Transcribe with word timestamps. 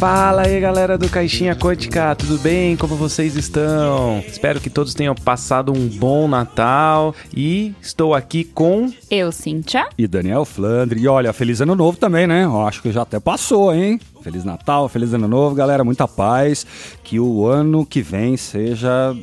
Fala 0.00 0.46
aí 0.46 0.58
galera 0.58 0.96
do 0.96 1.10
Caixinha 1.10 1.54
Quântica, 1.54 2.14
tudo 2.14 2.38
bem? 2.38 2.74
Como 2.74 2.96
vocês 2.96 3.36
estão? 3.36 4.24
Espero 4.26 4.58
que 4.58 4.70
todos 4.70 4.94
tenham 4.94 5.14
passado 5.14 5.70
um 5.76 5.88
bom 5.88 6.26
Natal 6.26 7.14
e 7.36 7.74
estou 7.82 8.14
aqui 8.14 8.42
com. 8.42 8.90
Eu, 9.10 9.30
Cíntia. 9.30 9.86
E 9.98 10.08
Daniel 10.08 10.46
Flandre. 10.46 11.02
E 11.02 11.06
olha, 11.06 11.34
feliz 11.34 11.60
ano 11.60 11.74
novo 11.74 11.98
também, 11.98 12.26
né? 12.26 12.44
Eu 12.44 12.66
acho 12.66 12.80
que 12.80 12.90
já 12.90 13.02
até 13.02 13.20
passou, 13.20 13.74
hein? 13.74 14.00
Feliz 14.22 14.42
Natal, 14.42 14.88
feliz 14.88 15.12
ano 15.12 15.28
novo, 15.28 15.54
galera. 15.54 15.84
Muita 15.84 16.08
paz. 16.08 16.66
Que 17.04 17.20
o 17.20 17.44
ano 17.44 17.84
que 17.84 18.00
vem 18.00 18.38
seja 18.38 19.14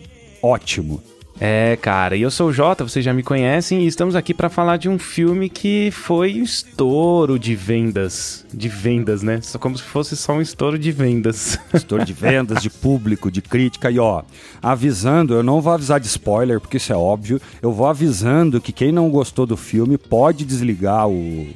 ótimo. 0.44 1.02
É, 1.40 1.76
cara, 1.76 2.16
e 2.16 2.24
eu 2.24 2.32
sou 2.32 2.48
o 2.48 2.54
Jota, 2.54 2.84
vocês 2.84 3.06
já 3.06 3.14
me 3.14 3.22
conhecem, 3.22 3.84
e 3.84 3.88
estamos 3.88 4.16
aqui 4.16 4.34
para 4.34 4.50
falar 4.50 4.78
de 4.78 4.90
um 4.90 4.98
filme 4.98 5.50
que 5.50 5.92
foi 5.92 6.40
um 6.40 6.44
estouro 6.44 7.38
de 7.38 7.56
vendas. 7.56 8.44
De 8.52 8.68
vendas, 8.68 9.22
né? 9.22 9.40
Só 9.42 9.60
como 9.60 9.78
se 9.78 9.84
fosse 9.84 10.18
só 10.18 10.34
um 10.34 10.42
estouro 10.42 10.80
de 10.80 10.92
vendas. 10.92 11.60
Estouro 11.74 12.04
de 12.04 12.14
vendas, 12.14 12.62
de 12.62 12.70
público, 12.72 13.30
de 13.30 13.42
crítica. 13.42 13.92
E 13.92 14.00
ó, 14.00 14.24
avisando, 14.64 15.36
eu 15.36 15.44
não 15.44 15.62
vou 15.62 15.74
avisar 15.74 16.00
de 16.00 16.08
spoiler, 16.08 16.60
porque 16.60 16.78
isso 16.78 16.92
é 16.92 16.96
óbvio. 16.96 17.40
Eu 17.62 17.72
vou 17.72 17.86
avisando 17.86 18.60
que 18.60 18.72
quem 18.72 18.92
não 18.92 19.10
gostou 19.10 19.46
do 19.46 19.56
filme 19.56 19.98
pode 19.98 20.44
desligar 20.44 21.08
o, 21.08 21.48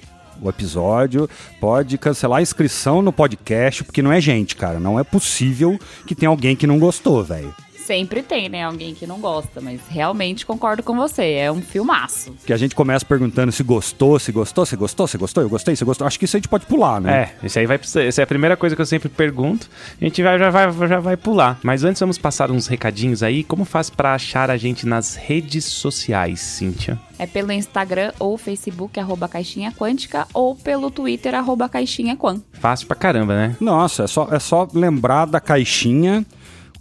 o 0.42 0.48
episódio, 0.50 1.28
pode 1.60 1.98
cancelar 1.98 2.40
a 2.40 2.42
inscrição 2.44 3.02
no 3.02 3.12
podcast, 3.12 3.84
porque 3.84 4.02
não 4.02 4.12
é 4.12 4.22
gente, 4.22 4.56
cara. 4.56 4.80
Não 4.80 5.00
é 5.00 5.04
possível 5.04 5.80
que 6.06 6.14
tenha 6.14 6.30
alguém 6.30 6.56
que 6.56 6.68
não 6.68 6.78
gostou, 6.78 7.24
velho. 7.24 7.54
Sempre 7.92 8.24
tem, 8.24 8.48
né? 8.48 8.64
Alguém 8.64 8.96
que 8.96 9.06
não 9.06 9.20
gosta, 9.20 9.60
mas 9.60 9.82
realmente 9.90 10.46
concordo 10.46 10.82
com 10.82 10.96
você. 10.96 11.34
É 11.34 11.52
um 11.52 11.62
filmaço. 11.62 12.34
Que 12.46 12.54
a 12.54 12.58
gente 12.58 12.74
começa 12.74 13.06
perguntando 13.06 13.52
se 13.52 13.64
gostou, 13.64 14.18
se 14.18 14.32
gostou, 14.32 14.66
se 14.66 14.78
gostou, 14.78 15.08
se 15.08 15.18
gostou, 15.18 15.44
eu 15.44 15.50
gostei, 15.50 15.76
se 15.76 15.84
gostou. 15.84 16.08
Acho 16.08 16.18
que 16.18 16.24
isso 16.24 16.38
a 16.38 16.40
gente 16.40 16.48
pode 16.48 16.66
pular, 16.66 17.02
né? 17.02 17.34
É, 17.42 17.46
isso 17.46 17.60
aí 17.60 17.66
vai 17.66 17.76
essa 17.76 18.22
é 18.22 18.24
a 18.24 18.28
primeira 18.28 18.56
coisa 18.56 18.78
que 18.78 18.82
eu 18.82 18.86
sempre 18.86 19.10
pergunto. 19.10 19.70
A 20.00 20.06
gente 20.06 20.24
vai, 20.24 20.40
já, 20.40 20.50
vai, 20.50 20.88
já 20.88 21.02
vai 21.02 21.18
pular. 21.18 21.60
Mas 21.62 21.84
antes 21.84 22.00
vamos 22.00 22.18
passar 22.18 22.50
uns 22.50 22.66
recadinhos 22.68 23.22
aí. 23.24 23.44
Como 23.44 23.66
faz 23.66 23.90
para 23.90 24.14
achar 24.14 24.50
a 24.50 24.56
gente 24.56 24.88
nas 24.88 25.16
redes 25.16 25.66
sociais, 25.66 26.40
Cíntia? 26.40 26.98
É 27.20 27.28
pelo 27.28 27.52
Instagram 27.52 28.14
ou 28.18 28.38
Facebook, 28.38 28.98
arroba 29.02 29.28
Caixinha 29.28 29.70
Quântica, 29.70 30.26
ou 30.34 30.56
pelo 30.56 30.90
Twitter, 30.90 31.36
arroba 31.36 31.68
Caixinha 31.68 32.16
Quan. 32.16 32.42
Fácil 32.54 32.88
pra 32.88 32.96
caramba, 32.96 33.36
né? 33.36 33.58
Nossa, 33.60 34.04
é 34.04 34.08
só, 34.08 34.30
é 34.32 34.40
só 34.40 34.66
lembrar 34.74 35.26
da 35.26 35.42
caixinha 35.42 36.26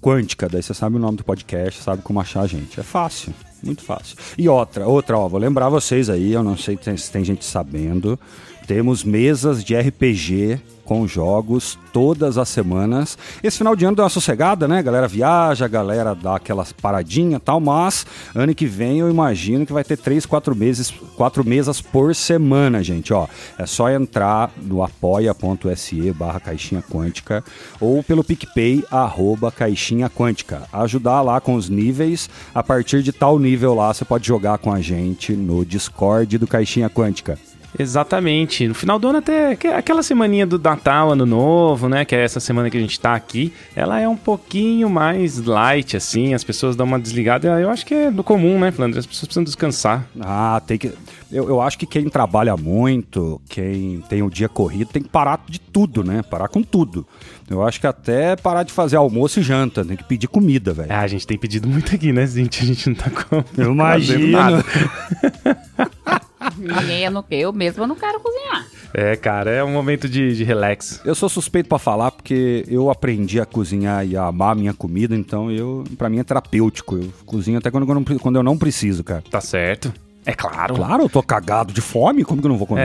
quântica, 0.01 0.49
daí 0.49 0.63
você 0.63 0.75
sabe 0.75 0.97
o 0.97 0.99
nome 0.99 1.19
do 1.19 1.25
podcast, 1.25 1.83
sabe 1.83 2.03
como 2.03 2.21
achar 2.21 2.43
a 2.43 2.47
gente. 2.47 2.79
É 2.81 2.83
fácil, 2.83 3.35
muito 3.63 3.83
fácil. 3.83 4.17
E 4.39 4.49
outra, 4.49 4.87
outra, 4.87 5.19
ó, 5.19 5.29
vou 5.29 5.39
lembrar 5.39 5.69
vocês 5.69 6.09
aí, 6.09 6.33
eu 6.33 6.43
não 6.43 6.57
sei 6.57 6.79
se 6.97 7.11
tem 7.11 7.25
gente 7.25 7.45
sabendo, 7.45 8.19
temos 8.67 9.05
mesas 9.05 9.65
de 9.65 9.77
RPG 9.77 10.61
com 10.91 11.07
jogos 11.07 11.79
todas 11.93 12.37
as 12.37 12.49
semanas. 12.49 13.17
Esse 13.45 13.59
final 13.59 13.77
de 13.77 13.85
ano 13.85 13.95
deu 13.95 14.03
uma 14.03 14.09
sossegada, 14.11 14.67
né? 14.67 14.81
A 14.81 14.83
galera 14.83 15.07
viaja, 15.07 15.65
a 15.65 15.69
galera 15.69 16.17
dá 16.17 16.35
aquelas 16.35 16.73
paradinhas 16.73 17.41
e 17.41 17.45
tal, 17.45 17.61
mas 17.61 18.05
ano 18.35 18.53
que 18.53 18.67
vem 18.67 18.99
eu 18.99 19.09
imagino 19.09 19.65
que 19.65 19.73
vai 19.73 19.85
ter 19.85 19.97
três, 19.97 20.27
quatro 20.27 20.53
meses, 20.53 20.93
quatro 21.17 21.47
mesas 21.47 21.81
por 21.81 22.13
semana, 22.13 22.83
gente, 22.83 23.13
ó. 23.13 23.29
É 23.57 23.67
só 23.67 23.89
entrar 23.89 24.51
no 24.61 24.83
apoia.se 24.83 26.11
barra 26.11 26.41
caixinha 26.41 26.83
quântica 26.83 27.45
ou 27.81 28.03
pelo 28.03 28.25
PicPay 28.25 28.83
arroba 28.91 29.53
caixinha 29.53 30.11
quântica. 30.11 30.63
Ajudar 30.73 31.23
lá 31.23 31.41
com 31.41 31.55
os 31.55 31.69
níveis. 31.69 32.29
A 32.53 32.65
partir 32.65 33.05
de 33.05 33.13
tal 33.13 33.39
nível 33.39 33.77
lá, 33.77 33.95
você 33.95 34.05
pode 34.05 34.27
jogar 34.27 34.59
com 34.59 34.73
a 34.73 34.81
gente 34.81 35.35
no 35.35 35.65
Discord 35.65 36.37
do 36.37 36.49
Caixinha 36.49 36.91
Quântica. 36.91 37.39
Exatamente. 37.79 38.67
No 38.67 38.75
final 38.75 38.99
do 38.99 39.09
ano, 39.09 39.19
até 39.19 39.53
aquela 39.75 40.03
semaninha 40.03 40.47
do 40.47 40.59
Natal, 40.59 41.13
Ano 41.13 41.27
Novo, 41.27 41.89
né? 41.89 42.05
Que 42.05 42.15
é 42.15 42.25
essa 42.25 42.41
semana 42.41 42.71
que 42.71 42.77
a 42.77 42.81
gente 42.81 42.99
tá 42.99 43.15
aqui, 43.15 43.53
ela 43.75 44.01
é 44.01 44.09
um 44.09 44.17
pouquinho 44.17 44.89
mais 44.91 45.39
light, 45.39 45.97
assim. 45.97 46.35
As 46.35 46.45
pessoas 46.45 46.77
dão 46.77 46.87
uma 46.87 46.99
desligada. 46.99 47.49
Eu 47.61 47.71
acho 47.71 47.87
que 47.87 47.95
é 47.95 48.11
do 48.11 48.25
comum, 48.25 48.59
né, 48.59 48.71
Flandre? 48.71 48.99
As 48.99 49.07
pessoas 49.07 49.27
precisam 49.27 49.45
descansar. 49.45 50.07
Ah, 50.21 50.61
tem 50.67 50.79
que. 50.79 50.93
Eu, 51.31 51.49
eu 51.49 51.61
acho 51.61 51.79
que 51.79 51.87
quem 51.87 52.09
trabalha 52.09 52.57
muito, 52.57 53.41
quem 53.49 54.03
tem 54.09 54.21
o 54.23 54.29
dia 54.29 54.49
corrido, 54.49 54.91
tem 54.91 55.03
que 55.03 55.09
parar 55.09 55.41
de 55.49 55.61
tudo, 55.61 56.03
né? 56.03 56.23
Parar 56.23 56.49
com 56.49 56.63
tudo. 56.63 57.07
Eu 57.49 57.63
acho 57.63 57.81
que 57.81 57.87
até 57.87 58.35
parar 58.37 58.65
de 58.65 58.73
fazer 58.73 58.97
almoço 58.97 59.41
e 59.41 59.43
janta, 59.43 59.85
tem 59.85 59.97
que 59.97 60.05
pedir 60.05 60.27
comida, 60.27 60.73
velho. 60.73 60.93
É, 60.93 60.97
a 60.97 61.07
gente 61.07 61.27
tem 61.27 61.39
pedido 61.39 61.69
muito 61.69 61.95
aqui, 61.95 62.13
né, 62.13 62.27
gente? 62.27 62.63
A 62.63 62.67
gente 62.67 62.89
não 62.89 62.97
tá 62.97 63.11
com. 63.11 63.45
Eu 63.57 63.71
imagino. 63.73 64.29
Nada. 64.29 64.65
Ninguém, 66.57 67.05
eu, 67.05 67.11
não, 67.11 67.25
eu 67.31 67.53
mesmo 67.53 67.87
não 67.87 67.97
quero 67.97 68.21
cozinhar. 68.21 68.67
É, 68.93 69.17
cara, 69.17 69.51
é 69.51 69.63
um 69.63 69.73
momento 69.73 70.09
de, 70.09 70.37
de 70.37 70.45
relax. 70.45 71.01
Eu 71.05 71.15
sou 71.15 71.29
suspeito 71.29 71.69
para 71.69 71.79
falar 71.79 72.11
porque 72.11 72.65
eu 72.69 72.91
aprendi 72.91 73.41
a 73.41 73.47
cozinhar 73.47 74.07
e 74.07 74.17
a 74.17 74.25
amar 74.25 74.53
a 74.53 74.55
minha 74.55 74.75
comida, 74.75 75.15
então 75.15 75.51
eu, 75.51 75.85
para 75.97 76.09
mim 76.09 76.19
é 76.19 76.25
terapêutico. 76.25 76.97
Eu 76.97 77.13
cozinho 77.25 77.59
até 77.59 77.71
quando 77.71 77.89
eu, 77.89 77.95
não, 77.95 78.05
quando 78.05 78.37
eu 78.37 78.43
não 78.43 78.59
preciso, 78.59 79.05
cara. 79.05 79.23
Tá 79.31 79.41
certo. 79.41 79.93
É 80.27 80.33
claro. 80.33 80.75
Claro, 80.75 81.03
eu 81.05 81.09
tô 81.09 81.23
cagado 81.23 81.73
de 81.73 81.81
fome, 81.81 82.25
como 82.25 82.41
que 82.41 82.47
eu 82.47 82.51
não 82.51 82.59
vou 82.59 82.67
comer? 82.67 82.83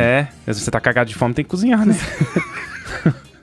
É, 0.48 0.54
se 0.54 0.62
você 0.62 0.72
tá 0.72 0.80
cagado 0.80 1.10
de 1.10 1.16
fome, 1.16 1.34
tem 1.34 1.44
que 1.44 1.52
cozinhar, 1.52 1.86
né? 1.86 1.96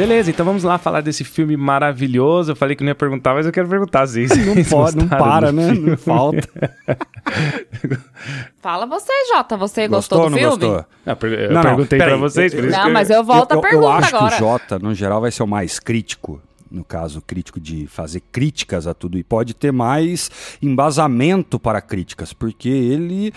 Beleza, 0.00 0.30
então 0.30 0.46
vamos 0.46 0.62
lá 0.62 0.78
falar 0.78 1.02
desse 1.02 1.24
filme 1.24 1.58
maravilhoso. 1.58 2.52
Eu 2.52 2.56
falei 2.56 2.74
que 2.74 2.82
não 2.82 2.88
ia 2.88 2.94
perguntar, 2.94 3.34
mas 3.34 3.44
eu 3.44 3.52
quero 3.52 3.68
perguntar 3.68 4.06
sim. 4.06 4.26
Não 4.46 4.64
pode, 4.64 4.96
não 4.96 5.06
para, 5.06 5.52
né? 5.52 5.72
Não 5.72 5.94
falta. 5.94 6.48
Fala 8.62 8.86
você, 8.86 9.12
Jota. 9.28 9.58
Você 9.58 9.86
gostou, 9.86 10.20
gostou 10.20 10.30
do 10.30 10.38
filme? 10.38 10.56
Gostou? 10.56 10.86
Não, 11.04 11.16
eu 11.28 11.52
não, 11.52 11.62
perguntei 11.62 11.98
não, 11.98 12.06
pra 12.06 12.16
vocês, 12.16 12.54
por 12.54 12.64
isso 12.64 12.78
Não, 12.78 12.90
mas 12.90 13.10
eu 13.10 13.22
volto 13.22 13.52
eu, 13.52 13.58
a 13.58 13.60
pergunta 13.60 13.88
agora. 13.88 14.00
Eu 14.00 14.06
acho 14.06 14.16
agora. 14.16 14.36
que 14.36 14.42
o 14.42 14.46
Jota, 14.46 14.78
no 14.78 14.94
geral, 14.94 15.20
vai 15.20 15.30
ser 15.30 15.42
o 15.42 15.46
mais 15.46 15.78
crítico 15.78 16.40
no 16.70 16.84
caso 16.84 17.20
crítico 17.20 17.58
de 17.58 17.86
fazer 17.88 18.22
críticas 18.32 18.86
a 18.86 18.94
tudo 18.94 19.18
e 19.18 19.24
pode 19.24 19.54
ter 19.54 19.72
mais 19.72 20.30
embasamento 20.62 21.58
para 21.58 21.80
críticas, 21.80 22.32
porque 22.32 22.68
ele 22.68 23.32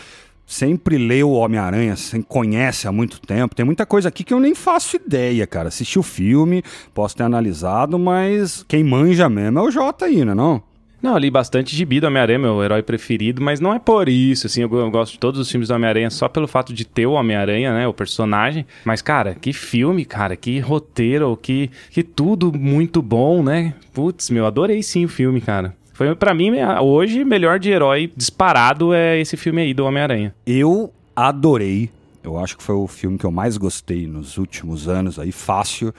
sempre 0.45 0.97
leu 0.97 1.29
o 1.29 1.33
Homem-Aranha, 1.33 1.95
conhece 2.27 2.87
há 2.87 2.91
muito 2.91 3.19
tempo. 3.19 3.55
Tem 3.55 3.65
muita 3.65 3.85
coisa 3.85 4.09
aqui 4.09 4.23
que 4.23 4.33
eu 4.33 4.39
nem 4.39 4.53
faço 4.53 4.95
ideia, 4.95 5.47
cara. 5.47 5.69
Assisti 5.69 5.97
o 5.97 6.03
filme, 6.03 6.63
posso 6.93 7.15
ter 7.15 7.23
analisado, 7.23 7.97
mas 7.97 8.63
quem 8.67 8.83
manja 8.83 9.29
mesmo 9.29 9.59
é 9.59 9.61
o 9.61 9.71
Jota 9.71 10.05
aí, 10.05 10.23
não? 10.23 10.61
Não, 11.03 11.15
eu 11.15 11.17
li 11.17 11.29
bastante 11.29 11.75
gibi 11.75 11.99
do 11.99 12.07
Homem-Aranha, 12.07 12.39
meu 12.39 12.63
herói 12.63 12.81
preferido, 12.81 13.41
mas 13.41 13.59
não 13.59 13.73
é 13.73 13.77
por 13.77 14.07
isso, 14.07 14.47
assim, 14.47 14.61
eu, 14.61 14.73
eu 14.73 14.89
gosto 14.89 15.11
de 15.11 15.19
todos 15.19 15.37
os 15.37 15.51
filmes 15.51 15.67
do 15.67 15.73
Homem-Aranha 15.75 16.09
só 16.09 16.29
pelo 16.29 16.47
fato 16.47 16.73
de 16.73 16.85
ter 16.85 17.05
o 17.05 17.11
Homem-Aranha, 17.11 17.73
né, 17.73 17.85
o 17.85 17.93
personagem. 17.93 18.65
Mas, 18.85 19.01
cara, 19.01 19.35
que 19.35 19.51
filme, 19.51 20.05
cara, 20.05 20.37
que 20.37 20.59
roteiro, 20.59 21.35
que, 21.35 21.69
que 21.89 22.03
tudo 22.03 22.57
muito 22.57 23.01
bom, 23.01 23.43
né? 23.43 23.73
Putz, 23.91 24.29
meu, 24.29 24.45
adorei 24.45 24.81
sim 24.81 25.03
o 25.03 25.09
filme, 25.09 25.41
cara. 25.41 25.75
Foi 26.03 26.15
para 26.15 26.33
mim 26.33 26.51
hoje 26.81 27.23
melhor 27.23 27.57
de 27.57 27.71
herói 27.71 28.11
disparado 28.13 28.93
é 28.93 29.21
esse 29.21 29.37
filme 29.37 29.61
aí 29.61 29.73
do 29.73 29.85
Homem-Aranha. 29.85 30.35
Eu 30.45 30.91
adorei. 31.15 31.89
Eu 32.21 32.37
acho 32.37 32.57
que 32.57 32.63
foi 32.63 32.75
o 32.75 32.87
filme 32.87 33.17
que 33.17 33.25
eu 33.25 33.31
mais 33.31 33.55
gostei 33.55 34.05
nos 34.05 34.37
últimos 34.37 34.89
anos 34.89 35.17
aí, 35.17 35.31
fácil. 35.31 35.93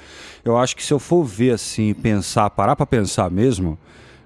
Eu 0.44 0.58
acho 0.58 0.76
que 0.76 0.82
se 0.82 0.92
eu 0.92 0.98
for 0.98 1.24
ver 1.24 1.52
assim, 1.52 1.94
pensar, 1.94 2.50
parar 2.50 2.76
para 2.76 2.84
pensar 2.84 3.30
mesmo, 3.30 3.78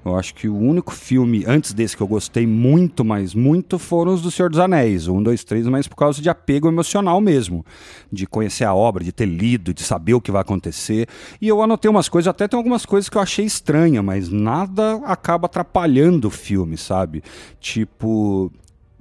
eu 0.08 0.16
acho 0.16 0.34
que 0.34 0.48
o 0.48 0.56
único 0.56 0.92
filme 0.92 1.44
antes 1.46 1.72
desse 1.72 1.96
que 1.96 2.02
eu 2.02 2.06
gostei 2.06 2.46
muito, 2.46 3.04
mas 3.04 3.34
muito, 3.34 3.78
foram 3.78 4.14
os 4.14 4.22
do 4.22 4.30
Senhor 4.30 4.50
dos 4.50 4.58
Anéis. 4.58 5.08
Um, 5.08 5.22
dois, 5.22 5.44
três, 5.44 5.66
mas 5.66 5.86
por 5.86 5.96
causa 5.96 6.20
de 6.20 6.28
apego 6.28 6.68
emocional 6.68 7.20
mesmo. 7.20 7.64
De 8.10 8.26
conhecer 8.26 8.64
a 8.64 8.74
obra, 8.74 9.04
de 9.04 9.12
ter 9.12 9.26
lido, 9.26 9.72
de 9.72 9.82
saber 9.82 10.14
o 10.14 10.20
que 10.20 10.30
vai 10.30 10.42
acontecer. 10.42 11.06
E 11.40 11.48
eu 11.48 11.62
anotei 11.62 11.90
umas 11.90 12.08
coisas, 12.08 12.28
até 12.28 12.48
tem 12.48 12.56
algumas 12.56 12.84
coisas 12.84 13.08
que 13.08 13.16
eu 13.16 13.22
achei 13.22 13.44
estranha, 13.44 14.02
mas 14.02 14.28
nada 14.28 15.00
acaba 15.04 15.46
atrapalhando 15.46 16.28
o 16.28 16.30
filme, 16.30 16.76
sabe? 16.76 17.22
Tipo, 17.60 18.50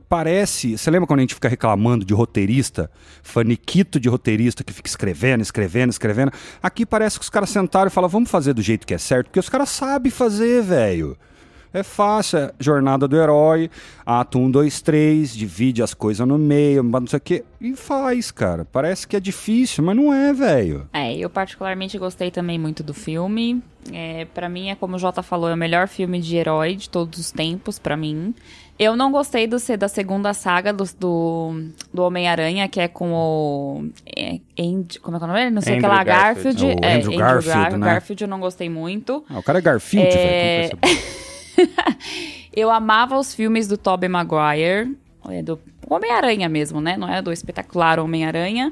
parece. 0.07 0.77
Você 0.77 0.89
lembra 0.89 1.07
quando 1.07 1.19
a 1.19 1.23
gente 1.23 1.35
fica 1.35 1.49
reclamando 1.49 2.05
de 2.05 2.13
roteirista? 2.13 2.89
Faniquito 3.21 3.99
de 3.99 4.09
roteirista 4.09 4.63
que 4.63 4.73
fica 4.73 4.87
escrevendo, 4.87 5.41
escrevendo, 5.41 5.89
escrevendo. 5.89 6.31
Aqui 6.61 6.85
parece 6.85 7.17
que 7.17 7.23
os 7.23 7.29
caras 7.29 7.49
sentaram 7.49 7.87
e 7.87 7.91
falaram: 7.91 8.11
vamos 8.11 8.29
fazer 8.29 8.53
do 8.53 8.61
jeito 8.61 8.85
que 8.85 8.93
é 8.93 8.97
certo, 8.97 9.27
porque 9.27 9.39
os 9.39 9.49
caras 9.49 9.69
sabem 9.69 10.11
fazer, 10.11 10.63
velho. 10.63 11.17
É 11.73 11.83
fácil, 11.83 12.39
é 12.39 12.53
jornada 12.59 13.07
do 13.07 13.17
herói, 13.17 13.69
ato 14.05 14.39
1, 14.39 14.51
2, 14.51 14.81
3, 14.81 15.35
divide 15.35 15.83
as 15.83 15.93
coisas 15.93 16.25
no 16.27 16.37
meio, 16.37 16.81
não 16.81 17.05
sei 17.05 17.17
o 17.17 17.21
quê, 17.21 17.43
e 17.59 17.75
faz, 17.75 18.31
cara. 18.31 18.65
Parece 18.65 19.07
que 19.07 19.15
é 19.15 19.19
difícil, 19.19 19.83
mas 19.83 19.95
não 19.95 20.13
é, 20.13 20.33
velho. 20.33 20.87
É, 20.93 21.15
eu 21.15 21.29
particularmente 21.29 21.97
gostei 21.97 22.31
também 22.31 22.57
muito 22.57 22.83
do 22.83 22.93
filme. 22.93 23.61
É, 23.91 24.25
para 24.33 24.49
mim, 24.49 24.69
é 24.69 24.75
como 24.75 24.95
o 24.95 24.99
Jota 24.99 25.21
falou, 25.21 25.49
é 25.49 25.53
o 25.53 25.57
melhor 25.57 25.87
filme 25.87 26.19
de 26.19 26.35
herói 26.35 26.75
de 26.75 26.89
todos 26.89 27.19
os 27.19 27.31
tempos, 27.31 27.77
para 27.77 27.97
mim. 27.97 28.33
Eu 28.79 28.95
não 28.95 29.11
gostei 29.11 29.47
do, 29.47 29.57
da 29.77 29.87
segunda 29.87 30.33
saga 30.35 30.71
do, 30.71 30.83
do, 30.99 31.63
do 31.91 32.03
Homem-Aranha, 32.03 32.67
que 32.67 32.79
é 32.79 32.87
com 32.87 33.11
o. 33.11 33.89
É, 34.15 34.39
Andy, 34.59 34.99
como 34.99 35.17
é 35.17 35.19
que 35.19 35.25
é 35.25 35.27
o 35.27 35.31
nome? 35.31 35.49
Não 35.49 35.61
sei 35.61 35.77
o 35.77 35.81
que 35.81 35.87
lá, 35.87 36.03
Garfield. 36.03 36.59
Garfield. 36.63 36.85
É, 36.85 36.95
Andrew 36.95 37.17
Garfield, 37.17 37.69
Gar 37.69 37.77
né? 37.77 37.85
Garfield 37.87 38.23
eu 38.23 38.27
não 38.27 38.39
gostei 38.39 38.69
muito. 38.69 39.25
Ah, 39.29 39.39
o 39.39 39.43
cara 39.43 39.57
é 39.57 39.61
Garfield, 39.61 40.15
É. 40.15 40.69
velho. 40.69 40.79
eu 42.53 42.69
amava 42.69 43.17
os 43.17 43.33
filmes 43.33 43.67
do 43.67 43.77
Tobey 43.77 44.07
Maguire, 44.07 44.95
é 45.29 45.41
do 45.41 45.59
Homem-Aranha 45.89 46.47
mesmo, 46.47 46.79
né? 46.79 46.97
Não 46.97 47.11
é 47.11 47.19
do 47.19 47.31
espetacular 47.31 47.99
Homem-Aranha. 47.99 48.71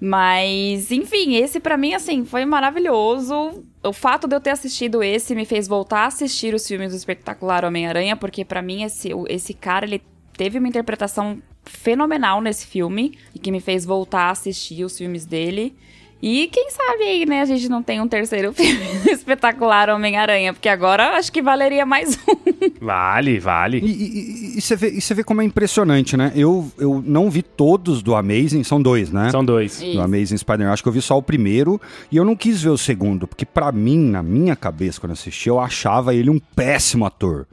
Mas, 0.00 0.90
enfim, 0.90 1.34
esse 1.34 1.60
pra 1.60 1.76
mim, 1.76 1.92
assim, 1.92 2.24
foi 2.24 2.44
maravilhoso. 2.46 3.64
O 3.82 3.92
fato 3.94 4.28
de 4.28 4.36
eu 4.36 4.40
ter 4.40 4.50
assistido 4.50 5.02
esse 5.02 5.34
me 5.34 5.46
fez 5.46 5.66
voltar 5.66 6.00
a 6.00 6.06
assistir 6.06 6.54
os 6.54 6.66
filmes 6.66 6.92
do 6.92 6.96
espetacular 6.96 7.64
Homem-Aranha, 7.64 8.14
porque 8.14 8.44
pra 8.44 8.60
mim 8.60 8.82
esse, 8.82 9.10
esse 9.28 9.54
cara, 9.54 9.86
ele 9.86 10.02
teve 10.34 10.58
uma 10.58 10.68
interpretação 10.68 11.42
fenomenal 11.64 12.42
nesse 12.42 12.66
filme 12.66 13.18
e 13.34 13.38
que 13.38 13.50
me 13.50 13.60
fez 13.60 13.86
voltar 13.86 14.24
a 14.24 14.30
assistir 14.30 14.84
os 14.84 14.98
filmes 14.98 15.24
dele. 15.24 15.74
E 16.22 16.48
quem 16.52 16.70
sabe 16.70 17.02
aí, 17.04 17.24
né, 17.26 17.40
a 17.40 17.44
gente 17.46 17.68
não 17.68 17.82
tem 17.82 18.00
um 18.00 18.06
terceiro 18.06 18.52
filme 18.54 18.78
espetacular 19.10 19.88
Homem-Aranha, 19.88 20.52
porque 20.52 20.68
agora 20.68 21.16
acho 21.16 21.32
que 21.32 21.40
valeria 21.40 21.86
mais 21.86 22.18
um. 22.28 22.84
Vale, 22.84 23.38
vale. 23.38 23.78
E, 23.78 23.84
e- 23.86 24.54
e- 24.54 24.58
e 24.58 24.60
você 24.60 24.76
vê, 24.76 24.90
e 24.90 25.00
você 25.00 25.14
vê 25.14 25.24
como 25.24 25.40
é 25.40 25.44
impressionante, 25.44 26.16
né? 26.16 26.30
Eu, 26.34 26.70
eu 26.78 27.02
não 27.06 27.30
vi 27.30 27.42
todos 27.42 28.02
do 28.02 28.14
Amazing, 28.14 28.64
são 28.64 28.82
dois, 28.82 29.10
né? 29.10 29.30
São 29.30 29.44
dois. 29.44 29.80
Isso. 29.80 29.92
do 29.94 30.00
Amazing 30.02 30.36
Spider-Man. 30.36 30.72
Acho 30.72 30.82
que 30.82 30.88
eu 30.88 30.92
vi 30.92 31.00
só 31.02 31.16
o 31.16 31.22
primeiro 31.22 31.80
e 32.12 32.16
eu 32.18 32.24
não 32.24 32.36
quis 32.36 32.62
ver 32.62 32.70
o 32.70 32.78
segundo, 32.78 33.26
porque 33.26 33.46
pra 33.46 33.72
mim, 33.72 33.98
na 34.10 34.22
minha 34.22 34.54
cabeça, 34.54 35.00
quando 35.00 35.10
eu 35.10 35.14
assisti, 35.14 35.48
eu 35.48 35.58
achava 35.58 36.14
ele 36.14 36.28
um 36.28 36.38
péssimo 36.38 37.06
ator. 37.06 37.46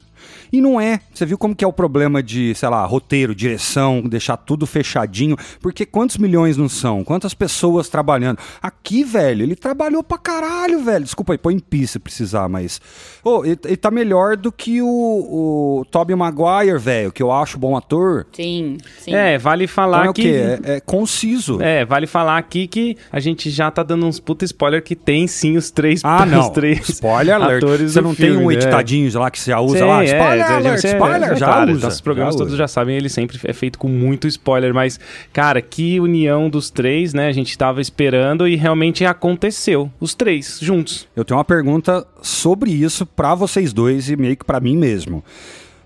E 0.52 0.62
não 0.62 0.80
é. 0.80 1.00
Você 1.14 1.26
viu 1.26 1.38
como 1.38 1.56
que 1.56 1.64
é 1.64 1.68
o 1.68 1.74
problema 1.74 2.22
de, 2.24 2.54
sei 2.56 2.70
lá, 2.70 2.86
roteiro, 2.86 3.34
direção, 3.36 4.02
deixar 4.02 4.38
tudo 4.38 4.66
fechadinho? 4.66 5.36
Porque 5.62 5.86
quantos 5.86 6.18
milhões 6.18 6.58
não 6.58 6.70
são? 6.70 7.04
Quantas 7.04 7.34
pessoas 7.34 7.90
trabalhando? 7.90 8.38
Aqui, 8.62 9.04
velho, 9.04 9.44
ele 9.44 9.56
trabalhou 9.56 10.04
pra 10.04 10.18
caralho, 10.18 10.80
velho. 10.84 11.04
Desculpa 11.04 11.34
aí, 11.34 11.38
põe 11.38 11.56
em 11.56 11.60
pi 11.60 11.86
se 11.88 12.00
precisar, 12.00 12.48
mas... 12.48 12.80
Ô, 13.24 13.44
ele, 13.44 13.58
ele 13.66 13.78
tá 13.78 13.92
melhor 13.92 14.38
do 14.38 14.52
que 14.52 14.82
o, 14.82 14.88
o 14.88 15.86
Tobey 15.92 16.16
Maguire, 16.16 16.78
velho, 16.78 17.12
que 17.12 17.22
eu 17.22 17.32
acho 17.32 17.58
bom 17.58 17.76
ator. 17.76 18.26
Sim, 18.32 18.78
sim. 19.00 19.14
É, 19.14 19.38
vale 19.38 19.66
Então 19.66 19.76
falar 19.76 20.06
é 20.06 20.10
o 20.10 20.14
que. 20.14 20.22
quê? 20.24 20.60
É, 20.64 20.76
é 20.76 20.80
conciso. 20.80 21.62
É, 21.62 21.84
vale 21.86 22.08
falar 22.08 22.38
aqui 22.38 22.68
que 22.68 22.96
a 23.12 23.20
gente 23.20 23.50
já 23.50 23.70
tá 23.70 23.84
dando 23.84 24.06
uns 24.06 24.20
puta 24.20 24.46
spoiler 24.46 24.82
que 24.84 24.96
tem 24.96 25.28
sim 25.28 25.58
os 25.58 25.72
três, 25.72 26.02
Ah, 26.04 26.24
os 26.26 26.32
não. 26.32 26.50
três 26.52 26.88
Spoiler 26.90 27.36
alert. 27.36 27.64
atores 27.64 27.92
Você 27.94 28.02
não 28.02 28.16
tem 28.16 28.28
filme, 28.30 28.44
um 28.46 28.48
né? 28.48 28.54
editadinho 28.56 29.20
lá 29.20 29.30
que 29.32 29.40
você 29.40 29.52
já 29.52 29.60
usa 29.60 29.80
Sim, 29.80 29.84
lá? 29.86 30.04
é, 30.04 30.08
Spoiler 30.40 30.66
é, 30.66 30.70
alert, 30.70 30.86
é, 30.86 30.94
spoiler, 30.94 31.32
é, 31.32 31.36
já 31.36 31.46
claro, 31.46 31.72
usa. 31.72 31.86
Nossos 31.86 32.02
programas 32.02 32.34
já 32.34 32.38
todos 32.40 32.56
já 32.56 32.68
sabem, 32.68 32.96
ele 32.96 33.10
sempre 33.10 33.40
é 33.44 33.54
feito 33.54 33.78
com 33.78 33.88
muito 33.88 34.28
spoiler, 34.28 34.74
mas, 34.74 35.00
cara, 35.34 35.62
que 35.62 36.00
união 36.00 36.50
dos 36.50 36.70
três, 36.70 37.14
né? 37.14 37.28
A 37.28 37.32
gente 37.32 37.58
tava 37.58 37.82
esperando 37.82 38.48
e 38.48 38.56
realmente 38.56 39.06
aconteceu. 39.06 39.92
Os 40.00 40.14
três, 40.14 40.60
juntos. 40.62 41.08
Eu 41.16 41.26
tenho 41.26 41.38
uma 41.38 41.46
pergunta 41.46 42.06
sobre 42.22 42.72
isso 42.72 43.06
pra 43.06 43.36
vocês 43.36 43.74
dois 43.74 44.10
e 44.10 44.16
meio 44.16 44.38
que 44.38 44.46
pra 44.46 44.60
mim 44.60 44.78
mesmo. 44.78 45.24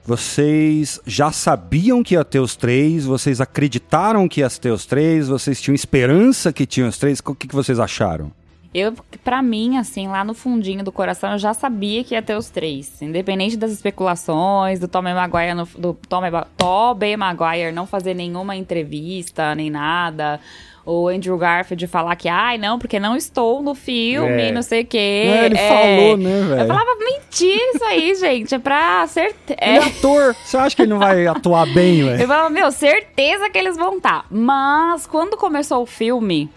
Vocês 0.06 1.00
já 1.06 1.32
sabiam 1.32 2.02
que 2.02 2.16
ia 2.16 2.26
ter 2.26 2.40
os 2.40 2.56
três? 2.56 3.06
Vocês 3.06 3.40
acreditaram 3.40 4.28
que 4.28 4.42
ia 4.42 4.50
ter 4.50 4.72
os 4.72 4.86
três? 4.86 5.28
Vocês 5.28 5.62
tinham 5.62 5.76
esperança 5.76 6.52
que 6.52 6.66
tinham 6.66 6.90
os 6.90 6.98
três? 6.98 7.20
O 7.24 7.36
que, 7.36 7.48
que 7.48 7.56
vocês 7.56 7.80
acharam? 7.80 8.32
Eu, 8.74 8.94
pra 9.24 9.42
mim, 9.42 9.78
assim, 9.78 10.08
lá 10.08 10.24
no 10.24 10.34
fundinho 10.34 10.82
do 10.84 10.92
coração, 10.94 11.34
eu 11.34 11.38
já 11.38 11.54
sabia 11.54 12.04
que 12.06 12.14
ia 12.14 12.22
ter 12.22 12.36
os 12.38 12.50
três. 12.50 13.02
Independente 13.02 13.58
das 13.58 13.72
especulações, 13.72 14.80
do 14.80 14.88
Tommy 14.88 15.14
Maguire, 15.14 15.54
no- 15.54 15.66
do 15.78 15.94
Tommy, 16.08 16.28
Tobey 16.58 17.18
Maguire 17.18 17.72
não 17.74 17.86
fazer 17.86 18.14
nenhuma 18.14 18.56
entrevista, 18.56 19.54
nem 19.56 19.70
nada. 19.70 20.40
O 20.86 21.08
Andrew 21.10 21.38
Garfield 21.38 21.86
falar 21.86 22.16
que, 22.16 22.28
ai, 22.28 22.58
não, 22.58 22.80
porque 22.80 23.00
não 23.00 23.16
estou 23.16 23.62
no 23.62 23.76
filme, 23.76 24.44
É. 24.48 24.52
não 24.52 24.64
sei 24.64 24.82
o 24.82 24.86
quê. 24.86 24.98
É, 25.28 25.46
ele 25.46 25.56
falou, 25.58 26.18
né, 26.18 26.42
velho? 26.42 26.62
Eu 26.62 26.68
falava, 26.68 26.90
mentira 27.00 27.72
isso 27.76 27.84
aí, 27.84 28.16
gente, 28.20 28.56
é 28.56 28.60
pra 28.60 29.06
certeza. 29.06 29.60
Ele 29.62 29.78
é 29.80 29.84
ator. 29.84 30.36
Você 30.44 30.58
acha 30.58 30.76
que 30.76 30.82
ele 30.82 30.90
não 30.90 30.98
vai 30.98 31.28
atuar 31.28 31.68
bem, 31.72 32.04
velho? 32.04 32.22
Eu 32.22 32.28
falava, 32.28 32.50
meu, 32.50 32.72
certeza 32.72 33.50
que 33.50 33.58
eles 33.60 33.76
vão 33.78 33.98
estar. 33.98 34.26
Mas 34.32 35.06
quando 35.06 35.38
começou 35.38 35.84
o 35.84 35.86
filme, 35.86 36.50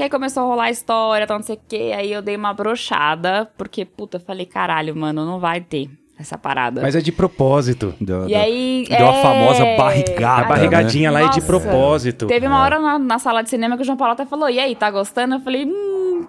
que 0.00 0.04
aí 0.04 0.08
começou 0.08 0.44
a 0.44 0.46
rolar 0.46 0.64
a 0.64 0.70
história, 0.70 1.26
tal, 1.26 1.36
não 1.36 1.44
sei 1.44 1.56
o 1.56 1.60
quê, 1.68 1.92
aí 1.94 2.10
eu 2.10 2.22
dei 2.22 2.34
uma 2.34 2.54
brochada, 2.54 3.50
porque, 3.58 3.84
puta, 3.84 4.16
eu 4.16 4.20
falei, 4.22 4.46
caralho, 4.46 4.96
mano, 4.96 5.26
não 5.26 5.38
vai 5.38 5.60
ter 5.60 5.90
essa 6.18 6.38
parada. 6.38 6.80
Mas 6.80 6.96
é 6.96 7.02
de 7.02 7.12
propósito. 7.12 7.92
Deu, 8.00 8.26
E 8.26 8.34
aí, 8.34 8.86
deu 8.88 9.06
a 9.10 9.14
é... 9.16 9.22
famosa 9.22 9.62
barrigada. 9.76 10.46
A 10.46 10.48
barrigadinha 10.48 11.10
lá 11.10 11.18
é 11.20 11.28
de 11.28 11.40
Nossa. 11.40 11.46
propósito. 11.46 12.26
Teve 12.28 12.46
É. 12.46 12.48
uma 12.48 12.62
hora 12.62 12.78
na, 12.78 12.98
na 12.98 13.18
sala 13.18 13.42
de 13.42 13.50
cinema 13.50 13.76
que 13.76 13.82
o 13.82 13.84
João 13.84 13.98
Paulo 13.98 14.14
até 14.14 14.24
falou, 14.24 14.48
e 14.48 14.58
aí, 14.58 14.74
tá 14.74 14.90
gostando? 14.90 15.34
Eu 15.34 15.40
falei, 15.40 15.66
hum... 15.66 16.26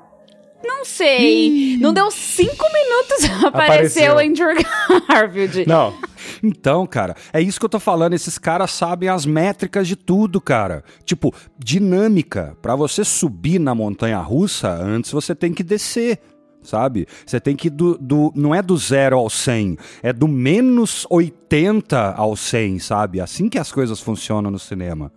Não 0.62 0.84
sei. 0.84 1.78
Não 1.80 1.94
deu 1.94 2.12
cinco 2.12 2.66
minutos 2.74 3.24
apareceu 3.48 4.12
Apareceu. 4.12 4.16
o 4.16 4.20
Andrew 4.20 4.66
Garfield. 5.08 5.66
Não, 5.66 5.94
Então, 6.44 6.86
cara, 6.86 7.16
é 7.32 7.42
isso 7.42 7.60
que 7.60 7.66
eu 7.66 7.70
tô 7.70 7.80
falando. 7.80 8.14
Esses 8.14 8.38
caras 8.38 8.72
sabem 8.72 9.10
as 9.10 9.26
métricas 9.26 9.88
de 9.88 9.96
tudo, 9.96 10.42
cara. 10.42 10.84
Tipo, 11.06 11.34
dinâmica. 11.58 12.58
Pra 12.62 12.76
você 12.76 13.04
subir 13.04 13.60
na 13.60 13.76
montanha 13.76 14.20
russa, 14.20 14.70
antes 14.70 15.12
você 15.12 15.36
tem 15.36 15.54
que 15.54 15.64
descer. 15.64 16.20
Sabe? 16.64 17.08
Você 17.26 17.40
tem 17.40 17.56
que 17.56 17.70
do, 17.70 17.98
do. 17.98 18.32
Não 18.36 18.54
é 18.54 18.62
do 18.62 18.78
zero 18.78 19.18
ao 19.18 19.30
100, 19.32 19.78
é 20.04 20.14
do 20.14 20.28
menos 20.28 21.08
80 21.10 22.14
ao 22.14 22.36
100, 22.36 22.78
sabe? 22.78 23.20
Assim 23.20 23.50
que 23.50 23.58
as 23.58 23.72
coisas 23.72 24.00
funcionam 24.00 24.52
no 24.52 24.60
cinema. 24.60 25.12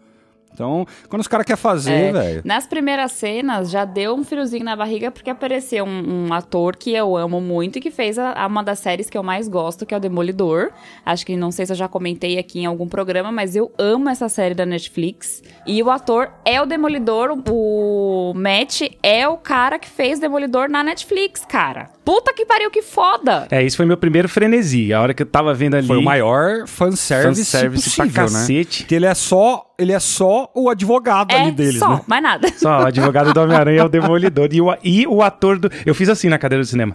Então, 0.54 0.86
quando 1.08 1.20
os 1.20 1.28
caras 1.28 1.44
querem 1.44 1.60
fazer, 1.60 1.92
É, 1.92 2.12
velho. 2.12 2.42
Nas 2.44 2.66
primeiras 2.66 3.12
cenas 3.12 3.70
já 3.70 3.84
deu 3.84 4.14
um 4.14 4.22
friozinho 4.24 4.64
na 4.64 4.76
barriga 4.76 5.10
porque 5.10 5.28
apareceu 5.28 5.84
um, 5.84 6.26
um 6.28 6.32
ator 6.32 6.76
que 6.76 6.92
eu 6.94 7.16
amo 7.16 7.40
muito 7.40 7.78
e 7.78 7.80
que 7.80 7.90
fez 7.90 8.18
a, 8.18 8.32
a 8.32 8.46
uma 8.46 8.62
das 8.62 8.78
séries 8.78 9.10
que 9.10 9.18
eu 9.18 9.22
mais 9.22 9.48
gosto, 9.48 9.84
que 9.84 9.92
é 9.92 9.96
o 9.96 10.00
Demolidor. 10.00 10.70
Acho 11.04 11.26
que 11.26 11.36
não 11.36 11.50
sei 11.50 11.66
se 11.66 11.72
eu 11.72 11.76
já 11.76 11.88
comentei 11.88 12.38
aqui 12.38 12.60
em 12.60 12.66
algum 12.66 12.86
programa, 12.88 13.32
mas 13.32 13.56
eu 13.56 13.72
amo 13.76 14.08
essa 14.08 14.28
série 14.28 14.54
da 14.54 14.64
Netflix. 14.64 15.42
E 15.66 15.82
o 15.82 15.90
ator 15.90 16.30
é 16.44 16.62
o 16.62 16.66
Demolidor, 16.66 17.36
o 17.50 18.32
Matt 18.34 18.82
é 19.02 19.26
o 19.28 19.36
cara 19.36 19.78
que 19.78 19.88
fez 19.88 20.20
Demolidor 20.20 20.68
na 20.68 20.84
Netflix, 20.84 21.44
cara. 21.44 21.93
Puta 22.04 22.32
que 22.34 22.44
pariu, 22.44 22.70
que 22.70 22.82
foda! 22.82 23.48
é, 23.50 23.62
isso 23.62 23.76
foi 23.76 23.86
meu 23.86 23.96
primeiro 23.96 24.28
frenesi. 24.28 24.92
A 24.92 25.00
hora 25.00 25.14
que 25.14 25.22
eu 25.22 25.26
tava 25.26 25.54
vendo 25.54 25.74
ali. 25.74 25.86
Foi 25.86 25.96
o 25.96 26.02
maior 26.02 26.66
fanservice, 26.66 27.44
Fanservice 27.44 27.96
pra 27.96 28.04
possível, 28.04 28.22
né? 28.24 28.28
cacete. 28.30 28.84
Que 28.84 28.94
ele 28.94 29.06
é 29.06 29.14
só. 29.14 29.64
Ele 29.78 29.92
é 29.92 29.98
só 29.98 30.50
o 30.54 30.68
advogado 30.68 31.34
ali 31.34 31.48
É 31.48 31.50
deles, 31.50 31.78
só, 31.78 31.88
né? 31.94 32.00
mais 32.06 32.22
nada. 32.22 32.48
Só, 32.56 32.82
o 32.82 32.86
advogado 32.86 33.32
do 33.32 33.40
Homem-Aranha 33.40 33.80
é 33.80 33.84
o 33.84 33.88
Demolidor. 33.88 34.48
E 34.52 34.60
o, 34.60 34.76
e 34.84 35.06
o 35.06 35.22
ator 35.22 35.58
do. 35.58 35.70
Eu 35.84 35.94
fiz 35.94 36.08
assim 36.08 36.28
na 36.28 36.38
cadeira 36.38 36.62
do 36.62 36.66
cinema. 36.66 36.94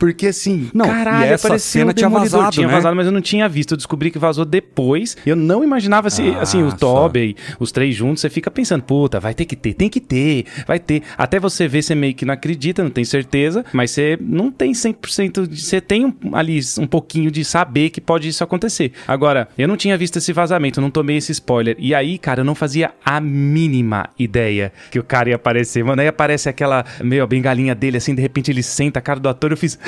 Porque 0.00 0.28
assim, 0.28 0.70
Não, 0.72 0.86
caralho, 0.86 1.26
e 1.26 1.28
essa 1.28 1.58
cena 1.58 1.92
tinha 1.92 2.08
vazado, 2.08 2.50
Tinha 2.50 2.66
né? 2.66 2.72
vazado, 2.72 2.96
mas 2.96 3.04
eu 3.04 3.12
não 3.12 3.20
tinha 3.20 3.46
visto. 3.48 3.72
Eu 3.72 3.76
descobri 3.76 4.10
que 4.10 4.18
vazou 4.18 4.46
depois. 4.46 5.14
Eu 5.26 5.36
não 5.36 5.62
imaginava 5.62 6.08
se, 6.08 6.22
Ah, 6.30 6.40
assim, 6.40 6.62
o. 6.62 6.72
Tobey, 6.72 7.36
os 7.58 7.70
três 7.70 7.94
juntos, 7.94 8.22
você 8.22 8.30
fica 8.30 8.50
pensando, 8.50 8.82
puta, 8.82 9.20
vai 9.20 9.34
ter 9.34 9.44
que 9.44 9.54
ter, 9.54 9.74
tem 9.74 9.90
que 9.90 10.00
ter, 10.00 10.46
vai 10.66 10.78
ter. 10.78 11.02
Até 11.18 11.38
você 11.38 11.68
ver, 11.68 11.82
você 11.82 11.94
meio 11.94 12.14
que 12.14 12.24
não 12.24 12.32
acredita, 12.32 12.82
não 12.82 12.90
tem 12.90 13.04
certeza, 13.04 13.62
mas 13.74 13.90
você 13.90 14.16
não 14.20 14.50
tem 14.50 14.72
100%, 14.72 15.46
de, 15.46 15.60
você 15.60 15.80
tem 15.82 16.06
um- 16.06 16.14
ali 16.34 16.58
um 16.78 16.86
pouquinho 16.86 17.30
de 17.30 17.44
saber 17.44 17.90
que 17.90 18.00
pode 18.00 18.26
isso 18.26 18.42
acontecer. 18.42 18.92
Agora, 19.06 19.48
eu 19.58 19.68
não 19.68 19.76
tinha 19.76 19.98
visto 19.98 20.16
esse 20.16 20.32
vazamento, 20.32 20.80
não 20.80 20.90
tomei 20.90 21.18
esse 21.18 21.30
spoiler. 21.32 21.76
E 21.78 21.94
aí, 21.94 22.16
cara, 22.16 22.40
eu 22.40 22.44
não 22.44 22.54
fazia 22.54 22.92
a 23.04 23.20
mínima 23.20 24.08
ideia 24.18 24.72
que 24.90 24.98
o 24.98 25.04
cara 25.04 25.28
ia 25.28 25.36
aparecer. 25.36 25.84
Mano, 25.84 26.00
aí 26.00 26.08
aparece 26.08 26.48
aquela, 26.48 26.86
meio 27.02 27.22
a 27.22 27.26
bengalinha 27.26 27.74
dele, 27.74 27.98
assim, 27.98 28.14
de 28.14 28.22
repente 28.22 28.50
ele 28.50 28.62
senta 28.62 28.98
a 28.98 29.02
cara 29.02 29.20
do 29.20 29.28
ator, 29.28 29.50
eu 29.50 29.56
fiz... 29.58 29.78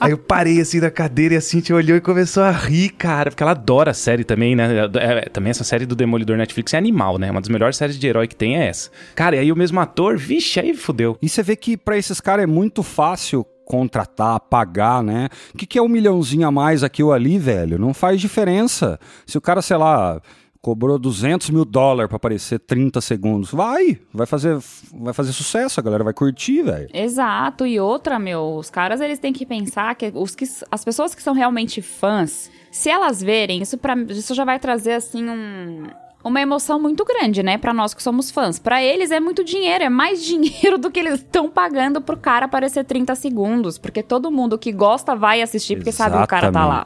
Aí 0.00 0.10
eu 0.10 0.18
parei 0.18 0.60
assim 0.60 0.80
da 0.80 0.90
cadeira 0.90 1.34
e 1.34 1.36
a 1.36 1.40
Cintia 1.40 1.76
olhou 1.76 1.96
e 1.96 2.00
começou 2.00 2.42
a 2.42 2.50
rir, 2.50 2.90
cara, 2.90 3.30
porque 3.30 3.42
ela 3.42 3.52
adora 3.52 3.92
a 3.92 3.94
série 3.94 4.24
também, 4.24 4.56
né? 4.56 4.68
É, 4.94 5.28
também 5.28 5.50
essa 5.50 5.64
série 5.64 5.86
do 5.86 5.94
Demolidor 5.94 6.36
Netflix 6.36 6.74
é 6.74 6.78
animal, 6.78 7.18
né? 7.18 7.30
Uma 7.30 7.40
das 7.40 7.48
melhores 7.48 7.76
séries 7.76 7.98
de 7.98 8.06
herói 8.06 8.26
que 8.26 8.36
tem 8.36 8.56
é 8.56 8.66
essa. 8.66 8.90
Cara, 9.14 9.36
e 9.36 9.38
aí 9.38 9.52
o 9.52 9.56
mesmo 9.56 9.78
ator, 9.80 10.18
vixe, 10.18 10.58
aí 10.58 10.74
fudeu. 10.74 11.16
E 11.22 11.28
você 11.28 11.42
vê 11.42 11.54
que 11.54 11.76
pra 11.76 11.96
esses 11.96 12.20
caras 12.20 12.42
é 12.42 12.46
muito 12.46 12.82
fácil 12.82 13.46
contratar, 13.64 14.40
pagar, 14.40 15.02
né? 15.02 15.28
O 15.54 15.58
que, 15.58 15.66
que 15.66 15.78
é 15.78 15.82
um 15.82 15.88
milhãozinho 15.88 16.46
a 16.46 16.50
mais 16.50 16.82
aqui 16.82 17.02
ou 17.02 17.12
ali, 17.12 17.38
velho? 17.38 17.78
Não 17.78 17.94
faz 17.94 18.20
diferença. 18.20 18.98
Se 19.26 19.38
o 19.38 19.40
cara, 19.40 19.62
sei 19.62 19.76
lá, 19.76 20.20
cobrou 20.62 20.96
200 20.96 21.50
mil 21.50 21.64
dólares 21.64 22.08
pra 22.08 22.16
aparecer 22.16 22.60
30 22.60 23.00
segundos. 23.00 23.50
Vai, 23.50 23.98
vai 24.14 24.26
fazer, 24.26 24.56
vai 24.94 25.12
fazer 25.12 25.32
sucesso, 25.32 25.80
a 25.80 25.82
galera 25.82 26.04
vai 26.04 26.14
curtir, 26.14 26.62
velho. 26.62 26.88
Exato. 26.94 27.66
E 27.66 27.80
outra, 27.80 28.16
meu, 28.18 28.56
os 28.56 28.70
caras 28.70 29.00
eles 29.00 29.18
têm 29.18 29.32
que 29.32 29.44
pensar 29.44 29.92
que, 29.96 30.12
os 30.14 30.36
que 30.36 30.44
as 30.70 30.84
pessoas 30.84 31.16
que 31.16 31.22
são 31.22 31.34
realmente 31.34 31.82
fãs, 31.82 32.48
se 32.70 32.88
elas 32.88 33.20
verem, 33.20 33.60
isso, 33.60 33.76
pra, 33.76 33.96
isso 34.08 34.34
já 34.34 34.44
vai 34.44 34.60
trazer 34.60 34.92
assim 34.92 35.28
um. 35.28 35.88
Uma 36.24 36.40
emoção 36.40 36.80
muito 36.80 37.04
grande, 37.04 37.42
né, 37.42 37.58
Pra 37.58 37.74
nós 37.74 37.92
que 37.94 38.00
somos 38.00 38.30
fãs. 38.30 38.56
Pra 38.56 38.80
eles 38.80 39.10
é 39.10 39.18
muito 39.18 39.42
dinheiro, 39.42 39.82
é 39.82 39.88
mais 39.88 40.22
dinheiro 40.24 40.78
do 40.78 40.88
que 40.88 41.00
eles 41.00 41.14
estão 41.14 41.50
pagando 41.50 42.00
pro 42.00 42.16
cara 42.16 42.44
aparecer 42.46 42.84
30 42.84 43.12
segundos, 43.16 43.76
porque 43.76 44.04
todo 44.04 44.30
mundo 44.30 44.56
que 44.56 44.70
gosta 44.70 45.16
vai 45.16 45.42
assistir 45.42 45.74
porque 45.74 45.90
sabe 45.90 46.16
que 46.16 46.22
o 46.22 46.26
cara 46.28 46.52
tá 46.52 46.64
lá. 46.64 46.84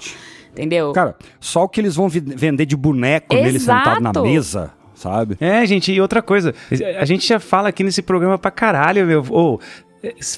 Entendeu? 0.57 0.93
Cara, 0.93 1.15
só 1.39 1.65
o 1.65 1.69
que 1.69 1.81
eles 1.81 1.95
vão 1.95 2.09
vender 2.09 2.65
de 2.65 2.77
boneco 2.77 3.35
nele 3.35 3.57
Exato. 3.57 3.91
sentado 3.91 4.01
na 4.03 4.23
mesa, 4.23 4.73
sabe? 4.95 5.37
É, 5.39 5.67
gente, 5.67 5.93
e 5.93 6.01
outra 6.01 6.23
coisa, 6.23 6.55
a 6.99 7.05
gente 7.05 7.27
já 7.29 7.39
fala 7.39 7.69
aqui 7.69 7.85
nesse 7.85 8.01
programa 8.01 8.39
pra 8.39 8.51
caralho, 8.51 9.07
meu. 9.07 9.23
Ô, 9.31 9.61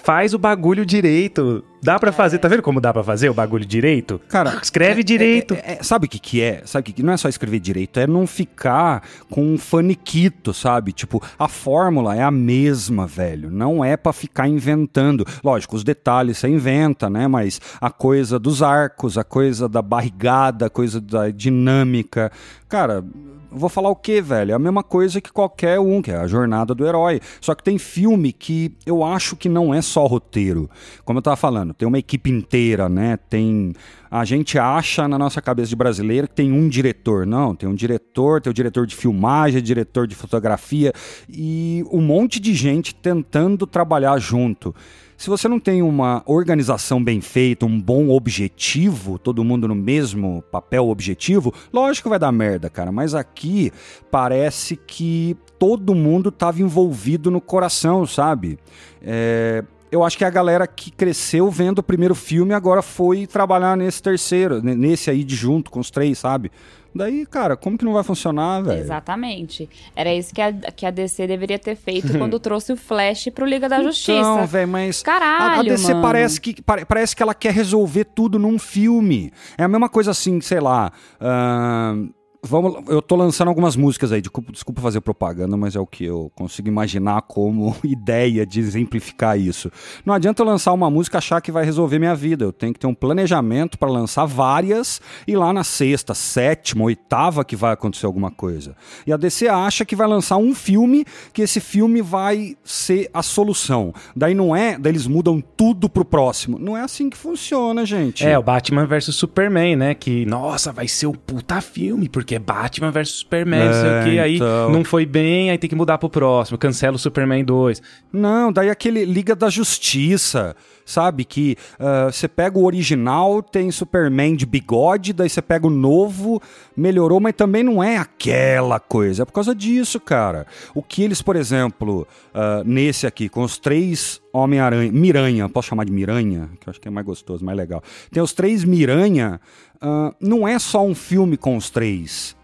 faz 0.02 0.34
o 0.34 0.38
bagulho 0.38 0.84
direito. 0.86 1.64
Dá 1.80 1.96
pra 1.96 2.10
fazer, 2.10 2.38
tá 2.38 2.48
vendo 2.48 2.60
como 2.62 2.80
dá 2.80 2.92
pra 2.92 3.04
fazer 3.04 3.28
o 3.30 3.34
bagulho 3.34 3.64
direito? 3.64 4.20
Cara, 4.28 4.58
Escreve 4.60 5.00
é- 5.00 5.04
direito. 5.04 5.54
é- 5.54 5.78
é- 5.78 5.82
sabe 5.82 6.06
o 6.06 6.08
que 6.08 6.18
que 6.18 6.42
é? 6.42 6.62
Sabe 6.64 6.80
o 6.82 6.84
que 6.86 6.92
que 6.92 7.02
não 7.04 7.12
é 7.12 7.16
só 7.16 7.28
escrever 7.28 7.60
direito, 7.60 8.00
é 8.00 8.06
não 8.06 8.26
ficar 8.26 9.04
com 9.30 9.44
um 9.54 9.56
faniquito, 9.56 10.52
sabe? 10.52 10.90
Tipo, 10.92 11.22
a 11.38 11.46
fórmula 11.46 12.16
é 12.16 12.22
a 12.22 12.32
mesma, 12.32 13.06
velho. 13.06 13.48
Não 13.48 13.84
é 13.84 13.96
pra 13.96 14.12
ficar 14.12 14.48
inventando. 14.48 15.24
Lógico, 15.44 15.76
os 15.76 15.84
detalhes 15.84 16.38
você 16.38 16.48
inventa, 16.48 17.08
né? 17.08 17.28
Mas 17.28 17.60
a 17.80 17.90
coisa 17.90 18.40
dos 18.40 18.60
arcos, 18.60 19.16
a 19.16 19.22
coisa 19.22 19.68
da 19.68 19.80
barrigada, 19.80 20.66
a 20.66 20.70
coisa 20.70 21.00
da 21.00 21.30
dinâmica. 21.30 22.32
Cara, 22.68 23.04
vou 23.50 23.68
falar 23.68 23.88
o 23.88 23.96
que, 23.96 24.20
velho? 24.20 24.52
É 24.52 24.54
a 24.54 24.58
mesma 24.58 24.82
coisa 24.82 25.20
que 25.20 25.32
qualquer 25.32 25.80
um, 25.80 26.00
que 26.02 26.10
é 26.10 26.16
a 26.16 26.26
jornada 26.26 26.74
do 26.74 26.86
herói. 26.86 27.20
Só 27.40 27.54
que 27.54 27.62
tem 27.62 27.78
filme 27.78 28.32
que 28.32 28.72
eu 28.86 29.04
acho 29.04 29.36
que 29.36 29.48
não 29.48 29.72
é 29.74 29.80
só 29.82 30.06
roteiro. 30.06 30.68
Como 31.04 31.18
eu 31.18 31.22
tava 31.22 31.36
falando, 31.36 31.74
tem 31.74 31.86
uma 31.86 31.98
equipe 31.98 32.30
inteira, 32.30 32.88
né? 32.88 33.18
Tem. 33.28 33.72
A 34.10 34.24
gente 34.24 34.58
acha 34.58 35.06
na 35.06 35.18
nossa 35.18 35.42
cabeça 35.42 35.68
de 35.68 35.76
brasileiro 35.76 36.28
que 36.28 36.34
tem 36.34 36.52
um 36.52 36.68
diretor. 36.68 37.26
Não, 37.26 37.54
tem 37.54 37.68
um 37.68 37.74
diretor, 37.74 38.40
tem 38.40 38.50
o 38.50 38.54
diretor 38.54 38.86
de 38.86 38.96
filmagem, 38.96 39.62
diretor 39.62 40.06
de 40.06 40.14
fotografia 40.14 40.92
e 41.28 41.84
um 41.92 42.00
monte 42.00 42.40
de 42.40 42.54
gente 42.54 42.94
tentando 42.94 43.66
trabalhar 43.66 44.18
junto. 44.18 44.74
Se 45.18 45.28
você 45.28 45.48
não 45.48 45.58
tem 45.58 45.82
uma 45.82 46.22
organização 46.26 47.02
bem 47.02 47.20
feita, 47.20 47.66
um 47.66 47.80
bom 47.80 48.08
objetivo, 48.10 49.18
todo 49.18 49.42
mundo 49.42 49.66
no 49.66 49.74
mesmo 49.74 50.44
papel 50.48 50.88
objetivo, 50.88 51.52
lógico 51.72 52.08
vai 52.08 52.20
dar 52.20 52.30
merda, 52.30 52.70
cara. 52.70 52.92
Mas 52.92 53.16
aqui 53.16 53.72
parece 54.12 54.76
que 54.76 55.36
todo 55.58 55.92
mundo 55.92 56.30
tava 56.30 56.62
envolvido 56.62 57.32
no 57.32 57.40
coração, 57.40 58.06
sabe? 58.06 58.60
É, 59.02 59.64
eu 59.90 60.04
acho 60.04 60.16
que 60.16 60.24
a 60.24 60.30
galera 60.30 60.68
que 60.68 60.88
cresceu 60.92 61.50
vendo 61.50 61.80
o 61.80 61.82
primeiro 61.82 62.14
filme 62.14 62.54
agora 62.54 62.80
foi 62.80 63.26
trabalhar 63.26 63.76
nesse 63.76 64.00
terceiro, 64.00 64.62
ne- 64.62 64.76
nesse 64.76 65.10
aí 65.10 65.24
de 65.24 65.34
junto 65.34 65.68
com 65.68 65.80
os 65.80 65.90
três, 65.90 66.16
sabe? 66.18 66.52
Daí, 66.94 67.24
cara, 67.26 67.56
como 67.56 67.76
que 67.78 67.84
não 67.84 67.92
vai 67.92 68.02
funcionar, 68.02 68.60
velho? 68.62 68.80
Exatamente. 68.80 69.68
Era 69.94 70.12
isso 70.12 70.34
que 70.34 70.40
a, 70.40 70.52
que 70.52 70.84
a 70.86 70.90
DC 70.90 71.26
deveria 71.26 71.58
ter 71.58 71.76
feito 71.76 72.08
quando 72.18 72.38
trouxe 72.40 72.72
o 72.72 72.76
Flash 72.76 73.28
pro 73.34 73.44
Liga 73.46 73.68
da 73.68 73.82
Justiça. 73.82 74.12
Então, 74.18 74.46
velho, 74.46 74.68
mas 74.68 75.02
Caralho, 75.02 75.56
a, 75.56 75.58
a 75.60 75.62
DC 75.62 75.88
mano. 75.92 76.02
parece 76.02 76.40
que 76.40 76.60
pare- 76.62 76.84
parece 76.84 77.14
que 77.14 77.22
ela 77.22 77.34
quer 77.34 77.52
resolver 77.52 78.04
tudo 78.04 78.38
num 78.38 78.58
filme. 78.58 79.32
É 79.56 79.64
a 79.64 79.68
mesma 79.68 79.88
coisa 79.88 80.10
assim, 80.10 80.40
sei 80.40 80.60
lá. 80.60 80.90
ahn, 81.20 82.08
Vamos, 82.48 82.82
eu 82.88 83.02
tô 83.02 83.14
lançando 83.14 83.48
algumas 83.48 83.76
músicas 83.76 84.10
aí, 84.10 84.22
desculpa, 84.22 84.50
desculpa 84.50 84.80
fazer 84.80 85.02
propaganda, 85.02 85.54
mas 85.54 85.76
é 85.76 85.80
o 85.80 85.86
que 85.86 86.04
eu 86.04 86.32
consigo 86.34 86.66
imaginar 86.66 87.20
como 87.22 87.76
ideia 87.84 88.46
de 88.46 88.58
exemplificar 88.58 89.38
isso. 89.38 89.70
Não 90.02 90.14
adianta 90.14 90.40
eu 90.40 90.46
lançar 90.46 90.72
uma 90.72 90.90
música 90.90 91.18
achar 91.18 91.42
que 91.42 91.52
vai 91.52 91.62
resolver 91.62 91.98
minha 91.98 92.14
vida. 92.14 92.46
Eu 92.46 92.52
tenho 92.52 92.72
que 92.72 92.80
ter 92.80 92.86
um 92.86 92.94
planejamento 92.94 93.78
para 93.78 93.90
lançar 93.90 94.24
várias 94.24 94.98
e 95.26 95.36
lá 95.36 95.52
na 95.52 95.62
sexta, 95.62 96.14
sétima, 96.14 96.84
oitava 96.84 97.44
que 97.44 97.54
vai 97.54 97.74
acontecer 97.74 98.06
alguma 98.06 98.30
coisa. 98.30 98.74
E 99.06 99.12
a 99.12 99.18
DC 99.18 99.46
acha 99.46 99.84
que 99.84 99.94
vai 99.94 100.06
lançar 100.06 100.38
um 100.38 100.54
filme, 100.54 101.04
que 101.34 101.42
esse 101.42 101.60
filme 101.60 102.00
vai 102.00 102.56
ser 102.64 103.10
a 103.12 103.22
solução. 103.22 103.92
Daí 104.16 104.32
não 104.32 104.56
é, 104.56 104.78
daí 104.78 104.92
eles 104.92 105.06
mudam 105.06 105.42
tudo 105.54 105.86
pro 105.86 106.04
próximo. 106.04 106.58
Não 106.58 106.74
é 106.74 106.80
assim 106.80 107.10
que 107.10 107.16
funciona, 107.16 107.84
gente. 107.84 108.26
É, 108.26 108.38
o 108.38 108.42
Batman 108.42 108.86
vs 108.86 109.14
Superman, 109.14 109.76
né? 109.76 109.94
Que, 109.94 110.24
nossa, 110.24 110.72
vai 110.72 110.88
ser 110.88 111.06
o 111.06 111.12
puta 111.12 111.60
filme, 111.60 112.08
porque 112.08 112.37
é 112.38 112.40
Batman 112.40 112.90
vs 112.90 113.08
Superman, 113.10 113.64
não 113.66 113.72
sei 113.72 113.90
É, 113.90 114.00
o 114.00 114.04
que. 114.04 114.18
Aí 114.18 114.36
então. 114.36 114.70
não 114.70 114.84
foi 114.84 115.04
bem, 115.04 115.50
aí 115.50 115.58
tem 115.58 115.68
que 115.68 115.76
mudar 115.76 115.98
pro 115.98 116.08
próximo. 116.08 116.56
Cancela 116.56 116.96
o 116.96 116.98
Superman 116.98 117.44
2. 117.44 117.82
Não, 118.12 118.52
daí 118.52 118.70
aquele 118.70 119.04
Liga 119.04 119.34
da 119.36 119.50
Justiça, 119.50 120.54
sabe? 120.88 121.24
Que 121.24 121.56
ah, 121.78 122.08
você 122.10 122.26
pega 122.26 122.58
o 122.58 122.64
original, 122.64 123.42
tem 123.42 123.70
Superman 123.70 124.34
de 124.34 124.46
bigode, 124.46 125.12
daí 125.12 125.28
você 125.28 125.42
pega 125.42 125.66
o 125.66 125.70
novo, 125.70 126.40
melhorou, 126.76 127.20
mas 127.20 127.34
também 127.34 127.62
não 127.62 127.82
é 127.82 127.98
aquela 127.98 128.80
coisa. 128.80 129.22
É 129.22 129.24
por 129.26 129.32
causa 129.32 129.54
disso, 129.54 130.00
cara. 130.00 130.46
O 130.74 130.82
que 130.82 131.02
eles, 131.02 131.20
por 131.20 131.36
exemplo, 131.36 132.08
ah, 132.34 132.62
nesse 132.64 133.06
aqui, 133.06 133.28
com 133.28 133.42
os 133.42 133.58
três 133.58 134.20
Homem-Aranha, 134.32 134.90
Miranha, 134.90 135.48
posso 135.48 135.68
chamar 135.68 135.84
de 135.84 135.92
Miranha? 135.92 136.48
Que 136.58 136.68
eu 136.68 136.70
acho 136.70 136.80
que 136.80 136.88
é 136.88 136.90
mais 136.90 137.06
gostoso, 137.06 137.44
mais 137.44 137.56
legal. 137.56 137.82
Tem 138.10 138.22
os 138.22 138.32
três 138.32 138.64
Miranha, 138.64 139.40
ah, 139.80 140.14
não 140.20 140.48
é 140.48 140.58
só 140.58 140.84
um 140.84 140.94
filme 140.94 141.36
com 141.36 141.56
os 141.56 141.68
três. 141.68 142.36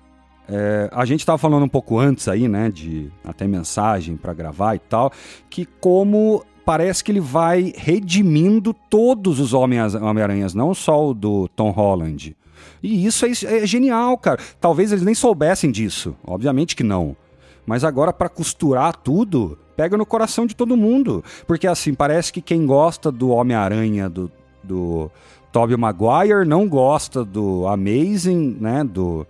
É, 0.47 0.91
a 0.93 1.07
gente 1.07 1.21
estava 1.21 1.39
falando 1.39 1.63
um 1.63 1.69
pouco 1.69 1.99
antes 1.99 2.29
aí, 2.29 2.49
né, 2.49 2.71
de 2.71 3.11
até 3.25 3.47
mensagem 3.47 4.15
para 4.15 4.35
gravar 4.35 4.75
e 4.75 4.79
tal, 4.79 5.11
que 5.49 5.65
como 5.65 6.45
parece 6.65 7.05
que 7.05 7.13
ele 7.13 7.21
vai 7.21 7.73
redimindo 7.77 8.75
todos 8.89 9.39
os 9.39 9.53
Homem-Aranhas, 9.53 10.55
não 10.55 10.75
só 10.75 11.11
o 11.11 11.15
do 11.15 11.49
Tom 11.49 11.71
Holland. 11.71 12.37
E 12.83 13.07
isso 13.07 13.27
é, 13.27 13.31
é 13.31 13.67
genial, 13.67 14.17
cara. 14.19 14.41
Talvez 14.61 14.93
eles 14.93 15.05
nem 15.05 15.15
soubessem 15.15 15.71
disso, 15.71 16.15
obviamente 16.27 16.77
que 16.77 16.83
não. 16.83 17.17
Mas 17.67 17.85
agora 17.85 18.13
para 18.13 18.29
costurar 18.29 18.95
tudo, 18.97 19.59
pega 19.77 19.97
no 19.97 20.05
coração 20.05 20.47
de 20.47 20.55
todo 20.55 20.77
mundo, 20.77 21.25
porque 21.47 21.67
assim 21.67 21.95
parece 21.95 22.33
que 22.33 22.43
quem 22.43 22.67
gosta 22.67 23.11
do 23.11 23.31
Homem-Aranha 23.31 24.09
do, 24.09 24.31
do 24.63 25.11
Tobey 25.51 25.77
Maguire 25.77 26.47
não 26.47 26.69
gosta 26.69 27.25
do 27.25 27.67
Amazing, 27.67 28.59
né, 28.61 28.85
do 28.85 29.27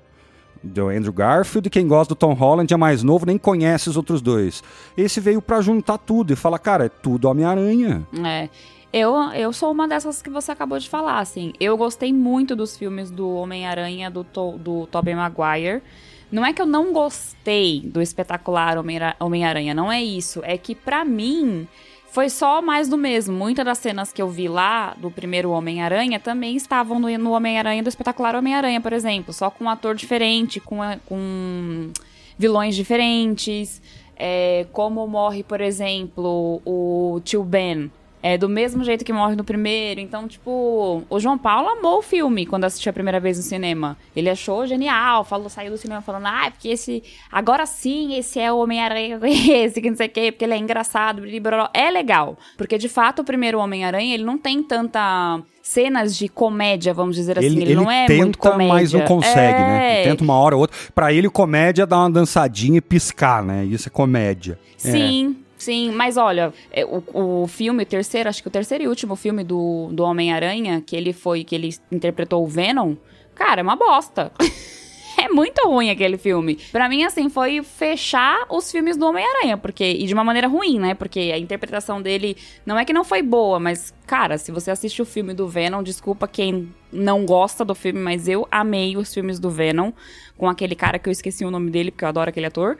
do 0.65 0.89
Andrew 0.89 1.13
Garfield, 1.13 1.67
e 1.67 1.71
quem 1.71 1.87
gosta 1.87 2.15
do 2.15 2.19
Tom 2.19 2.33
Holland 2.33 2.73
é 2.73 2.77
mais 2.77 3.03
novo, 3.03 3.27
nem 3.27 3.37
conhece 3.39 3.89
os 3.91 3.97
outros 3.97 4.21
dois. 4.23 4.63
Esse 4.97 5.21
veio 5.21 5.41
pra 5.43 5.61
juntar 5.61 5.99
tudo 5.99 6.33
e 6.33 6.37
fala, 6.37 6.59
cara, 6.59 6.87
é 6.87 6.89
tudo 6.89 7.29
Homem-Aranha. 7.29 8.07
É. 8.25 8.49
Eu, 8.93 9.15
eu 9.33 9.53
sou 9.53 9.73
uma 9.73 9.89
dessas 9.89 10.23
que 10.23 10.31
você 10.31 10.53
acabou 10.53 10.79
de 10.79 10.89
falar, 10.89 11.19
assim. 11.19 11.53
Eu 11.59 11.77
gostei 11.77 12.13
muito 12.13 12.55
dos 12.55 12.77
filmes 12.77 13.11
do 13.11 13.29
Homem-Aranha, 13.29 14.09
do, 14.11 14.23
to, 14.23 14.53
do 14.59 14.87
Tobey 14.87 15.15
Maguire. 15.15 15.83
Não 16.31 16.45
é 16.47 16.53
que 16.53 16.63
eu 16.63 16.67
não 16.67 16.93
gostei 16.93 17.81
do 17.81 18.01
espetacular 18.01 18.79
Homem-Ara- 18.79 19.17
Homem-Aranha, 19.21 19.75
não 19.75 19.91
é 19.91 20.03
isso. 20.03 20.41
É 20.45 20.57
que, 20.57 20.75
pra 20.75 21.05
mim, 21.05 21.67
foi 22.15 22.31
só 22.31 22.63
mais 22.63 22.89
do 22.89 22.97
mesmo. 22.97 23.37
Muitas 23.37 23.65
das 23.65 23.79
cenas 23.79 24.13
que 24.13 24.23
eu 24.23 24.29
vi 24.29 24.47
lá 24.47 24.95
do 24.97 25.11
primeiro 25.11 25.51
Homem-Aranha 25.51 26.21
também 26.21 26.55
estavam 26.55 27.01
no, 27.01 27.19
no 27.19 27.33
Homem-Aranha 27.33 27.83
do 27.83 27.89
espetacular 27.89 28.37
Homem-Aranha, 28.37 28.81
por 28.81 28.93
exemplo. 28.93 29.33
Só 29.33 29.51
com 29.51 29.65
um 29.65 29.69
ator 29.69 29.97
diferente, 29.97 30.61
com, 30.61 30.77
com 31.07 31.91
vilões 32.39 32.77
diferentes. 32.77 33.83
É, 34.17 34.65
como 34.73 35.05
morre, 35.09 35.43
por 35.43 35.61
exemplo, 35.61 36.63
o 36.65 37.21
tio 37.25 37.43
Ben. 37.43 37.91
É 38.27 38.39
do 38.39 38.49
mesmo 38.49 38.83
jeito 38.83 39.05
que 39.05 39.13
morre 39.13 39.37
no 39.37 39.45
primeiro. 39.45 40.01
Então, 40.01 40.27
tipo, 40.27 41.03
o 41.11 41.21
João 41.21 41.37
Paulo 41.37 41.69
amou 41.69 41.99
o 41.99 42.03
filme 42.03 42.47
quando 42.47 42.65
assistiu 42.65 42.89
a 42.89 42.93
primeira 42.95 43.21
vez 43.21 43.37
no 43.37 43.43
cinema. 43.43 43.99
Ele 44.17 44.31
achou 44.31 44.67
genial, 44.67 45.25
falou, 45.25 45.51
saiu 45.51 45.71
do 45.71 45.77
cinema 45.77 46.01
falando, 46.01 46.25
ah, 46.25 46.51
porque 46.51 46.69
esse. 46.71 47.03
Agora 47.31 47.67
sim, 47.67 48.17
esse 48.17 48.41
é 48.41 48.51
o 48.51 48.57
Homem-Aranha, 48.57 49.21
esse 49.29 49.79
que 49.79 49.91
não 49.91 49.97
sei 49.99 50.07
o 50.07 50.11
quê, 50.11 50.33
porque 50.33 50.47
ele 50.47 50.55
é 50.55 50.57
engraçado, 50.57 51.21
blá, 51.43 51.71
é 51.75 51.91
legal. 51.91 52.39
Porque 52.57 52.79
de 52.79 52.89
fato 52.89 53.21
o 53.21 53.25
primeiro 53.27 53.59
Homem-Aranha, 53.59 54.15
ele 54.15 54.25
não 54.25 54.39
tem 54.39 54.63
tanta 54.63 55.43
cenas 55.63 56.17
de 56.17 56.27
comédia, 56.27 56.95
vamos 56.95 57.17
dizer 57.17 57.39
assim. 57.39 57.61
Ele, 57.61 57.75
não 57.75 57.91
é 57.91 58.09
muito 58.09 58.39
tenta, 58.39 58.53
comédia. 58.53 58.73
mas 58.73 58.93
não 58.95 59.03
consegue, 59.03 59.59
né? 59.59 59.97
É. 59.97 60.01
Ele 60.01 60.11
tenta 60.13 60.25
uma 60.25 60.39
hora 60.39 60.55
ou 60.55 60.63
outra. 60.63 60.75
Pra 60.95 61.13
ele, 61.13 61.29
comédia 61.29 61.83
é 61.83 61.87
dar 61.87 61.99
uma 61.99 62.11
dançadinha 62.11 62.79
e 62.79 62.81
piscar, 62.81 63.45
né? 63.45 63.67
Isso 63.67 63.87
é 63.87 63.91
comédia. 63.91 64.59
Sim, 64.79 65.44
sim, 65.65 65.91
mas 65.93 66.17
olha, 66.17 66.53
é, 66.71 66.85
o, 66.85 67.03
o 67.43 67.47
filme, 67.49 67.83
o 67.83 67.87
terceiro, 67.87 68.29
acho 68.29 68.43
que 68.43 68.49
o 68.49 68.51
terceiro 68.51 68.85
e 68.85 68.89
último 68.89 69.17
filme 69.17 69.43
do, 69.43 69.89
do 69.93 70.03
Homem-Aranha, 70.05 70.83
que 70.85 70.95
ele 70.95 71.13
foi, 71.13 71.43
que 71.45 71.55
ele 71.55 71.75
interpretou 71.91 72.43
o 72.45 72.47
Venom, 72.47 72.95
cara, 73.35 73.61
é 73.61 73.63
uma 73.63 73.77
bosta. 73.77 74.31
é 75.17 75.29
muito 75.29 75.67
ruim 75.67 75.91
aquele 75.91 76.19
filme. 76.19 76.59
Pra 76.73 76.89
mim, 76.89 77.05
assim, 77.05 77.29
foi 77.29 77.63
fechar 77.63 78.47
os 78.51 78.71
filmes 78.71 78.97
do 78.97 79.07
Homem-Aranha, 79.07 79.57
porque 79.57 79.85
e 79.85 80.07
de 80.07 80.15
uma 80.15 80.25
maneira 80.25 80.49
ruim, 80.49 80.79
né? 80.79 80.95
Porque 80.95 81.31
a 81.33 81.39
interpretação 81.39 82.03
dele 82.03 82.37
não 82.67 82.79
é 82.79 82.85
que 82.85 82.93
não 82.93 83.05
foi 83.05 83.23
boa, 83.23 83.59
mas 83.59 83.95
cara, 84.07 84.37
se 84.39 84.53
você 84.53 84.71
assiste 84.71 85.01
o 85.01 85.05
filme 85.07 85.33
do 85.33 85.49
Venom, 85.49 85.83
desculpa 85.83 86.29
quem 86.29 86.69
não 86.93 87.25
gosta 87.25 87.65
do 87.65 87.75
filme, 87.75 87.99
mas 88.01 88.29
eu 88.29 88.47
amei 88.51 88.97
os 88.97 89.13
filmes 89.13 89.39
do 89.39 89.51
Venom 89.51 89.93
com 90.37 90.49
aquele 90.49 90.75
cara 90.75 90.99
que 90.99 91.09
eu 91.09 91.13
esqueci 91.13 91.45
o 91.45 91.51
nome 91.51 91.71
dele, 91.71 91.91
porque 91.91 92.05
eu 92.05 92.09
adoro 92.09 92.29
aquele 92.31 92.47
ator. 92.47 92.77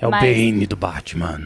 É 0.00 0.06
o 0.06 0.10
Mas- 0.10 0.22
Bane 0.22 0.66
do 0.66 0.76
Batman. 0.76 1.40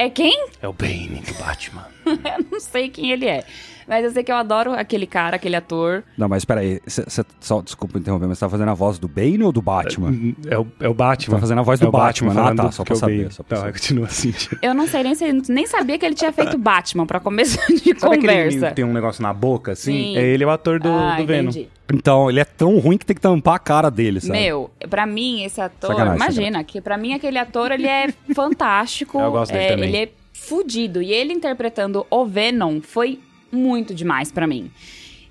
É 0.00 0.08
quem? 0.08 0.46
É 0.62 0.66
o 0.66 0.72
Bane 0.72 1.20
do 1.20 1.34
Batman. 1.34 1.86
eu 2.38 2.46
não 2.50 2.60
sei 2.60 2.88
quem 2.88 3.10
ele 3.10 3.26
é. 3.26 3.44
Mas 3.90 4.04
eu 4.04 4.12
sei 4.12 4.22
que 4.22 4.30
eu 4.30 4.36
adoro 4.36 4.72
aquele 4.72 5.04
cara, 5.04 5.34
aquele 5.34 5.56
ator. 5.56 6.04
Não, 6.16 6.28
mas 6.28 6.44
peraí, 6.44 6.80
cê, 6.86 7.02
cê, 7.08 7.24
só 7.40 7.60
desculpa 7.60 7.98
interromper, 7.98 8.28
mas 8.28 8.38
você 8.38 8.44
tá 8.44 8.48
fazendo 8.48 8.68
a 8.68 8.74
voz 8.74 9.00
do 9.00 9.08
Bane 9.08 9.42
ou 9.42 9.50
do 9.50 9.60
Batman? 9.60 10.12
É 10.48 10.56
o, 10.56 10.64
é 10.78 10.88
o 10.88 10.94
Batman. 10.94 11.34
Tá 11.34 11.40
fazendo 11.40 11.58
a 11.58 11.62
voz 11.62 11.80
do 11.80 11.86
É 11.86 11.88
o 11.88 11.90
Batman. 11.92 12.30
Ah, 12.30 12.34
falando 12.34 12.56
tá, 12.56 12.70
só 12.70 12.82
é 12.84 12.86
pra 12.86 12.94
saber, 12.94 13.32
só 13.32 13.42
pra 13.42 13.56
Tá, 13.56 13.60
saber. 13.62 13.72
continua 13.72 14.06
assim. 14.06 14.32
Eu 14.62 14.74
não 14.74 14.86
sei 14.86 15.02
nem 15.02 15.14
nem 15.48 15.66
sabia 15.66 15.98
que 15.98 16.06
ele 16.06 16.14
tinha 16.14 16.32
feito 16.32 16.56
Batman 16.56 17.04
pra 17.04 17.18
começo 17.18 17.58
de 17.68 17.94
Sabe 17.98 18.18
conversa. 18.18 18.70
tem 18.70 18.84
um 18.84 18.92
negócio 18.92 19.22
na 19.24 19.32
boca, 19.32 19.72
assim? 19.72 19.92
Sim. 19.92 20.16
É 20.16 20.22
ele 20.22 20.44
é 20.44 20.46
o 20.46 20.50
ator 20.50 20.78
do, 20.78 20.88
ah, 20.88 21.16
do 21.16 21.26
Venom. 21.26 21.50
entendi. 21.50 21.68
Então, 21.92 22.30
ele 22.30 22.38
é 22.38 22.44
tão 22.44 22.78
ruim 22.78 22.96
que 22.96 23.04
tem 23.04 23.16
que 23.16 23.20
tampar 23.20 23.54
a 23.54 23.58
cara 23.58 23.90
dele, 23.90 24.20
sabe? 24.20 24.38
Meu, 24.38 24.70
pra 24.88 25.04
mim, 25.04 25.42
esse 25.42 25.60
ator, 25.60 25.90
Sacanagem, 25.90 26.14
imagina, 26.14 26.62
que 26.62 26.80
pra 26.80 26.96
mim 26.96 27.14
aquele 27.14 27.36
ator, 27.36 27.72
ele 27.72 27.88
é 27.88 28.14
fantástico. 28.32 29.18
Eu 29.18 29.32
gosto 29.32 29.50
dele 29.52 29.64
é, 29.64 29.68
também. 29.70 29.88
Ele 29.88 29.96
é 29.96 30.08
fudido. 30.50 31.00
E 31.00 31.12
ele 31.12 31.32
interpretando 31.32 32.04
o 32.10 32.26
Venom 32.26 32.80
foi 32.80 33.20
muito 33.52 33.94
demais 33.94 34.32
pra 34.32 34.46
mim. 34.46 34.70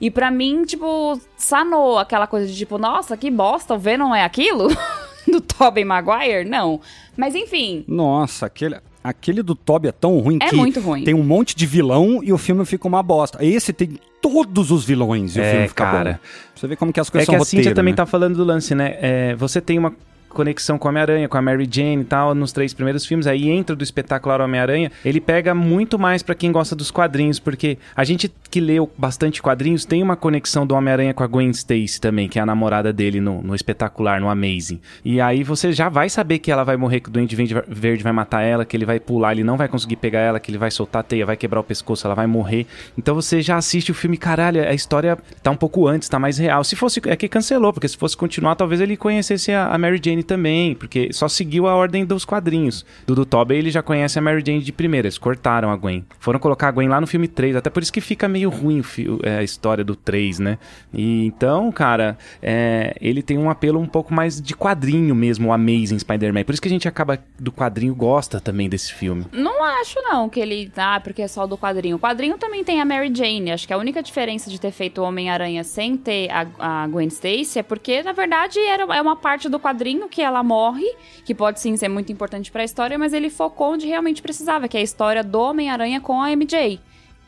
E 0.01 0.09
pra 0.09 0.31
mim, 0.31 0.63
tipo, 0.63 1.19
sanou 1.35 1.97
aquela 1.97 2.25
coisa 2.25 2.47
de 2.47 2.55
tipo, 2.55 2.77
nossa, 2.77 3.17
que 3.17 3.29
bosta, 3.29 3.73
o 3.73 3.77
Venom 3.77 4.15
é 4.15 4.23
aquilo? 4.23 4.69
Do 5.29 5.41
Tobey 5.41 5.83
Maguire? 5.83 6.45
Não. 6.49 6.79
Mas 7.17 7.35
enfim, 7.35 7.83
Nossa, 7.85 8.45
aquele, 8.45 8.77
aquele 9.03 9.43
do 9.43 9.53
Toby 9.53 9.89
é 9.89 9.91
tão 9.91 10.17
ruim 10.19 10.39
É 10.41 10.47
que 10.47 10.55
muito 10.55 10.79
ruim. 10.79 11.03
tem 11.03 11.13
um 11.13 11.21
monte 11.23 11.53
de 11.55 11.65
vilão 11.65 12.21
e 12.23 12.31
o 12.31 12.37
filme 12.37 12.63
fica 12.65 12.87
uma 12.87 13.03
bosta. 13.03 13.43
Esse 13.43 13.73
tem 13.73 13.99
todos 14.21 14.71
os 14.71 14.85
vilões 14.85 15.35
e 15.35 15.39
o 15.39 15.43
É, 15.43 15.51
filme 15.51 15.67
fica 15.67 15.83
cara. 15.83 16.13
bom. 16.13 16.19
Você 16.55 16.67
vê 16.67 16.75
como 16.77 16.93
que 16.93 16.99
as 16.99 17.09
É 17.09 17.11
coisas 17.11 17.27
que 17.27 17.33
são 17.35 17.41
a 17.41 17.45
Cintia 17.45 17.59
roteiro, 17.59 17.75
também 17.75 17.91
né? 17.91 17.97
tá 17.97 18.05
falando 18.05 18.37
do 18.37 18.43
lance, 18.45 18.73
né? 18.73 18.97
É, 19.01 19.35
você 19.35 19.59
tem 19.59 19.77
uma 19.77 19.93
conexão 20.29 20.77
com 20.77 20.87
a 20.87 20.91
Homem-Aranha, 20.91 21.27
com 21.27 21.37
a 21.37 21.41
Mary 21.41 21.67
Jane 21.69 22.01
e 22.01 22.05
tal, 22.05 22.33
nos 22.33 22.51
três 22.51 22.73
primeiros 22.73 23.05
filmes, 23.05 23.27
aí 23.27 23.49
entra 23.49 23.75
do 23.75 23.83
espetacular 23.83 24.41
Homem-Aranha, 24.41 24.91
ele 25.03 25.19
pega 25.19 25.53
muito 25.53 25.97
mais 25.97 26.23
pra 26.23 26.35
quem 26.35 26.51
gosta 26.51 26.75
dos 26.75 26.91
quadrinhos, 26.91 27.39
porque 27.39 27.77
a 27.95 28.03
gente 28.03 28.31
que 28.49 28.59
leu 28.59 28.89
bastante 28.97 29.41
quadrinhos 29.41 29.85
tem 29.85 30.01
uma 30.01 30.15
conexão 30.15 30.65
do 30.65 30.75
Homem-Aranha 30.75 31.13
com 31.13 31.23
a 31.23 31.27
Gwen 31.27 31.51
Stacy 31.51 31.99
também, 31.99 32.27
que 32.27 32.39
é 32.39 32.41
a 32.41 32.45
namorada 32.45 32.91
dele 32.91 33.19
no, 33.19 33.41
no 33.41 33.55
espetacular, 33.55 34.19
no 34.19 34.29
Amazing. 34.29 34.79
E 35.03 35.21
aí 35.21 35.43
você 35.43 35.71
já 35.71 35.89
vai 35.89 36.09
saber 36.09 36.39
que 36.39 36.51
ela 36.51 36.63
vai 36.63 36.77
morrer, 36.77 36.99
que 36.99 37.09
o 37.09 37.11
Duende 37.11 37.35
Verde 37.67 38.03
vai 38.03 38.13
matar 38.13 38.41
ela, 38.41 38.65
que 38.65 38.75
ele 38.75 38.85
vai 38.85 38.99
pular, 38.99 39.33
ele 39.33 39.43
não 39.43 39.57
vai 39.57 39.67
conseguir 39.67 39.97
pegar 39.97 40.19
ela, 40.19 40.39
que 40.39 40.49
ele 40.49 40.57
vai 40.57 40.71
soltar 40.71 41.01
a 41.01 41.03
teia, 41.03 41.25
vai 41.25 41.37
quebrar 41.37 41.59
o 41.59 41.63
pescoço, 41.63 42.07
ela 42.07 42.15
vai 42.15 42.27
morrer. 42.27 42.65
Então 42.97 43.13
você 43.13 43.41
já 43.41 43.57
assiste 43.57 43.91
o 43.91 43.93
filme, 43.93 44.17
caralho, 44.17 44.61
a 44.61 44.73
história 44.73 45.17
tá 45.43 45.51
um 45.51 45.55
pouco 45.55 45.87
antes, 45.87 46.09
tá 46.09 46.19
mais 46.19 46.37
real. 46.37 46.63
Se 46.63 46.75
fosse, 46.75 47.01
é 47.05 47.15
que 47.15 47.27
cancelou, 47.27 47.73
porque 47.73 47.87
se 47.87 47.97
fosse 47.97 48.15
continuar, 48.15 48.55
talvez 48.55 48.81
ele 48.81 48.97
conhecesse 48.97 49.51
a, 49.51 49.67
a 49.67 49.77
Mary 49.77 49.99
Jane 50.03 50.18
também, 50.23 50.75
porque 50.75 51.11
só 51.13 51.27
seguiu 51.27 51.67
a 51.67 51.75
ordem 51.75 52.05
dos 52.05 52.25
quadrinhos. 52.25 52.85
Do 53.05 53.15
do 53.15 53.25
Tobey, 53.25 53.57
ele 53.57 53.71
já 53.71 53.81
conhece 53.81 54.17
a 54.17 54.21
Mary 54.21 54.43
Jane 54.45 54.61
de 54.61 54.71
primeira, 54.71 55.07
eles 55.07 55.17
cortaram 55.17 55.69
a 55.71 55.75
Gwen. 55.75 56.05
Foram 56.19 56.39
colocar 56.39 56.67
a 56.67 56.71
Gwen 56.71 56.87
lá 56.87 56.99
no 57.01 57.07
filme 57.07 57.27
3, 57.27 57.55
até 57.55 57.69
por 57.69 57.83
isso 57.83 57.91
que 57.93 58.01
fica 58.01 58.27
meio 58.27 58.49
ruim 58.49 58.79
o 58.79 58.83
fi- 58.83 59.07
é, 59.23 59.37
a 59.39 59.43
história 59.43 59.83
do 59.83 59.95
3, 59.95 60.39
né? 60.39 60.57
E 60.93 61.25
então, 61.25 61.71
cara, 61.71 62.17
é, 62.41 62.95
ele 63.01 63.21
tem 63.21 63.37
um 63.37 63.49
apelo 63.49 63.79
um 63.79 63.85
pouco 63.87 64.13
mais 64.13 64.41
de 64.41 64.55
quadrinho 64.55 65.13
mesmo, 65.15 65.49
o 65.49 65.53
Amazing 65.53 65.99
Spider-Man. 65.99 66.43
Por 66.43 66.53
isso 66.53 66.61
que 66.61 66.67
a 66.67 66.71
gente 66.71 66.87
acaba 66.87 67.19
do 67.39 67.51
quadrinho 67.51 67.93
gosta 67.95 68.39
também 68.41 68.67
desse 68.69 68.93
filme. 68.93 69.25
Não 69.31 69.63
acho, 69.63 69.95
não, 70.01 70.27
que 70.29 70.39
ele. 70.39 70.71
Ah, 70.75 70.99
porque 70.99 71.21
é 71.21 71.27
só 71.27 71.45
do 71.47 71.57
quadrinho. 71.57 71.95
O 71.95 71.99
quadrinho 71.99 72.37
também 72.37 72.63
tem 72.63 72.81
a 72.81 72.85
Mary 72.85 73.11
Jane. 73.13 73.51
Acho 73.51 73.67
que 73.67 73.73
a 73.73 73.77
única 73.77 74.01
diferença 74.01 74.49
de 74.49 74.59
ter 74.59 74.71
feito 74.71 75.01
o 75.01 75.03
Homem-Aranha 75.03 75.63
sem 75.63 75.95
ter 75.95 76.29
a, 76.31 76.47
a 76.83 76.87
Gwen 76.87 77.07
Stacy 77.07 77.59
é 77.59 77.63
porque, 77.63 78.01
na 78.03 78.11
verdade, 78.11 78.59
era, 78.59 78.83
é 78.95 79.01
uma 79.01 79.15
parte 79.15 79.47
do 79.47 79.59
quadrinho 79.59 80.08
que 80.09 80.21
ela 80.21 80.43
morre, 80.43 80.85
que 81.23 81.33
pode 81.33 81.59
sim 81.59 81.77
ser 81.77 81.87
muito 81.87 82.11
importante 82.11 82.51
pra 82.51 82.63
história, 82.63 82.97
mas 82.97 83.13
ele 83.13 83.29
focou 83.29 83.73
onde 83.73 83.87
realmente 83.87 84.21
precisava, 84.21 84.67
que 84.67 84.75
é 84.75 84.79
a 84.79 84.83
história 84.83 85.23
do 85.23 85.39
Homem-Aranha 85.39 86.01
com 86.01 86.21
a 86.21 86.31
MJ. 86.35 86.79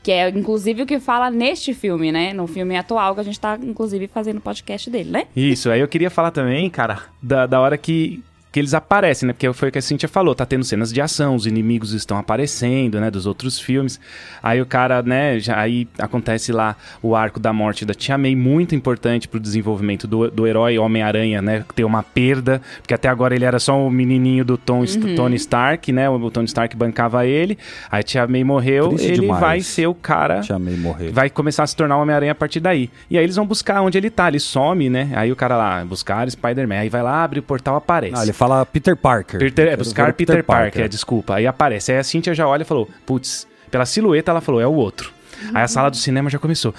Que 0.04 0.12
é, 0.12 0.28
inclusive, 0.30 0.82
o 0.82 0.86
que 0.86 1.00
fala 1.00 1.30
neste 1.30 1.74
filme, 1.76 2.12
né? 2.12 2.34
No 2.34 2.48
filme 2.48 2.76
atual, 2.76 3.14
que 3.14 3.22
a 3.22 3.24
gente 3.24 3.40
tá, 3.40 3.58
inclusive, 3.62 4.08
fazendo 4.08 4.42
podcast 4.42 4.90
dele, 4.90 5.12
né? 5.12 5.28
Isso, 5.36 5.70
aí 5.70 5.80
eu 5.80 5.88
queria 5.88 6.10
falar 6.10 6.32
também, 6.32 6.68
cara, 6.72 7.04
da, 7.22 7.46
da 7.46 7.60
hora 7.60 7.78
que, 7.78 8.24
que 8.52 8.60
eles 8.60 8.74
aparecem, 8.74 9.28
né? 9.28 9.34
Porque 9.34 9.52
foi 9.54 9.70
o 9.70 9.72
que 9.72 9.78
a 9.78 9.82
Cintia 9.82 10.10
falou, 10.10 10.36
tá 10.36 10.46
tendo 10.46 10.66
cenas 10.66 10.92
de 10.92 11.00
ação, 11.00 11.36
os 11.36 11.46
inimigos 11.46 11.94
estão 11.94 12.18
aparecendo, 12.18 13.00
né? 13.00 13.10
Dos 13.10 13.26
outros 13.26 13.60
filmes. 13.60 14.00
Aí 14.44 14.62
o 14.62 14.66
cara, 14.66 15.02
né? 15.02 15.40
Já, 15.40 15.58
aí 15.58 15.88
acontece 15.98 16.52
lá 16.52 16.76
o 17.02 17.16
arco 17.16 17.40
da 17.40 17.54
morte 17.54 17.86
da 17.86 17.94
Tia 17.94 18.18
May, 18.18 18.36
muito 18.36 18.76
importante 18.76 19.28
pro 19.28 19.40
desenvolvimento 19.40 20.06
do, 20.06 20.30
do 20.30 20.46
herói 20.46 20.78
Homem-Aranha, 20.78 21.42
né? 21.42 21.64
Ter 21.74 21.86
uma 21.86 22.04
perda, 22.04 22.62
porque 22.82 22.94
até 22.94 23.08
agora 23.08 23.34
ele 23.34 23.46
era 23.46 23.58
só 23.58 23.80
o 23.80 23.90
menininho 23.90 24.44
do 24.44 24.58
Tom, 24.58 24.84
Tony 25.16 25.38
Stark, 25.38 25.92
né? 25.94 26.10
O 26.10 26.30
Tony 26.30 26.46
Stark 26.48 26.76
bancava 26.76 27.26
ele. 27.26 27.58
Aí 27.90 28.02
a 28.02 28.04
Tia 28.04 28.28
May 28.28 28.44
morreu, 28.44 28.90
Triste 28.90 29.08
ele 29.08 29.22
demais. 29.22 29.40
vai 29.40 29.62
ser 29.62 29.88
o 29.88 29.94
cara 29.94 30.42
Te 30.42 30.52
amei 30.52 30.76
morrer. 30.76 31.12
vai 31.12 31.30
começar 31.30 31.64
a 31.64 31.68
se 31.68 31.76
tornar 31.76 31.98
o 31.98 32.02
Homem-Aranha 32.02 32.34
a 32.34 32.36
partir 32.36 32.60
daí. 32.60 32.90
E 33.10 33.18
aí 33.18 33.24
eles 33.24 33.38
vão 33.38 33.46
buscar 33.46 33.82
onde 33.82 33.98
ele 33.98 34.10
tá, 34.10 34.28
ele 34.28 34.40
some, 34.42 34.90
né? 34.90 35.10
Aí 35.16 35.32
o 35.32 35.36
cara 35.38 35.56
lá, 35.56 35.86
buscar 35.86 36.30
Spider-Man, 36.30 36.76
aí 36.80 36.90
vai 36.90 37.02
lá, 37.02 37.24
abre 37.24 37.40
o 37.40 37.44
portal, 37.44 37.78
aparece. 37.78 38.16
Ah, 38.18 38.24
ele 38.24 38.34
fala 38.42 38.66
Peter 38.66 38.96
Parker. 38.98 39.40
Peter, 39.40 39.68
é, 39.68 39.78
buscar 39.78 40.10
o 40.10 40.14
Peter, 40.16 40.44
Parker, 40.44 40.86
é, 40.86 40.88
desculpa. 40.88 41.36
Aí 41.36 41.46
aparece. 41.46 41.92
Aí 41.92 42.00
a 42.00 42.04
Cintia 42.04 42.34
já 42.34 42.48
olha 42.48 42.64
e 42.64 42.66
falou, 42.66 42.90
putz, 43.06 43.48
pela 43.70 43.86
silhueta 43.86 44.32
ela 44.32 44.42
falou, 44.42 44.60
é 44.60 44.66
o 44.66 44.74
outro. 44.74 45.14
Aí 45.54 45.62
a 45.64 45.68
sala 45.68 45.90
do 45.92 45.98
cinema 45.98 46.28
já 46.30 46.38
começou. 46.40 46.74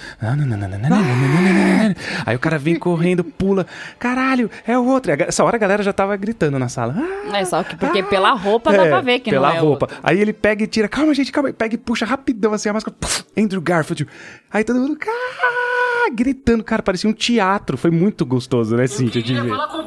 Aí 2.25 2.35
o 2.35 2.39
cara 2.39 2.57
vem 2.57 2.75
correndo, 2.75 3.23
pula. 3.23 3.65
Caralho, 3.99 4.49
é 4.67 4.77
o 4.77 4.85
outro. 4.85 5.11
Essa 5.11 5.43
hora 5.43 5.55
a 5.55 5.59
galera 5.59 5.83
já 5.83 5.91
tava 5.93 6.15
gritando 6.17 6.57
na 6.59 6.67
sala. 6.69 6.95
Ah, 7.31 7.39
É 7.39 7.45
só 7.45 7.63
que 7.63 7.75
porque 7.75 8.03
pela 8.03 8.33
roupa 8.33 8.71
dá 8.71 8.85
é, 8.85 8.89
pra 8.89 9.01
ver 9.01 9.19
que 9.19 9.29
pela 9.31 9.49
não 9.49 9.55
é 9.55 9.61
o 9.61 9.65
roupa. 9.65 9.85
outro. 9.85 9.99
Aí 10.03 10.19
ele 10.19 10.31
pega 10.33 10.63
e 10.63 10.67
tira, 10.67 10.87
calma 10.89 11.13
gente, 11.13 11.31
calma, 11.31 11.51
pega 11.53 11.75
e 11.75 11.77
puxa 11.77 12.05
rapidão 12.05 12.53
assim 12.53 12.69
a 12.69 12.73
máscara, 12.73 12.95
puf, 12.99 13.23
Andrew 13.37 13.61
Garfield. 13.61 14.07
Aí 14.51 14.63
todo 14.63 14.79
mundo, 14.79 14.97
ah, 15.07 16.09
gritando, 16.13 16.63
cara, 16.63 16.81
parecia 16.83 17.09
um 17.09 17.13
teatro, 17.13 17.77
foi 17.77 17.91
muito 17.91 18.25
gostoso, 18.25 18.75
né, 18.77 18.87
Cintia, 18.87 19.21
de 19.21 19.27
Queria 19.27 19.43
ver. 19.43 19.49
falar 19.49 19.67
com 19.67 19.79
o 19.79 19.83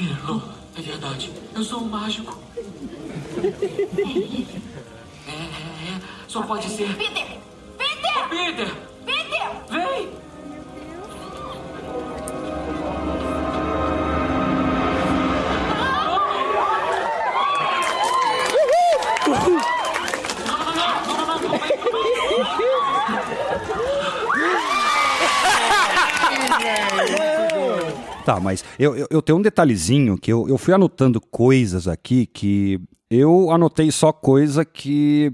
É 0.00 0.80
verdade. 0.80 1.30
Eu 1.54 1.62
sou 1.62 1.80
um 1.82 1.84
mágico. 1.84 2.38
É, 3.36 3.46
é, 5.30 5.34
é. 5.34 6.00
Só 6.26 6.42
pode 6.42 6.70
ser. 6.70 6.96
Peter! 6.96 7.38
Peter! 7.76 8.28
Peter! 8.30 8.74
Peter! 9.04 9.50
Vem! 9.68 10.20
Tá, 28.30 28.38
mas 28.38 28.64
eu, 28.78 28.96
eu, 28.96 29.08
eu 29.10 29.20
tenho 29.20 29.38
um 29.38 29.42
detalhezinho 29.42 30.16
que 30.16 30.32
eu, 30.32 30.48
eu 30.48 30.56
fui 30.56 30.72
anotando 30.72 31.20
coisas 31.20 31.88
aqui 31.88 32.26
que 32.26 32.80
eu 33.10 33.50
anotei 33.50 33.90
só 33.90 34.12
coisa 34.12 34.64
que 34.64 35.32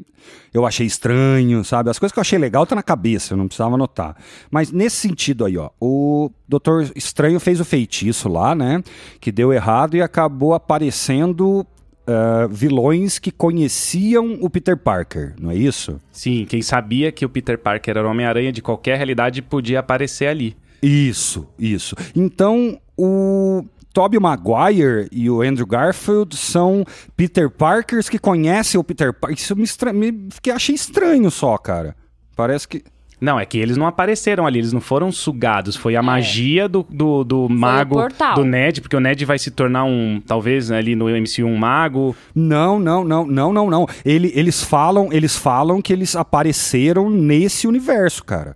eu 0.54 0.64
achei 0.64 0.86
estranho, 0.86 1.62
sabe? 1.62 1.90
As 1.90 1.98
coisas 1.98 2.10
que 2.14 2.18
eu 2.18 2.22
achei 2.22 2.38
legal 2.38 2.64
tá 2.64 2.74
na 2.74 2.82
cabeça, 2.82 3.34
eu 3.34 3.36
não 3.36 3.48
precisava 3.48 3.74
anotar. 3.74 4.16
Mas 4.50 4.72
nesse 4.72 4.96
sentido 4.96 5.44
aí, 5.44 5.58
ó, 5.58 5.68
o 5.78 6.30
Doutor 6.48 6.90
Estranho 6.96 7.38
fez 7.38 7.60
o 7.60 7.66
feitiço 7.66 8.30
lá, 8.30 8.54
né? 8.54 8.82
Que 9.20 9.30
deu 9.30 9.52
errado 9.52 9.94
e 9.94 10.00
acabou 10.00 10.54
aparecendo 10.54 11.66
ah, 12.06 12.46
vilões 12.50 13.18
que 13.18 13.30
conheciam 13.30 14.38
o 14.40 14.48
Peter 14.48 14.76
Parker, 14.78 15.34
não 15.38 15.50
é 15.50 15.54
isso? 15.54 16.00
Sim, 16.10 16.46
quem 16.48 16.62
sabia 16.62 17.12
que 17.12 17.26
o 17.26 17.28
Peter 17.28 17.58
Parker 17.58 17.98
era 17.98 18.06
o 18.06 18.10
Homem-Aranha 18.10 18.52
de 18.52 18.62
qualquer 18.62 18.96
realidade 18.96 19.42
podia 19.42 19.80
aparecer 19.80 20.28
ali. 20.28 20.56
Isso, 20.86 21.48
isso. 21.58 21.96
Então, 22.14 22.78
o 22.96 23.64
Tobey 23.92 24.20
Maguire 24.20 25.08
e 25.10 25.28
o 25.28 25.42
Andrew 25.42 25.66
Garfield 25.66 26.36
são 26.36 26.84
Peter 27.16 27.50
Parkers 27.50 28.08
que 28.08 28.20
conhecem 28.20 28.78
o 28.78 28.84
Peter 28.84 29.12
Parker. 29.12 29.36
Isso 29.36 29.56
me, 29.56 29.64
estra... 29.64 29.92
me... 29.92 30.28
Fiquei, 30.30 30.52
achei 30.52 30.76
estranho 30.76 31.28
só, 31.28 31.58
cara. 31.58 31.96
Parece 32.36 32.68
que... 32.68 32.84
Não, 33.20 33.40
é 33.40 33.44
que 33.44 33.58
eles 33.58 33.76
não 33.76 33.86
apareceram 33.86 34.46
ali, 34.46 34.60
eles 34.60 34.72
não 34.72 34.80
foram 34.80 35.10
sugados. 35.10 35.74
Foi 35.74 35.96
a 35.96 36.02
magia 36.02 36.68
do, 36.68 36.86
do, 36.88 37.24
do 37.24 37.48
mago, 37.48 38.06
do 38.34 38.44
Ned, 38.44 38.82
porque 38.82 38.94
o 38.94 39.00
Ned 39.00 39.24
vai 39.24 39.38
se 39.38 39.50
tornar 39.50 39.84
um, 39.84 40.22
talvez, 40.24 40.70
ali 40.70 40.94
no 40.94 41.06
MCU, 41.06 41.46
um 41.46 41.56
mago. 41.56 42.14
Não, 42.34 42.78
não, 42.78 43.02
não, 43.02 43.26
não, 43.26 43.52
não, 43.52 43.70
não. 43.70 43.86
Ele, 44.04 44.30
eles 44.34 44.62
falam, 44.62 45.08
eles 45.10 45.34
falam 45.34 45.80
que 45.80 45.92
eles 45.92 46.14
apareceram 46.14 47.08
nesse 47.08 47.66
universo, 47.66 48.22
cara. 48.22 48.54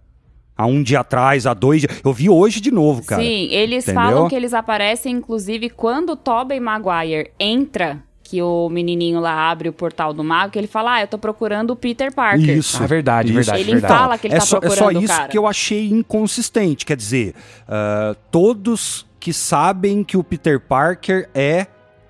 Há 0.60 0.66
um 0.66 0.82
dia 0.82 1.00
atrás, 1.00 1.46
há 1.46 1.54
dois 1.54 1.80
dias. 1.80 2.00
Eu 2.04 2.12
vi 2.12 2.28
hoje 2.28 2.60
de 2.60 2.70
novo, 2.70 3.02
cara. 3.02 3.22
Sim, 3.22 3.48
eles 3.50 3.84
Entendeu? 3.88 4.02
falam 4.02 4.28
que 4.28 4.34
eles 4.34 4.52
aparecem, 4.52 5.16
inclusive, 5.16 5.70
quando 5.70 6.10
o 6.10 6.16
Tobey 6.16 6.60
Maguire 6.60 7.30
entra, 7.40 8.02
que 8.22 8.42
o 8.42 8.68
menininho 8.68 9.20
lá 9.20 9.50
abre 9.50 9.70
o 9.70 9.72
portal 9.72 10.12
do 10.12 10.22
mago, 10.22 10.52
que 10.52 10.58
ele 10.58 10.66
fala, 10.66 10.96
ah, 10.96 11.00
eu 11.00 11.08
tô 11.08 11.16
procurando 11.16 11.70
o 11.70 11.76
Peter 11.76 12.12
Parker. 12.14 12.58
Isso. 12.58 12.82
Ah, 12.82 12.86
verdade, 12.86 13.28
Isso. 13.28 13.36
verdade, 13.36 13.60
Ele 13.62 13.72
verdade. 13.72 13.94
fala 13.94 14.18
que 14.18 14.26
ele 14.26 14.34
é 14.34 14.38
tá 14.38 14.44
só, 14.44 14.58
é 14.58 14.60
procurando 14.60 14.92
só 14.92 14.98
o 14.98 15.02
isso 15.02 15.14
cara. 15.16 15.28
que 15.28 15.38
eu 15.38 15.46
achei 15.46 15.88
inconsistente. 15.88 16.84
Quer 16.84 16.96
dizer, 16.98 17.34
ah, 17.66 18.14
todos 18.30 19.06
que 19.18 19.32
sabem 19.32 20.04
que 20.04 20.16
o 20.18 20.22
Peter 20.22 20.60
Parker 20.60 21.26
é 21.34 21.66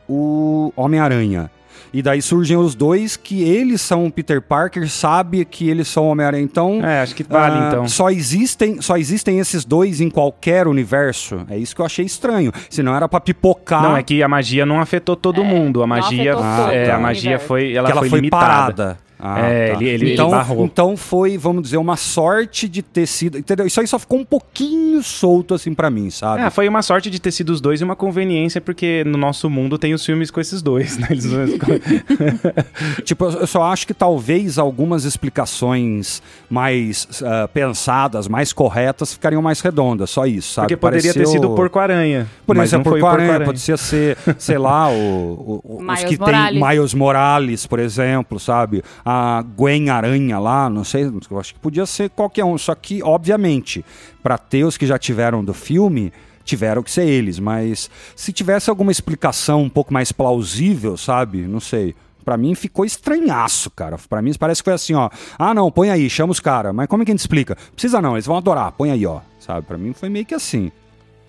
o 0.08 0.72
Homem-Aranha. 0.76 1.50
E 1.92 2.02
daí 2.02 2.20
surgem 2.22 2.56
os 2.56 2.74
dois 2.74 3.16
que 3.16 3.42
eles 3.42 3.80
são 3.80 4.06
o 4.06 4.10
Peter 4.10 4.40
Parker, 4.40 4.88
sabe 4.88 5.44
que 5.44 5.68
eles 5.68 5.88
são 5.88 6.04
o 6.04 6.10
Homem-Aranha. 6.10 6.42
Então, 6.42 6.80
É, 6.84 7.00
acho 7.02 7.14
que 7.14 7.22
vale, 7.22 7.56
ah, 7.58 7.68
então. 7.68 7.88
Só 7.88 8.10
existem, 8.10 8.80
só 8.80 8.96
existem 8.96 9.38
esses 9.38 9.64
dois 9.64 10.00
em 10.00 10.10
qualquer 10.10 10.66
universo. 10.66 11.44
É 11.48 11.56
isso 11.56 11.74
que 11.74 11.80
eu 11.80 11.86
achei 11.86 12.04
estranho. 12.04 12.52
Se 12.68 12.82
não 12.82 12.94
era 12.94 13.08
pra 13.08 13.20
pipocar. 13.20 13.82
Não, 13.82 13.96
é 13.96 14.02
que 14.02 14.22
a 14.22 14.28
magia 14.28 14.64
não 14.64 14.80
afetou 14.80 15.16
todo 15.16 15.44
mundo. 15.44 15.82
A 15.82 15.86
magia, 15.86 16.32
todo 16.34 16.44
é, 16.72 16.90
a 16.90 16.98
magia 16.98 17.22
universo. 17.30 17.46
foi, 17.46 17.72
ela 17.72 17.86
que 17.86 17.92
ela 17.92 18.00
foi, 18.00 18.10
foi 18.10 18.18
limitada. 18.18 18.44
parada. 18.44 18.98
Ah, 19.22 19.40
É, 19.40 19.68
tá. 19.68 19.74
ele- 19.74 19.88
ele- 19.88 20.04
ele 20.06 20.12
então, 20.14 20.30
barrou. 20.30 20.64
então 20.64 20.96
foi, 20.96 21.36
vamos 21.38 21.62
dizer, 21.62 21.76
uma 21.76 21.96
sorte 21.96 22.68
de 22.68 22.82
ter 22.82 23.06
sido. 23.06 23.38
Entendeu? 23.38 23.66
Isso 23.66 23.80
aí 23.80 23.86
só 23.86 23.98
ficou 23.98 24.18
um 24.18 24.24
pouquinho 24.24 25.02
solto 25.02 25.54
assim 25.54 25.74
pra 25.74 25.90
mim, 25.90 26.10
sabe? 26.10 26.42
É, 26.42 26.50
foi 26.50 26.68
uma 26.68 26.82
sorte 26.82 27.10
de 27.10 27.20
ter 27.20 27.30
sido 27.30 27.50
os 27.50 27.60
dois 27.60 27.80
e 27.80 27.84
uma 27.84 27.96
conveniência, 27.96 28.60
porque 28.60 29.02
no 29.06 29.18
nosso 29.18 29.48
mundo 29.50 29.78
tem 29.78 29.92
os 29.94 30.04
filmes 30.04 30.30
com 30.30 30.40
esses 30.40 30.62
dois, 30.62 30.96
né? 30.98 31.08
Eles 31.10 31.26
Tipo, 33.04 33.26
eu 33.26 33.46
só 33.46 33.64
acho 33.64 33.86
que 33.86 33.94
talvez 33.94 34.58
algumas 34.58 35.04
explicações 35.04 36.22
mais 36.48 37.22
ah, 37.24 37.48
pensadas, 37.52 38.28
mais 38.28 38.52
corretas, 38.52 39.12
ficariam 39.12 39.42
mais 39.42 39.60
redondas, 39.60 40.10
só 40.10 40.26
isso, 40.26 40.54
sabe? 40.54 40.66
Porque 40.68 40.76
poderia 40.76 41.12
ter 41.12 41.18
Pareceu- 41.20 41.32
sido 41.32 41.52
o 41.52 41.54
Porco-Aranha. 41.54 42.26
Por 42.46 42.56
mas 42.56 42.72
o 42.72 42.80
Porco-Aranha, 42.80 43.40
podia 43.40 43.76
ser, 43.76 44.16
sei 44.38 44.58
lá, 44.58 44.88
o, 44.90 44.92
o- 44.94 45.60
o- 45.78 45.92
os 45.92 46.04
que 46.04 46.18
Morales. 46.18 46.60
tem 46.60 46.68
Miles 46.68 46.94
Morales, 46.94 47.66
por 47.66 47.78
exemplo, 47.78 48.38
sabe? 48.40 48.82
A 49.12 49.42
Gwen 49.42 49.90
Aranha 49.90 50.38
lá, 50.38 50.70
não 50.70 50.84
sei, 50.84 51.02
eu 51.02 51.40
acho 51.40 51.54
que 51.54 51.58
podia 51.58 51.84
ser 51.84 52.10
qualquer 52.10 52.44
um. 52.44 52.56
Só 52.56 52.76
que, 52.76 53.02
obviamente, 53.02 53.84
para 54.22 54.38
ter 54.38 54.62
os 54.62 54.76
que 54.78 54.86
já 54.86 55.00
tiveram 55.00 55.44
do 55.44 55.52
filme, 55.52 56.12
tiveram 56.44 56.80
que 56.80 56.92
ser 56.92 57.08
eles. 57.08 57.40
Mas 57.40 57.90
se 58.14 58.32
tivesse 58.32 58.70
alguma 58.70 58.92
explicação 58.92 59.62
um 59.64 59.68
pouco 59.68 59.92
mais 59.92 60.12
plausível, 60.12 60.96
sabe? 60.96 61.42
Não 61.42 61.58
sei. 61.58 61.96
Pra 62.24 62.36
mim 62.36 62.54
ficou 62.54 62.84
estranhaço, 62.84 63.68
cara. 63.70 63.96
Pra 64.08 64.22
mim 64.22 64.32
parece 64.38 64.62
que 64.62 64.66
foi 64.66 64.74
assim, 64.74 64.94
ó. 64.94 65.10
Ah, 65.36 65.52
não, 65.52 65.72
põe 65.72 65.90
aí, 65.90 66.08
chama 66.08 66.30
os 66.30 66.38
caras. 66.38 66.72
Mas 66.72 66.86
como 66.86 67.02
é 67.02 67.04
que 67.04 67.10
a 67.10 67.14
gente 67.14 67.18
explica? 67.18 67.56
Precisa 67.72 68.00
não, 68.00 68.14
eles 68.14 68.26
vão 68.26 68.36
adorar. 68.36 68.70
Põe 68.70 68.92
aí, 68.92 69.04
ó. 69.04 69.22
Sabe? 69.40 69.66
Pra 69.66 69.76
mim 69.76 69.92
foi 69.92 70.08
meio 70.08 70.24
que 70.24 70.36
assim. 70.36 70.70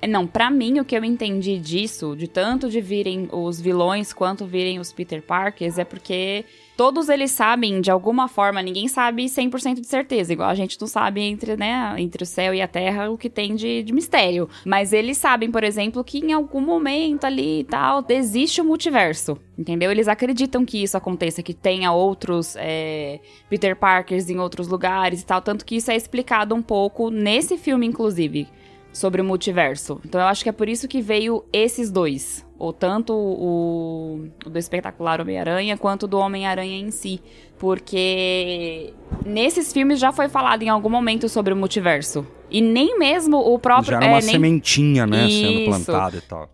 É, 0.02 0.08
Não, 0.08 0.28
pra 0.28 0.52
mim, 0.52 0.80
o 0.80 0.86
que 0.86 0.96
eu 0.96 1.04
entendi 1.04 1.58
disso, 1.58 2.16
de 2.16 2.28
tanto 2.28 2.70
de 2.70 2.80
virem 2.80 3.28
os 3.32 3.60
vilões 3.60 4.14
quanto 4.14 4.46
virem 4.46 4.80
os 4.80 4.94
Peter 4.94 5.22
Parkers, 5.22 5.80
é 5.80 5.84
porque 5.84 6.46
todos 6.82 7.10
eles 7.10 7.30
sabem, 7.30 7.80
de 7.80 7.92
alguma 7.92 8.28
forma, 8.28 8.60
ninguém 8.60 8.88
sabe 8.88 9.26
100% 9.26 9.82
de 9.82 9.86
certeza, 9.86 10.34
igual 10.34 10.50
a 10.50 10.56
gente 10.56 10.82
não 10.82 10.88
sabe 10.88 11.22
entre, 11.22 11.56
né, 11.56 11.94
entre 12.00 12.24
o 12.24 12.26
céu 12.26 12.56
e 12.56 12.60
a 12.60 12.68
terra 12.68 13.08
o 13.12 13.20
que 13.20 13.30
tem 13.30 13.54
de, 13.54 13.84
de 13.84 13.94
mistério. 13.94 14.50
Mas 14.66 14.92
eles 14.92 15.20
sabem, 15.20 15.52
por 15.52 15.64
exemplo, 15.64 16.04
que 16.04 16.18
em 16.18 16.34
algum 16.34 16.60
momento 16.60 17.26
ali 17.26 17.60
e 17.60 17.64
tal, 17.66 18.04
existe 18.10 18.62
o 18.62 18.66
multiverso, 18.66 19.38
entendeu? 19.56 19.92
Eles 19.92 20.08
acreditam 20.08 20.66
que 20.66 20.82
isso 20.82 20.98
aconteça, 20.98 21.44
que 21.44 21.54
tenha 21.54 21.92
outros 21.92 22.56
é, 22.58 23.20
Peter 23.48 23.76
Parkers 23.76 24.28
em 24.32 24.40
outros 24.40 24.68
lugares 24.68 25.22
e 25.22 25.26
tal, 25.28 25.40
tanto 25.40 25.64
que 25.64 25.76
isso 25.76 25.92
é 25.92 25.96
explicado 25.96 26.56
um 26.56 26.64
pouco 26.64 27.12
nesse 27.12 27.60
filme, 27.60 27.86
inclusive 27.86 28.48
sobre 28.92 29.22
o 29.22 29.24
multiverso. 29.24 30.02
Então 30.04 30.20
eu 30.20 30.26
acho 30.26 30.42
que 30.42 30.50
é 30.50 30.52
por 30.52 30.68
isso 30.68 30.88
que 30.88 31.00
veio 31.00 31.46
esses 31.54 31.92
dois. 31.92 32.44
Ou 32.62 32.72
tanto 32.72 33.12
o, 33.12 34.30
o 34.46 34.50
do 34.52 34.60
espetacular 34.60 35.20
Homem-Aranha 35.20 35.76
quanto 35.78 36.06
do 36.06 36.20
Homem-Aranha 36.20 36.78
em 36.78 36.92
si. 36.92 37.20
Porque 37.58 38.94
nesses 39.26 39.74
filmes 39.74 40.00
já 40.00 40.12
foi 40.12 40.30
falado 40.30 40.62
em 40.62 40.70
algum 40.70 40.88
momento 40.88 41.28
sobre 41.28 41.56
o 41.56 41.58
multiverso. 41.58 42.24
E 42.52 42.62
nem 42.62 43.00
mesmo 43.00 43.38
o 43.40 43.58
próprio. 43.58 43.94
Já 43.94 43.98
era 43.98 44.06
é, 44.06 44.10
uma 44.10 44.20
nem- 44.20 44.30
sementinha, 44.30 45.08
né? 45.08 45.28
Sendo 45.28 45.60
Isso. 45.60 45.86
plantada 45.86 46.18
e 46.18 46.22
tal. 46.22 46.50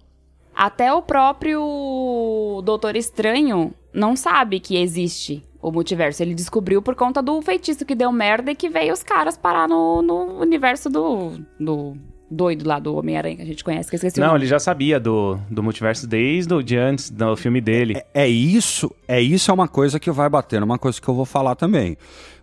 Até 0.56 0.94
o 0.94 1.02
próprio 1.02 2.62
Doutor 2.64 2.96
Estranho 2.96 3.74
não 3.94 4.16
sabe 4.16 4.62
que 4.62 4.78
existe 4.78 5.44
o 5.62 5.74
multiverso. 5.74 6.24
Ele 6.24 6.34
descobriu 6.34 6.82
por 6.82 6.96
conta 6.96 7.22
do 7.22 7.42
feitiço 7.42 7.86
que 7.86 7.94
deu 7.94 8.14
merda 8.14 8.52
e 8.52 8.56
que 8.56 8.70
veio 8.70 8.94
os 8.94 9.04
caras 9.04 9.36
parar 9.38 9.68
no, 9.68 10.02
no 10.02 10.40
universo 10.40 10.90
do, 10.90 11.34
do 11.60 11.98
doido 12.30 12.68
lá 12.68 12.80
do 12.80 12.96
Homem-Aranha 12.96 13.36
que 13.38 13.42
a 13.42 13.46
gente 13.46 13.64
conhece, 13.64 13.90
que 13.90 13.96
eu 13.96 13.98
esqueci 13.98 14.20
Não, 14.20 14.36
ele 14.36 14.46
já 14.46 14.60
sabia 14.60 15.00
do, 15.00 15.38
do 15.50 15.64
multiverso 15.64 16.06
desde 16.08 16.54
o 16.54 16.62
de 16.62 16.76
antes 16.78 17.10
do 17.10 17.36
filme 17.38 17.62
dele. 17.62 18.02
É 18.14 18.28
isso, 18.28 18.92
é 19.08 19.22
isso 19.22 19.50
é 19.50 19.54
uma 19.54 19.68
coisa 19.68 20.00
que 20.00 20.12
vai 20.12 20.30
bater, 20.30 20.62
uma 20.62 20.78
coisa 20.78 21.00
que 21.02 21.08
eu 21.08 21.14
vou 21.14 21.26
falar 21.26 21.56
também. 21.56 21.98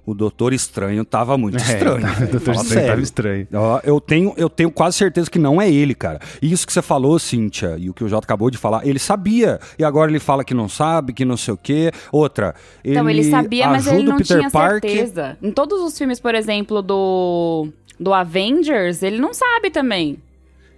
O 0.07 0.13
Doutor 0.13 0.53
Estranho 0.53 1.03
tava 1.03 1.39
muito 1.39 1.57
estranho. 1.65 2.07
É, 2.07 2.11
velho. 2.13 2.29
o 2.29 2.31
Doutor 2.33 2.55
Estranho 2.55 2.65
sério. 2.69 2.89
tava 2.89 3.01
estranho. 3.01 3.49
Ó, 3.55 3.81
Eu 3.83 3.99
tenho, 4.01 4.35
eu 4.37 4.51
tenho 4.51 4.71
quase 4.71 4.99
certeza 4.99 5.31
que 5.31 5.39
não 5.39 5.63
é 5.63 5.71
ele, 5.71 5.95
cara. 5.95 6.19
E 6.43 6.53
Isso 6.53 6.67
que 6.67 6.73
você 6.75 6.83
falou, 6.83 7.19
Cíntia, 7.19 7.77
e 7.79 7.89
o 7.89 7.95
que 7.95 8.05
o 8.05 8.09
Jota 8.09 8.27
acabou 8.27 8.51
de 8.51 8.59
falar, 8.59 8.87
ele 8.87 8.99
sabia. 8.99 9.59
E 9.79 9.85
agora 9.85 10.11
ele 10.11 10.21
fala 10.21 10.45
que 10.45 10.53
não 10.53 10.69
sabe, 10.69 11.15
que 11.15 11.25
não 11.25 11.39
sei 11.39 11.55
o 11.55 11.57
quê. 11.57 11.91
Outra, 12.13 12.55
ele, 12.85 12.95
Então, 12.97 13.09
ele 13.09 13.25
sabia, 13.25 13.67
mas 13.67 13.87
ele 13.87 14.03
não 14.05 14.19
Peter 14.19 14.37
tinha 14.41 14.51
Parker. 14.51 14.91
certeza. 14.91 15.39
Em 15.43 15.51
todos 15.51 15.81
os 15.81 15.97
filmes, 15.97 16.21
por 16.21 16.35
exemplo, 16.35 16.83
do, 16.83 17.69
do 17.99 18.13
Avengers, 18.13 19.03
ele 19.03 19.19
não 19.19 19.33
sabe 19.33 19.71
também. 19.71 20.19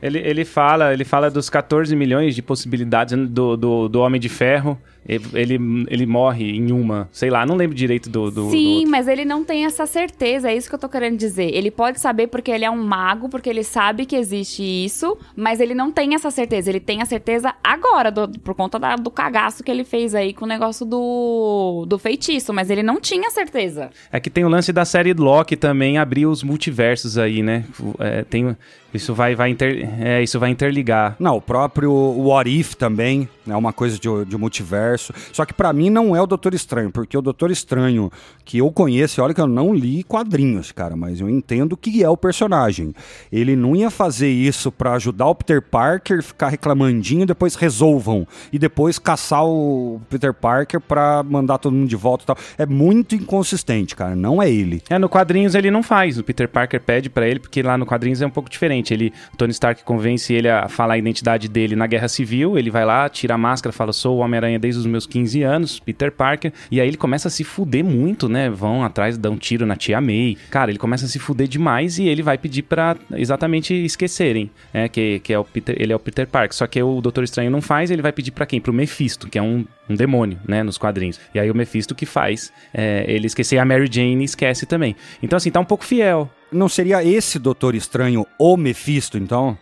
Ele, 0.02 0.18
ele 0.18 0.44
fala, 0.44 0.92
ele 0.92 1.04
fala 1.04 1.30
dos 1.30 1.48
14 1.48 1.94
milhões 1.96 2.34
de 2.34 2.42
possibilidades 2.42 3.16
do, 3.28 3.56
do, 3.56 3.88
do 3.88 4.00
Homem 4.00 4.20
de 4.20 4.28
Ferro. 4.28 4.78
Ele, 5.08 5.86
ele, 5.88 6.06
morre 6.06 6.50
em 6.50 6.72
uma, 6.72 7.08
sei 7.12 7.30
lá, 7.30 7.44
não 7.46 7.54
lembro 7.56 7.74
direito 7.76 8.08
do. 8.10 8.30
do 8.30 8.46
do 8.46 8.50
Sim, 8.50 8.76
outro. 8.78 8.90
mas 8.90 9.08
ele 9.08 9.24
não 9.24 9.44
tem 9.44 9.64
essa 9.64 9.86
certeza, 9.86 10.50
é 10.50 10.56
isso 10.56 10.68
que 10.68 10.74
eu 10.74 10.78
tô 10.78 10.88
querendo 10.88 11.16
dizer. 11.16 11.54
Ele 11.54 11.70
pode 11.70 12.00
saber 12.00 12.26
porque 12.26 12.50
ele 12.50 12.64
é 12.64 12.70
um 12.70 12.82
mago, 12.82 13.28
porque 13.28 13.48
ele 13.48 13.62
sabe 13.64 14.04
que 14.06 14.16
existe 14.16 14.62
isso, 14.62 15.16
mas 15.36 15.60
ele 15.60 15.74
não 15.74 15.90
tem 15.92 16.14
essa 16.14 16.30
certeza. 16.30 16.70
Ele 16.70 16.80
tem 16.80 17.02
a 17.02 17.04
certeza 17.06 17.54
agora, 17.62 18.10
do- 18.10 18.28
por 18.40 18.54
conta 18.54 18.78
da- 18.78 18.96
do 18.96 19.10
cagaço 19.10 19.62
que 19.62 19.70
ele 19.70 19.84
fez 19.84 20.14
aí 20.14 20.32
com 20.34 20.44
o 20.44 20.48
negócio 20.48 20.84
do, 20.84 21.84
do 21.88 21.98
feitiço, 21.98 22.52
mas 22.52 22.70
ele 22.70 22.82
não 22.82 23.00
tinha 23.00 23.30
certeza. 23.30 23.90
É 24.12 24.18
que 24.20 24.30
tem 24.30 24.44
o 24.44 24.48
lance 24.48 24.72
da 24.72 24.84
série 24.84 25.12
Loki 25.12 25.56
também 25.56 25.98
abrir 25.98 26.26
os 26.26 26.42
multiversos 26.42 27.16
aí, 27.18 27.42
né? 27.42 27.64
É, 27.98 28.22
tem, 28.22 28.56
isso 28.92 29.14
vai, 29.14 29.34
vai 29.34 29.50
inter, 29.50 29.88
é, 30.00 30.22
isso 30.22 30.38
vai 30.40 30.50
interligar. 30.50 31.16
Não, 31.18 31.36
o 31.36 31.40
próprio 31.40 31.92
What 31.92 32.48
If 32.50 32.74
também 32.74 33.28
é 33.48 33.56
uma 33.56 33.72
coisa 33.72 33.98
de, 33.98 34.08
de 34.24 34.36
multiverso. 34.36 34.95
Só 35.32 35.44
que 35.44 35.54
pra 35.54 35.72
mim 35.72 35.90
não 35.90 36.14
é 36.14 36.20
o 36.20 36.26
Doutor 36.26 36.54
Estranho, 36.54 36.90
porque 36.90 37.16
o 37.16 37.22
Doutor 37.22 37.50
Estranho 37.50 38.10
que 38.44 38.58
eu 38.58 38.70
conheço, 38.70 39.20
olha 39.22 39.34
que 39.34 39.40
eu 39.40 39.46
não 39.46 39.74
li 39.74 40.02
quadrinhos, 40.02 40.72
cara, 40.72 40.96
mas 40.96 41.20
eu 41.20 41.28
entendo 41.28 41.76
que 41.76 42.02
é 42.02 42.08
o 42.08 42.16
personagem. 42.16 42.94
Ele 43.30 43.56
não 43.56 43.74
ia 43.74 43.90
fazer 43.90 44.28
isso 44.28 44.70
pra 44.70 44.94
ajudar 44.94 45.26
o 45.26 45.34
Peter 45.34 45.60
Parker, 45.60 46.22
ficar 46.22 46.48
reclamandinho 46.48 47.26
depois 47.26 47.54
resolvam. 47.54 48.26
E 48.52 48.58
depois 48.58 48.98
caçar 48.98 49.44
o 49.44 50.00
Peter 50.08 50.32
Parker 50.32 50.80
pra 50.80 51.22
mandar 51.22 51.58
todo 51.58 51.74
mundo 51.74 51.88
de 51.88 51.96
volta 51.96 52.24
e 52.24 52.26
tal. 52.26 52.36
É 52.56 52.66
muito 52.66 53.14
inconsistente, 53.14 53.94
cara. 53.96 54.14
Não 54.14 54.42
é 54.42 54.50
ele. 54.50 54.82
É, 54.88 54.98
no 54.98 55.08
quadrinhos 55.08 55.54
ele 55.54 55.70
não 55.70 55.82
faz. 55.82 56.18
O 56.18 56.24
Peter 56.24 56.48
Parker 56.48 56.80
pede 56.80 57.10
pra 57.10 57.26
ele, 57.28 57.40
porque 57.40 57.62
lá 57.62 57.76
no 57.76 57.86
quadrinhos 57.86 58.22
é 58.22 58.26
um 58.26 58.30
pouco 58.30 58.48
diferente. 58.48 58.94
Ele, 58.94 59.12
Tony 59.36 59.52
Stark 59.52 59.84
convence 59.84 60.32
ele 60.32 60.48
a 60.48 60.68
falar 60.68 60.94
a 60.94 60.98
identidade 60.98 61.48
dele 61.48 61.74
na 61.76 61.86
Guerra 61.86 62.08
Civil. 62.08 62.58
Ele 62.58 62.70
vai 62.70 62.84
lá, 62.84 63.08
tira 63.08 63.34
a 63.34 63.38
máscara, 63.38 63.72
fala: 63.72 63.92
"Sou 63.92 64.18
o 64.18 64.20
Homem-Aranha 64.20 64.58
desde 64.58 64.80
os 64.80 64.85
meus 64.86 65.06
15 65.06 65.42
anos, 65.42 65.80
Peter 65.80 66.12
Parker". 66.12 66.52
E 66.70 66.80
aí 66.80 66.88
ele 66.88 66.96
começa 66.96 67.28
a 67.28 67.30
se 67.30 67.44
fuder 67.44 67.84
muito, 67.84 68.28
né? 68.28 68.48
Vão 68.50 68.84
atrás, 68.84 69.16
dão 69.16 69.32
um 69.32 69.36
tiro 69.36 69.66
na 69.66 69.76
tia 69.76 70.00
May. 70.00 70.36
Cara, 70.50 70.70
ele 70.70 70.78
começa 70.78 71.04
a 71.04 71.08
se 71.08 71.18
fuder 71.18 71.48
demais 71.48 71.98
e 71.98 72.08
ele 72.08 72.22
vai 72.22 72.38
pedir 72.38 72.62
pra 72.62 72.96
exatamente 73.12 73.74
esquecerem, 73.74 74.50
é 74.72 74.88
que, 74.88 75.20
que 75.20 75.32
é 75.32 75.38
o 75.38 75.44
Peter, 75.44 75.76
ele 75.78 75.92
é 75.92 75.96
o 75.96 76.00
Peter 76.00 76.26
Parker. 76.26 76.56
Só 76.56 76.66
que 76.66 76.82
o 76.82 77.00
Doutor 77.00 77.24
Estranho 77.24 77.50
não 77.50 77.60
faz, 77.60 77.90
ele 77.90 78.02
vai 78.02 78.12
pedir 78.12 78.30
pra 78.30 78.46
quem? 78.46 78.60
Pro 78.60 78.72
Mephisto, 78.72 79.28
que 79.28 79.38
é 79.38 79.42
um 79.42 79.64
um 79.88 79.94
demônio, 79.94 80.38
né, 80.46 80.62
nos 80.62 80.78
quadrinhos. 80.78 81.20
E 81.34 81.38
aí 81.38 81.50
o 81.50 81.54
Mephisto 81.54 81.94
que 81.94 82.06
faz 82.06 82.52
é, 82.74 83.04
ele 83.08 83.26
esquecer 83.26 83.58
a 83.58 83.64
Mary 83.64 83.88
Jane 83.90 84.24
esquece 84.24 84.66
também. 84.66 84.96
Então, 85.22 85.36
assim, 85.36 85.50
tá 85.50 85.60
um 85.60 85.64
pouco 85.64 85.84
fiel. 85.84 86.30
Não 86.50 86.68
seria 86.68 87.04
esse 87.04 87.38
Doutor 87.38 87.74
Estranho 87.74 88.26
o 88.38 88.56
Mephisto, 88.56 89.18
então? 89.18 89.56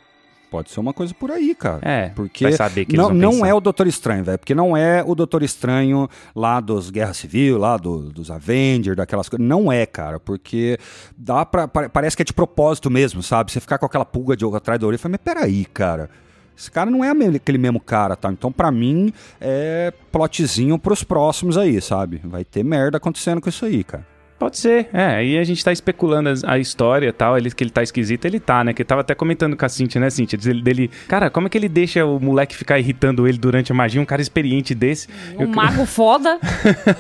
Pode 0.51 0.71
ser 0.71 0.79
uma 0.81 0.93
coisa 0.93 1.13
por 1.13 1.31
aí, 1.33 1.55
cara. 1.55 1.81
É, 1.83 2.11
porque 2.11 2.45
vai 2.45 2.53
saber 2.53 2.85
que 2.85 2.97
não, 2.97 3.09
não 3.13 3.45
é 3.47 3.53
o 3.53 3.61
Doutor 3.61 3.87
Estranho, 3.89 4.23
velho. 4.23 4.39
Porque 4.39 4.55
não 4.55 4.77
é 4.77 5.03
o 5.05 5.15
Doutor 5.15 5.43
Estranho 5.43 6.09
lá 6.35 6.61
dos 6.61 6.91
Guerra 6.91 7.13
Civil, 7.13 7.59
lá 7.59 7.77
do- 7.77 8.11
dos 8.13 8.31
Avengers, 8.31 8.97
daquelas 8.97 9.29
coisas. 9.29 9.45
Não 9.47 9.73
é, 9.73 9.85
cara. 9.85 10.21
Porque 10.21 10.79
dá 11.17 11.45
pra, 11.45 11.67
pa- 11.67 11.89
parece 11.89 12.15
que 12.17 12.23
é 12.23 12.25
de 12.25 12.33
propósito 12.33 12.89
mesmo, 12.91 13.23
sabe? 13.23 13.51
Você 13.51 13.59
ficar 13.61 13.79
com 13.79 13.87
aquela 13.87 14.05
pulga 14.05 14.37
de 14.37 14.45
atrás 14.55 14.79
da 14.81 14.87
orelha 14.87 14.97
e 14.97 14.99
fala, 15.03 15.13
mas 15.21 15.35
peraí, 15.35 15.65
cara. 15.65 16.09
Esse 16.57 16.71
cara 16.71 16.89
não 16.89 17.03
é 17.05 17.11
aquele 17.11 17.59
mesmo 17.59 17.81
cara, 17.81 18.15
tá? 18.15 18.31
Então, 18.31 18.53
pra 18.53 18.71
mim, 18.71 19.13
é 19.41 19.93
plotzinho 20.13 20.79
pros 20.79 21.03
próximos 21.03 21.59
aí, 21.59 21.81
sabe? 21.81 22.21
Vai 22.23 22.45
ter 22.45 22.63
merda 22.63 22.97
acontecendo 22.99 23.41
com 23.41 23.49
isso 23.49 23.65
aí, 23.65 23.83
cara. 23.83 24.07
Pode 24.45 24.59
ser, 24.59 24.89
é. 24.93 25.07
Aí 25.07 25.39
a 25.39 25.45
gente 25.45 25.65
tá 25.65 25.73
especulando 25.73 26.29
a 26.47 26.59
história 26.59 27.09
e 27.09 27.13
tal. 27.13 27.39
Ele, 27.39 27.51
que 27.51 27.65
ele 27.65 27.71
tá 27.71 27.83
esquisito, 27.83 28.27
ele 28.27 28.39
tá, 28.39 28.63
né? 28.63 28.75
Que 28.75 28.83
eu 28.83 28.87
tava 28.87 29.01
até 29.01 29.15
comentando 29.15 29.57
com 29.57 29.65
a 29.65 29.69
Cintia, 29.71 29.99
né, 29.99 30.11
Cintia? 30.11 30.37
Diz 30.37 30.47
ele- 30.47 30.61
Dele, 30.61 30.91
cara, 31.09 31.31
como 31.31 31.47
é 31.47 31.51
que 31.51 31.57
ele 31.57 31.67
deixa 31.67 32.05
o 32.05 32.21
moleque 32.21 32.55
ficar 32.55 32.79
irritando 32.79 33.27
ele 33.27 33.39
durante 33.39 33.73
a 33.73 33.75
magia? 33.75 34.03
Um 34.03 34.05
cara 34.05 34.21
experiente 34.21 34.75
desse. 34.75 35.09
Um 35.39 35.47
mago 35.47 35.87
foda. 35.89 36.39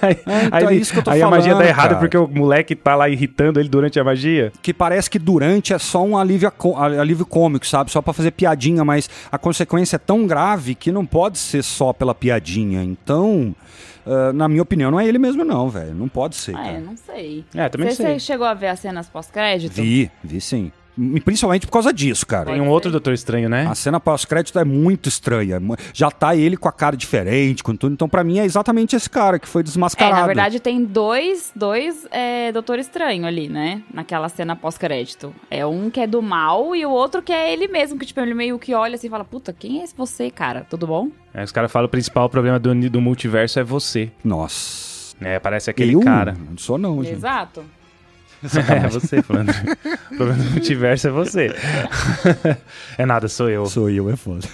aí, 0.01 0.17
então 0.23 0.33
aí 0.51 0.65
é 0.65 0.67
ele- 0.69 0.77
isso 0.81 0.93
que 0.95 1.01
eu 1.01 1.03
tô 1.03 1.11
aí 1.11 1.21
a 1.21 1.29
magia 1.29 1.49
dá 1.53 1.57
falando, 1.59 1.69
errado 1.69 1.89
cara. 1.89 2.01
porque 2.01 2.17
o 2.17 2.27
moleque 2.27 2.75
tá 2.75 2.97
lá 2.97 3.11
irritando 3.11 3.61
ele 3.61 3.69
durante 3.69 4.01
a 4.01 4.05
magia. 4.05 4.51
que 4.63 4.73
parece 4.73 5.11
que 5.11 5.19
durante 5.19 5.75
é 5.75 5.79
só 5.79 6.03
um 6.03 6.17
alívio, 6.17 6.51
alívio 6.99 7.27
cômico, 7.27 7.67
sabe? 7.67 7.91
Só 7.91 8.01
pra 8.01 8.15
fazer 8.15 8.31
piadinha, 8.31 8.83
mas 8.87 9.11
a 9.31 9.37
consequência 9.37 9.97
é 9.97 9.99
tão 9.99 10.27
grave 10.27 10.75
que 10.75 10.91
não 10.91 11.05
pode 11.05 11.37
ser 11.37 11.63
só 11.63 11.93
pela 11.93 12.15
piadinha. 12.15 12.83
Então, 12.83 13.55
ah, 14.07 14.33
na 14.33 14.49
minha 14.49 14.63
opinião, 14.63 14.91
não 14.91 15.01
é 15.01 15.07
ele 15.07 15.19
mesmo 15.19 15.45
não, 15.45 15.69
velho. 15.69 15.95
Não 15.95 16.09
pode 16.09 16.37
ser, 16.37 16.55
Ah, 16.57 16.61
é, 16.67 16.73
cara. 16.73 16.81
não 16.81 16.97
sei. 16.97 17.45
É, 17.55 17.69
também 17.69 17.91
você, 17.91 17.97
sei. 17.97 18.07
você 18.15 18.19
chegou 18.21 18.47
a 18.47 18.55
ver 18.55 18.69
as 18.69 18.81
cenas 18.81 19.09
pós-crédito? 19.09 19.73
Vi, 19.75 20.11
vi 20.23 20.41
sim. 20.41 20.71
Principalmente 21.25 21.67
por 21.67 21.73
causa 21.73 21.93
disso, 21.93 22.27
cara. 22.27 22.47
Tem 22.53 22.61
um 22.61 22.69
outro 22.69 22.91
Doutor 22.91 23.13
Estranho, 23.13 23.49
né? 23.49 23.67
A 23.69 23.75
cena 23.75 23.99
pós-crédito 23.99 24.59
é 24.59 24.65
muito 24.65 25.09
estranha. 25.09 25.61
Já 25.93 26.11
tá 26.11 26.37
ele 26.37 26.57
com 26.57 26.69
a 26.69 26.73
cara 26.73 26.97
diferente, 26.97 27.63
com 27.63 27.75
tudo. 27.75 27.93
Então, 27.93 28.09
pra 28.09 28.23
mim, 28.23 28.39
é 28.39 28.45
exatamente 28.45 28.95
esse 28.95 29.11
cara 29.11 29.39
que 29.39 29.49
foi 29.49 29.61
É, 29.61 29.65
desmascarado. 29.65 30.21
na 30.21 30.27
verdade 30.27 30.61
tem 30.61 30.85
dois, 30.85 31.53
dois 31.55 32.07
é, 32.11 32.53
Doutor 32.53 32.79
Estranho 32.79 33.27
ali, 33.27 33.49
né? 33.49 33.83
Naquela 33.93 34.29
cena 34.29 34.55
pós-crédito. 34.55 35.35
É 35.51 35.67
um 35.67 35.91
que 35.91 36.01
é 36.01 36.07
do 36.07 36.23
mal 36.23 36.75
e 36.77 36.85
o 36.87 36.91
outro 36.91 37.23
que 37.23 37.33
é 37.33 37.53
ele 37.53 37.67
mesmo, 37.69 37.99
que 37.99 38.07
tipo, 38.07 38.21
ele 38.21 38.35
meio 38.35 38.59
que 38.59 38.75
olha 38.75 38.95
assim 38.95 39.07
e 39.09 39.11
fala, 39.11 39.25
puta, 39.25 39.53
quem 39.53 39.81
é 39.81 39.85
esse 39.85 39.95
você, 39.97 40.31
cara? 40.31 40.67
Tudo 40.69 40.87
bom? 40.87 41.09
Aí 41.33 41.43
os 41.45 41.51
caras 41.53 41.73
falam 41.73 41.87
o 41.87 41.91
principal 41.91 42.29
problema 42.29 42.59
do, 42.59 42.73
do 42.89 43.01
multiverso 43.01 43.59
é 43.59 43.65
você. 43.65 44.11
Nossa. 44.23 45.17
É, 45.21 45.39
parece 45.39 45.71
aquele 45.71 45.95
eu 45.95 46.01
cara. 46.01 46.37
não 46.51 46.57
sou 46.59 46.77
não, 46.79 47.03
gente. 47.03 47.15
Exato. 47.15 47.65
É 48.45 48.89
você 48.89 49.23
falando. 49.23 49.51
o 49.51 50.15
problema 50.17 50.43
do 50.45 50.51
multiverso 50.51 51.09
é 51.09 51.11
você. 51.11 51.55
é 52.99 53.07
nada, 53.07 53.29
sou 53.29 53.49
eu. 53.49 53.67
Sou 53.67 53.89
eu, 53.91 54.11
é 54.11 54.17
foda. 54.17 54.47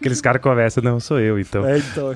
Aqueles 0.00 0.20
caras 0.20 0.40
conversam, 0.40 0.82
não, 0.82 1.00
sou 1.00 1.18
eu, 1.18 1.40
então. 1.40 1.66
É, 1.66 1.78
então. 1.78 2.12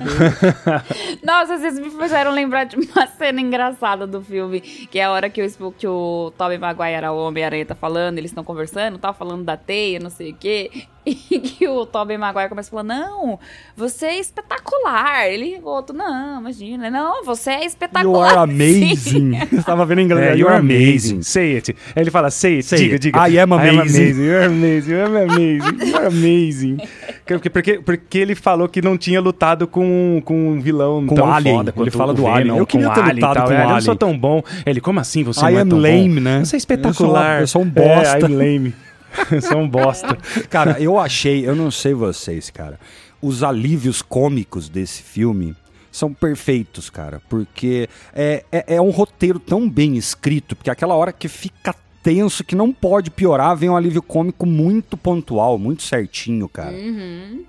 Nossa, 1.21 1.57
vocês 1.57 1.77
me 1.77 1.89
fizeram 1.89 2.31
lembrar 2.31 2.63
de 2.63 2.77
uma 2.77 3.05
cena 3.07 3.41
engraçada 3.41 4.07
do 4.07 4.21
filme, 4.21 4.61
que 4.61 4.97
é 4.99 5.03
a 5.03 5.11
hora 5.11 5.29
que 5.29 5.41
o, 5.41 5.45
Sp- 5.45 5.75
que 5.77 5.85
o 5.85 6.31
Tobey 6.37 6.57
Maguire, 6.57 7.05
o 7.07 7.17
Homem-Aranha, 7.27 7.65
tá 7.65 7.75
falando, 7.75 8.17
eles 8.17 8.31
estão 8.31 8.43
conversando, 8.43 8.97
tá 8.97 9.11
falando 9.11 9.43
da 9.43 9.57
teia, 9.57 9.99
não 9.99 10.09
sei 10.09 10.31
o 10.31 10.33
quê, 10.35 10.85
e 11.31 11.39
que 11.39 11.67
o 11.67 11.85
Tobey 11.85 12.17
Maguire 12.17 12.49
começa 12.49 12.69
a 12.69 12.71
falar, 12.71 12.83
não, 12.83 13.37
você 13.75 14.05
é 14.05 14.19
espetacular. 14.19 15.27
Ele, 15.27 15.59
o 15.61 15.67
outro, 15.67 15.95
não, 15.95 16.39
imagina, 16.39 16.89
não, 16.89 17.23
você 17.25 17.51
é 17.51 17.59
You 17.61 17.67
espetacular. 17.67 18.37
are 18.37 18.51
amazing. 18.51 19.31
Eu 19.51 19.63
tava 19.63 19.85
vendo 19.85 19.99
em 20.01 20.05
inglês. 20.05 20.35
É, 20.35 20.37
you 20.37 20.47
are 20.47 20.57
amazing. 20.59 21.21
Say 21.21 21.55
it. 21.55 21.75
Aí 21.95 22.03
ele 22.03 22.11
fala, 22.11 22.29
say 22.31 22.55
it. 22.57 22.65
Say 22.65 22.77
diga, 22.79 22.93
it. 22.95 23.01
diga. 23.01 23.29
I 23.29 23.39
am 23.39 23.53
amazing. 23.53 24.21
You 24.23 24.35
are 24.37 24.45
amazing. 24.45 24.91
You 24.91 24.99
are 25.01 25.23
amazing. 25.23 25.89
You 25.89 25.95
are 25.97 26.05
amazing. 26.07 26.77
porque, 27.25 27.49
porque, 27.49 27.79
porque 27.79 28.17
ele 28.17 28.35
falou 28.35 28.67
que 28.69 28.81
não 28.81 28.97
tinha 28.97 29.19
lutado 29.19 29.67
com, 29.67 30.21
com 30.23 30.49
um 30.51 30.59
vilão 30.61 31.05
Com 31.05 31.15
tão 31.15 31.31
Alien. 31.31 31.55
foda 31.57 31.73
Ele 31.77 31.91
fala 31.91 32.13
do 32.13 32.21
Venom, 32.23 32.35
Alien. 32.35 32.57
Eu 32.57 32.65
queria 32.67 32.89
ter 32.91 32.99
Alien 33.01 33.15
lutado 33.15 33.33
tal. 33.35 33.47
com 33.47 33.53
É, 33.53 33.57
o 33.57 33.59
Eu 33.61 33.69
não 33.69 33.81
sou 33.81 33.91
Alien. 33.91 33.97
tão 33.97 34.17
bom. 34.17 34.43
Ele, 34.65 34.79
como 34.81 34.99
assim 34.99 35.23
você 35.23 35.39
I 35.45 35.51
não 35.51 35.57
é 35.57 35.61
am 35.61 35.69
tão 35.69 35.79
lame, 35.79 36.15
bom? 36.15 36.21
né? 36.21 36.31
Você 36.31 36.39
é 36.39 36.41
Eu 36.41 36.45
sou 36.45 36.57
espetacular. 36.57 37.41
eu 37.41 37.47
sou 37.47 37.61
um 37.61 37.69
bosta. 37.69 38.17
É, 38.17 38.21
I'm 38.29 38.35
lame. 38.35 38.73
um 39.55 39.67
bosta. 39.67 40.17
Cara, 40.49 40.79
eu 40.79 40.99
achei, 40.99 41.47
eu 41.47 41.55
não 41.55 41.71
sei 41.71 41.93
vocês, 41.93 42.49
cara. 42.49 42.79
Os 43.21 43.43
alívios 43.43 44.01
cômicos 44.01 44.67
desse 44.69 45.01
filme 45.01 45.55
são 45.91 46.13
perfeitos, 46.13 46.89
cara. 46.89 47.21
Porque 47.29 47.87
é, 48.13 48.43
é, 48.51 48.75
é 48.75 48.81
um 48.81 48.89
roteiro 48.89 49.39
tão 49.39 49.69
bem 49.69 49.95
escrito, 49.95 50.55
porque 50.55 50.69
aquela 50.69 50.95
hora 50.95 51.13
que 51.13 51.27
fica 51.27 51.73
tenso, 52.01 52.43
que 52.43 52.55
não 52.55 52.73
pode 52.73 53.09
piorar, 53.09 53.55
vem 53.55 53.69
um 53.69 53.77
alívio 53.77 54.01
cômico 54.01 54.45
muito 54.45 54.97
pontual, 54.97 55.57
muito 55.57 55.83
certinho, 55.83 56.49
cara. 56.49 56.75
Uhum. 56.75 57.45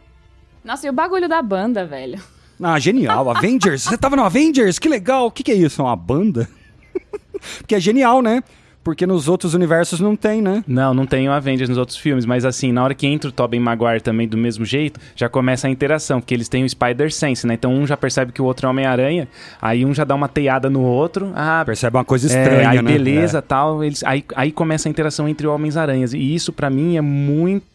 Nossa, 0.65 0.87
e 0.87 0.91
o 0.91 0.93
bagulho 0.93 1.29
da 1.29 1.43
banda, 1.43 1.85
velho? 1.85 2.23
Ah, 2.63 2.79
genial. 2.79 3.29
Avengers? 3.29 3.83
Você 3.83 3.99
tava 3.99 4.15
no 4.15 4.23
Avengers? 4.23 4.79
Que 4.79 4.89
legal. 4.89 5.27
O 5.27 5.31
que, 5.31 5.43
que 5.43 5.51
é 5.51 5.55
isso? 5.55 5.83
É 5.83 5.85
uma 5.85 5.97
banda? 5.97 6.49
porque 7.59 7.75
é 7.75 7.81
genial, 7.81 8.23
né? 8.23 8.43
Porque 8.85 9.07
nos 9.07 9.29
outros 9.29 9.55
universos 9.55 9.99
não 9.99 10.15
tem, 10.15 10.43
né? 10.43 10.63
Não, 10.69 10.93
não 10.93 11.07
tem 11.07 11.27
o 11.29 11.33
Avengers 11.33 11.71
nos 11.71 11.79
outros 11.79 11.97
filmes, 11.97 12.27
mas 12.27 12.45
assim, 12.45 12.71
na 12.71 12.85
hora 12.85 12.95
que 12.95 13.07
entra 13.07 13.31
o 13.31 13.33
Tobey 13.33 13.59
Maguire 13.59 14.03
também 14.03 14.29
do 14.29 14.37
mesmo 14.37 14.65
jeito, 14.65 15.01
já 15.17 15.29
começa 15.29 15.67
a 15.67 15.71
interação, 15.71 16.21
porque 16.21 16.35
eles 16.35 16.49
têm 16.49 16.65
o 16.65 16.69
Spider-Sense, 16.69 17.47
né? 17.47 17.55
Então 17.55 17.73
um 17.73 17.87
já 17.87 17.97
percebe 17.97 18.31
que 18.31 18.43
o 18.43 18.45
outro 18.45 18.67
é 18.67 18.71
Homem-Aranha, 18.71 19.27
aí 19.61 19.87
um 19.87 19.95
já 19.95 20.05
dá 20.05 20.15
uma 20.15 20.29
teiada 20.29 20.69
no 20.69 20.83
outro, 20.83 21.33
ah, 21.35 21.63
Percebe 21.65 21.97
uma 21.97 22.05
coisa 22.05 22.27
é, 22.27 22.29
estranha, 22.29 22.69
aí 22.69 22.83
né? 22.83 22.93
beleza, 22.93 23.41
tal, 23.41 23.83
eles, 23.83 24.05
aí, 24.05 24.23
aí 24.37 24.53
começa 24.53 24.89
a 24.89 24.91
interação 24.91 25.27
entre 25.27 25.47
Homens-Aranhas, 25.47 26.13
e 26.13 26.35
isso 26.35 26.53
pra 26.53 26.69
mim 26.69 26.99
é 26.99 27.01
muito 27.01 27.74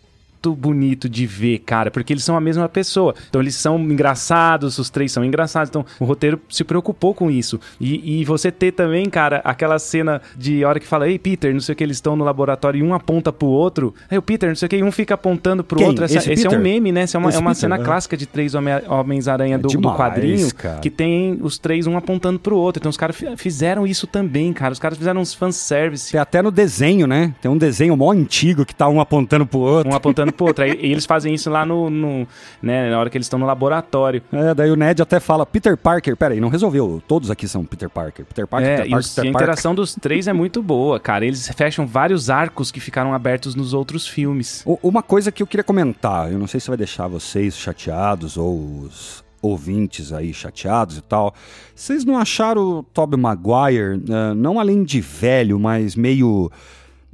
bonito 0.55 1.09
de 1.09 1.25
ver, 1.25 1.59
cara, 1.59 1.91
porque 1.91 2.13
eles 2.13 2.23
são 2.23 2.35
a 2.35 2.41
mesma 2.41 2.67
pessoa. 2.69 3.13
Então 3.29 3.41
eles 3.41 3.55
são 3.55 3.77
engraçados, 3.79 4.77
os 4.77 4.89
três 4.89 5.11
são 5.11 5.23
engraçados. 5.23 5.69
Então 5.69 5.85
o 5.99 6.05
roteiro 6.05 6.39
se 6.49 6.63
preocupou 6.63 7.13
com 7.13 7.29
isso. 7.29 7.59
E, 7.79 8.21
e 8.21 8.25
você 8.25 8.51
ter 8.51 8.71
também, 8.71 9.05
cara, 9.09 9.41
aquela 9.43 9.77
cena 9.79 10.21
de 10.37 10.63
hora 10.63 10.79
que 10.79 10.87
fala, 10.87 11.09
ei, 11.09 11.19
Peter, 11.19 11.53
não 11.53 11.59
sei 11.59 11.73
o 11.73 11.75
que, 11.75 11.83
eles 11.83 11.97
estão 11.97 12.15
no 12.15 12.23
laboratório 12.23 12.79
e 12.79 12.83
um 12.83 12.93
aponta 12.93 13.31
pro 13.31 13.47
outro. 13.47 13.93
Aí 14.09 14.17
o 14.17 14.21
Peter, 14.21 14.49
não 14.49 14.55
sei 14.55 14.65
o 14.67 14.69
que, 14.69 14.77
e 14.77 14.83
um 14.83 14.91
fica 14.91 15.13
apontando 15.15 15.63
pro 15.63 15.77
Quem? 15.77 15.87
outro. 15.87 16.03
Essa- 16.05 16.17
Esse 16.17 16.31
esse 16.33 16.47
é 16.47 16.49
um 16.49 16.59
meme, 16.59 16.91
né? 16.91 17.01
Essa 17.01 17.17
é 17.17 17.19
uma, 17.19 17.29
Esse 17.29 17.37
é 17.37 17.41
uma 17.41 17.49
Peter, 17.51 17.61
cena 17.61 17.75
é. 17.75 17.79
clássica 17.83 18.15
de 18.17 18.25
três 18.25 18.55
Home- 18.55 18.69
Homens-Aranha 18.87 19.57
do, 19.57 19.63
do 19.67 19.69
demais, 19.69 19.97
quadrinho 19.97 20.53
cara. 20.55 20.79
que 20.79 20.89
tem 20.89 21.37
os 21.41 21.57
três 21.57 21.87
um 21.87 21.97
apontando 21.97 22.39
pro 22.39 22.55
outro. 22.57 22.79
Então 22.81 22.89
os 22.89 22.97
caras 22.97 23.15
fi- 23.15 23.35
fizeram 23.37 23.85
isso 23.85 24.07
também, 24.07 24.51
cara. 24.53 24.71
Os 24.73 24.79
caras 24.79 24.97
fizeram 24.97 25.21
uns 25.21 25.33
fanservice. 25.33 26.11
Tem 26.11 26.19
até 26.19 26.41
no 26.41 26.51
desenho, 26.51 27.07
né? 27.07 27.33
Tem 27.41 27.49
um 27.49 27.57
desenho 27.57 27.95
mó 27.97 28.11
antigo 28.11 28.65
que 28.65 28.73
tá 28.75 28.87
um 28.87 28.99
apontando 28.99 29.45
pro 29.45 29.59
outro. 29.59 29.91
Um 29.91 29.95
apontando 29.95 30.28
pro 30.31 30.47
outro. 30.47 30.63
Aí 30.63 30.71
eles 30.81 31.05
fazem 31.05 31.33
isso 31.33 31.49
lá 31.49 31.65
no, 31.65 31.89
no- 31.89 32.27
né, 32.61 32.89
na 32.89 32.99
hora 32.99 33.09
que 33.09 33.17
eles 33.17 33.25
estão 33.25 33.39
no 33.39 33.45
laboratório. 33.45 34.21
É, 34.31 34.53
daí 34.53 34.71
o 34.71 34.75
Ned 34.75 35.01
até 35.01 35.19
fala, 35.19 35.45
Peter 35.45 35.75
Parker, 35.77 36.15
peraí, 36.15 36.39
não 36.39 36.49
resolveu. 36.49 37.01
Todos 37.07 37.29
aqui 37.31 37.47
são 37.47 37.63
Peter 37.65 37.89
Parker. 37.89 38.25
Peter 38.25 38.47
Parker, 38.47 38.67
É, 38.69 38.75
Peter 38.77 38.87
e, 38.87 38.91
Parker, 38.91 39.09
Peter 39.09 39.23
e 39.25 39.27
a 39.27 39.31
Parker. 39.31 39.41
interação 39.43 39.75
dos 39.75 39.95
três 39.95 40.27
é 40.27 40.33
muito 40.33 40.61
boa, 40.61 40.99
cara. 40.99 41.25
Eles 41.25 41.47
fecham 41.55 41.85
vários 41.87 42.29
arcos 42.29 42.71
que 42.71 42.79
ficaram 42.79 43.13
abertos 43.13 43.55
nos 43.55 43.73
outros 43.73 44.07
filmes. 44.07 44.63
U- 44.65 44.79
Uma 44.83 45.01
coisa 45.03 45.31
que 45.31 45.41
eu 45.43 45.47
queria 45.47 45.63
comentar, 45.63 46.31
eu 46.31 46.39
não 46.39 46.47
sei 46.47 46.59
se 46.59 46.67
vai 46.67 46.77
deixar 46.77 47.07
vocês 47.07 47.55
chateados 47.57 48.37
ou 48.37 48.81
os 48.83 49.23
ouvintes 49.41 50.11
aí 50.11 50.33
chateados 50.33 50.97
e 50.97 51.01
tal. 51.01 51.33
Vocês 51.73 52.03
não 52.03 52.17
acharam 52.17 52.79
o 52.79 52.83
Tobey 52.83 53.17
Maguire, 53.19 54.01
ah, 54.11 54.33
não 54.35 54.59
além 54.59 54.83
de 54.83 54.99
velho, 55.01 55.59
mas 55.59 55.95
meio... 55.95 56.51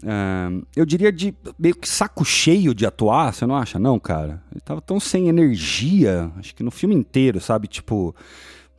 ah, 0.04 0.50
eu 0.76 0.86
diria 0.86 1.12
de 1.12 1.34
meio 1.58 1.76
que 1.76 1.88
saco 1.88 2.26
cheio 2.26 2.74
de 2.74 2.86
atuar, 2.86 3.34
você 3.34 3.46
não 3.46 3.56
acha? 3.56 3.80
Não, 3.80 4.00
cara. 4.00 4.44
Ele 4.52 4.62
tava 4.62 4.82
tão 4.82 5.00
sem 5.00 5.30
energia, 5.30 6.32
acho 6.38 6.56
que 6.56 6.64
no 6.64 6.72
filme 6.72 6.96
inteiro, 6.96 7.40
sabe? 7.40 7.68
Tipo, 7.68 8.16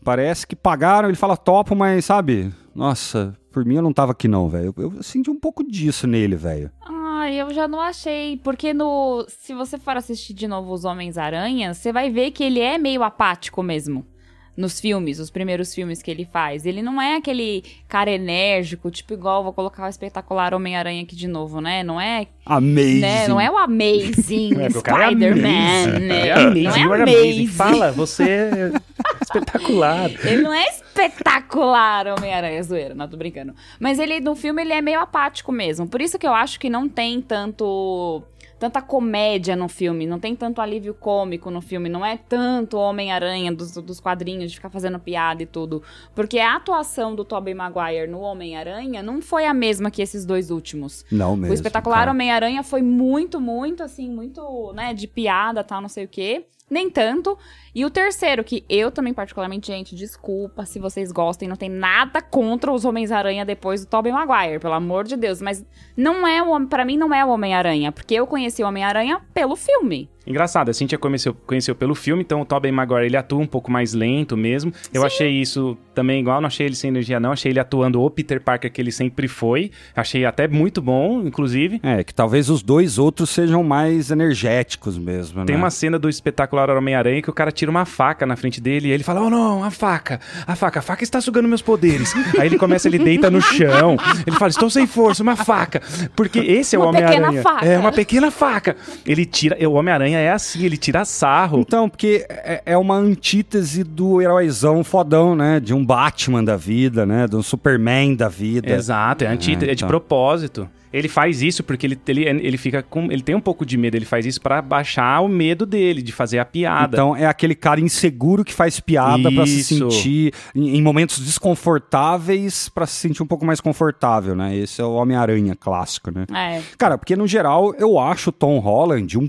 parece 0.05 0.47
que 0.47 0.55
pagaram, 0.55 1.09
ele 1.09 1.17
fala 1.17 1.37
topo, 1.37 1.75
mas 1.75 2.05
sabe? 2.05 2.53
Nossa, 2.75 3.37
por 3.51 3.65
mim 3.65 3.77
eu 3.77 3.83
não 3.83 3.93
tava 3.93 4.13
aqui 4.13 4.29
não, 4.29 4.49
velho. 4.49 4.75
Eu, 4.77 4.93
eu 4.95 5.03
senti 5.03 5.31
um 5.31 5.39
pouco 5.39 5.65
disso 5.65 6.07
nele, 6.07 6.37
velho. 6.37 6.71
Ai, 6.85 7.41
eu 7.41 7.53
já 7.53 7.67
não 7.67 7.81
achei. 7.81 8.37
Porque 8.37 8.75
no. 8.75 9.25
Se 9.29 9.55
você 9.55 9.79
for 9.79 9.97
assistir 9.97 10.35
de 10.35 10.47
novo 10.47 10.73
os 10.73 10.85
Homens-Aranha, 10.85 11.73
você 11.73 11.93
vai 11.93 12.11
ver 12.11 12.31
que 12.33 12.45
ele 12.45 12.61
é 12.61 12.77
meio 12.77 13.03
apático 13.03 13.63
mesmo. 13.63 14.07
Nos 14.57 14.81
filmes, 14.81 15.19
os 15.19 15.31
primeiros 15.31 15.75
filmes 15.75 16.03
que 16.03 16.11
ele 16.11 16.25
faz. 16.25 16.64
Ele 16.64 16.81
não 16.81 17.01
é 17.01 17.16
aquele 17.16 17.62
cara 17.87 18.11
enérgico, 18.11 18.90
tipo 18.90 19.12
igual, 19.12 19.45
vou 19.45 19.53
colocar 19.53 19.85
o 19.85 19.88
espetacular 19.88 20.55
Homem-Aranha 20.55 21.03
aqui 21.03 21.14
de 21.14 21.29
novo, 21.29 21.61
né? 21.61 21.83
Não 21.83 22.01
é. 22.01 22.27
Amazing. 22.45 23.01
Né? 23.01 23.29
Não 23.29 23.40
é 23.40 23.51
o 23.51 23.59
Amazing 23.59 24.55
É, 24.61 24.69
o 24.69 24.83
cara 24.83 25.05
é 25.05 25.11
Spider-Man, 25.11 25.49
amazing. 25.49 26.07
né? 26.07 26.29
É 26.29 26.33
amazing, 26.33 26.62
não 26.64 26.95
é 26.95 27.03
are 27.03 27.03
amazing. 27.03 27.47
Fala, 27.49 27.92
você 27.92 28.23
é 28.25 28.73
espetacular. 29.21 30.11
Ele 30.25 30.42
não 30.42 30.55
é 30.55 30.64
espetacular, 30.69 32.07
Homem-Aranha, 32.07 32.62
zoeira, 32.62 32.95
não 32.95 33.09
tô 33.09 33.16
brincando. 33.16 33.55
Mas 33.79 33.99
ele, 33.99 34.21
no 34.21 34.35
filme, 34.35 34.62
ele 34.62 34.73
é 34.73 34.81
meio 34.81 35.01
apático 35.01 35.53
mesmo. 35.53 35.87
Por 35.87 36.01
isso 36.01 36.19
que 36.19 36.27
eu 36.27 36.33
acho 36.33 36.59
que 36.59 36.71
não 36.71 36.88
tem 36.88 37.21
tanto 37.21 38.23
tanta 38.59 38.81
comédia 38.81 39.55
no 39.55 39.69
filme, 39.69 40.07
não 40.07 40.19
tem 40.19 40.35
tanto 40.35 40.61
alívio 40.61 40.95
cômico 40.95 41.51
no 41.51 41.61
filme, 41.61 41.88
não 41.88 42.05
é 42.05 42.16
tanto 42.16 42.79
Homem-Aranha 42.79 43.53
dos, 43.53 43.73
dos 43.73 44.01
quadrinhos 44.01 44.51
de 44.51 44.57
ficar 44.57 44.71
fazendo 44.71 44.99
piada 44.99 45.42
e 45.42 45.47
tudo. 45.47 45.83
Porque 46.14 46.38
a 46.38 46.57
atuação 46.57 47.14
do 47.14 47.25
Tobey 47.25 47.55
Maguire 47.55 48.07
no 48.07 48.21
Homem-Aranha 48.21 49.03
não 49.03 49.21
foi 49.21 49.47
a 49.47 49.55
mesma 49.55 49.90
que 49.90 50.03
esses 50.03 50.25
dois 50.25 50.51
últimos. 50.51 51.05
Não 51.11 51.37
mesmo. 51.37 51.53
O 51.53 51.55
espetacular. 51.55 52.09
Homem-Aranha 52.09 52.62
foi 52.62 52.83
muito, 52.83 53.40
muito, 53.40 53.83
assim, 53.83 54.11
muito, 54.11 54.73
né, 54.75 54.95
de 54.95 55.07
piada, 55.07 55.62
tal, 55.62 55.81
não 55.81 55.88
sei 55.88 56.05
o 56.05 56.09
quê. 56.09 56.47
Nem 56.69 56.91
tanto. 56.91 57.39
E 57.73 57.85
o 57.85 57.91
terceiro, 57.91 58.43
que 58.43 58.65
eu 58.69 58.91
também, 58.91 59.15
particularmente, 59.15 59.69
gente, 59.69 59.95
desculpa 59.95 60.67
se 60.67 60.81
vocês 60.81 61.13
gostem, 61.13 61.49
não 61.49 61.55
tem 61.55 61.69
nada 61.69 62.21
contra 62.21 62.73
os 62.73 62.85
Homens-Aranha 62.85 63.45
depois 63.45 63.85
do 63.85 63.89
Tobey 63.89 64.11
Maguire, 64.11 64.59
pelo 64.59 64.75
amor 64.75 65.05
de 65.05 65.17
Deus. 65.17 65.41
Mas 65.41 65.65
não 65.97 66.27
é 66.27 66.43
o 66.43 66.67
para 66.67 66.85
mim 66.85 66.97
não 66.97 67.15
é 67.15 67.25
o 67.25 67.29
Homem-Aranha, 67.29 67.93
porque 67.93 68.15
eu 68.15 68.27
conheci 68.27 68.65
o 68.65 68.67
Homem-Aranha 68.67 69.21
pelo 69.33 69.55
filme. 69.55 70.11
Engraçado, 70.27 70.71
a 70.71 70.75
Cintia 70.75 70.99
conheceu, 70.99 71.35
conheceu 71.47 71.75
pelo 71.75 71.95
filme, 71.95 72.23
então 72.23 72.41
o 72.41 72.45
Tobey 72.45 72.73
Maguire 72.73 73.07
ele 73.07 73.17
atua 73.17 73.39
um 73.41 73.47
pouco 73.47 73.71
mais 73.71 73.95
lento 73.95 74.37
mesmo. 74.37 74.73
Eu 74.93 75.05
achei 75.05 75.31
isso 75.31 75.77
também 75.95 76.21
igual, 76.21 76.41
não 76.41 76.49
achei 76.49 76.67
ele 76.67 76.75
sem 76.75 76.89
energia 76.89 77.19
não, 77.21 77.33
achei 77.33 77.53
ele 77.53 77.61
atuando 77.61 78.03
o 78.03 78.11
Peter 78.11 78.41
Parker 78.41 78.71
que 78.71 78.81
ele 78.81 78.93
sempre 78.93 79.29
foi. 79.29 79.71
Achei 79.95 80.25
até 80.25 80.49
muito 80.49 80.83
bom, 80.83 81.23
inclusive. 81.25 81.81
É, 81.83 82.03
que 82.03 82.12
talvez 82.15 82.51
os 82.51 82.62
dois 82.62 82.99
outros 82.99 83.31
sejam 83.31 83.62
mais 83.62 84.11
energéticos 84.11 84.99
mesmo, 84.99 85.45
Tem 85.45 85.55
né? 85.57 85.62
uma 85.62 85.71
cena 85.71 85.99
do 85.99 86.09
espetacular 86.09 86.71
Homem-Aranha 86.71 87.23
que 87.23 87.31
o 87.31 87.33
cara 87.33 87.53
tira 87.53 87.71
uma 87.71 87.85
faca 87.85 88.27
na 88.27 88.37
frente 88.37 88.61
dele 88.61 88.89
e 88.89 88.93
ele 88.93 89.05
fala: 89.05 89.23
Oh 89.23 89.31
não, 89.31 89.62
a 89.62 89.71
faca, 89.71 90.21
a 90.47 90.57
faca, 90.57 90.81
a 90.81 90.83
faca 90.83 91.05
está 91.05 91.21
sugando 91.21 91.49
meus 91.49 91.62
poderes. 91.62 92.12
Aí 92.39 92.47
ele 92.47 92.59
começa, 92.59 92.89
ele 92.89 92.99
deita 92.99 93.31
no 93.31 93.41
chão, 93.41 93.97
ele 94.27 94.37
fala: 94.37 94.51
Estou 94.51 94.69
sem 94.69 94.87
força, 94.87 95.23
uma 95.23 95.37
faca. 95.37 95.81
Porque 96.15 96.41
esse 96.41 96.77
é 96.77 96.79
o 96.79 96.83
Homem-Aranha. 96.83 97.43
É, 97.62 97.79
uma 97.79 97.93
pequena 97.93 98.31
faca. 98.31 98.77
Ele 99.07 99.25
tira, 99.25 99.57
o 99.69 99.73
Homem-Aranha 99.73 100.16
é 100.17 100.33
assim, 100.33 100.65
ele 100.65 100.77
tira 100.77 101.05
sarro. 101.05 101.61
Então, 101.61 101.89
porque 101.89 102.27
é 102.29 102.63
é 102.67 102.77
uma 102.77 102.97
antítese 102.97 103.85
do 103.85 104.21
heróizão 104.21 104.83
fodão, 104.83 105.35
né? 105.37 105.61
De 105.61 105.73
um 105.73 105.85
Batman 105.85 106.43
da 106.43 106.57
vida, 106.57 107.07
né? 107.07 107.29
De 107.29 107.37
um 107.37 107.43
Superman 107.43 108.15
da 108.15 108.29
vida. 108.29 108.71
Exato, 108.73 109.25
é, 109.25 109.29
anti, 109.29 109.53
é, 109.53 109.57
de 109.57 109.71
então. 109.73 109.89
propósito. 109.89 110.69
Ele 110.93 111.09
faz 111.09 111.43
isso 111.43 111.63
porque 111.63 111.87
ele, 111.87 112.01
ele, 112.07 112.25
ele 112.25 112.57
fica 112.57 112.83
com. 112.83 113.11
Ele 113.11 113.23
tem 113.23 113.35
um 113.35 113.41
pouco 113.41 113.67
de 113.67 113.77
medo, 113.77 113.97
ele 113.97 114.05
faz 114.05 114.25
isso 114.25 114.41
pra 114.41 114.63
baixar 114.63 115.21
o 115.21 115.29
medo 115.29 115.67
dele, 115.67 116.01
de 116.01 116.11
fazer 116.11 116.39
a 116.39 116.45
piada. 116.45 116.97
Então 116.97 117.15
é 117.15 117.27
aquele 117.27 117.55
cara 117.55 117.81
inseguro 117.81 118.45
que 118.45 118.53
faz 118.53 118.81
piada 118.81 119.31
pra 119.31 119.47
se 119.47 119.63
sentir 119.63 120.33
em, 120.55 120.77
em 120.77 120.83
momentos 120.83 121.19
desconfortáveis 121.19 122.69
pra 122.69 122.87
se 122.87 122.95
sentir 122.95 123.23
um 123.23 123.27
pouco 123.27 123.45
mais 123.45 123.61
confortável, 123.61 124.35
né? 124.35 124.57
Esse 124.57 124.81
é 124.81 124.85
o 124.85 124.95
Homem-Aranha 124.95 125.55
clássico, 125.55 126.11
né? 126.11 126.25
É. 126.35 126.63
Cara, 126.79 126.97
porque 126.97 127.15
no 127.15 127.27
geral 127.27 127.75
eu 127.75 127.99
acho 127.99 128.31
o 128.31 128.33
Tom 128.33 128.59
Holland 128.59 129.19
um 129.19 129.29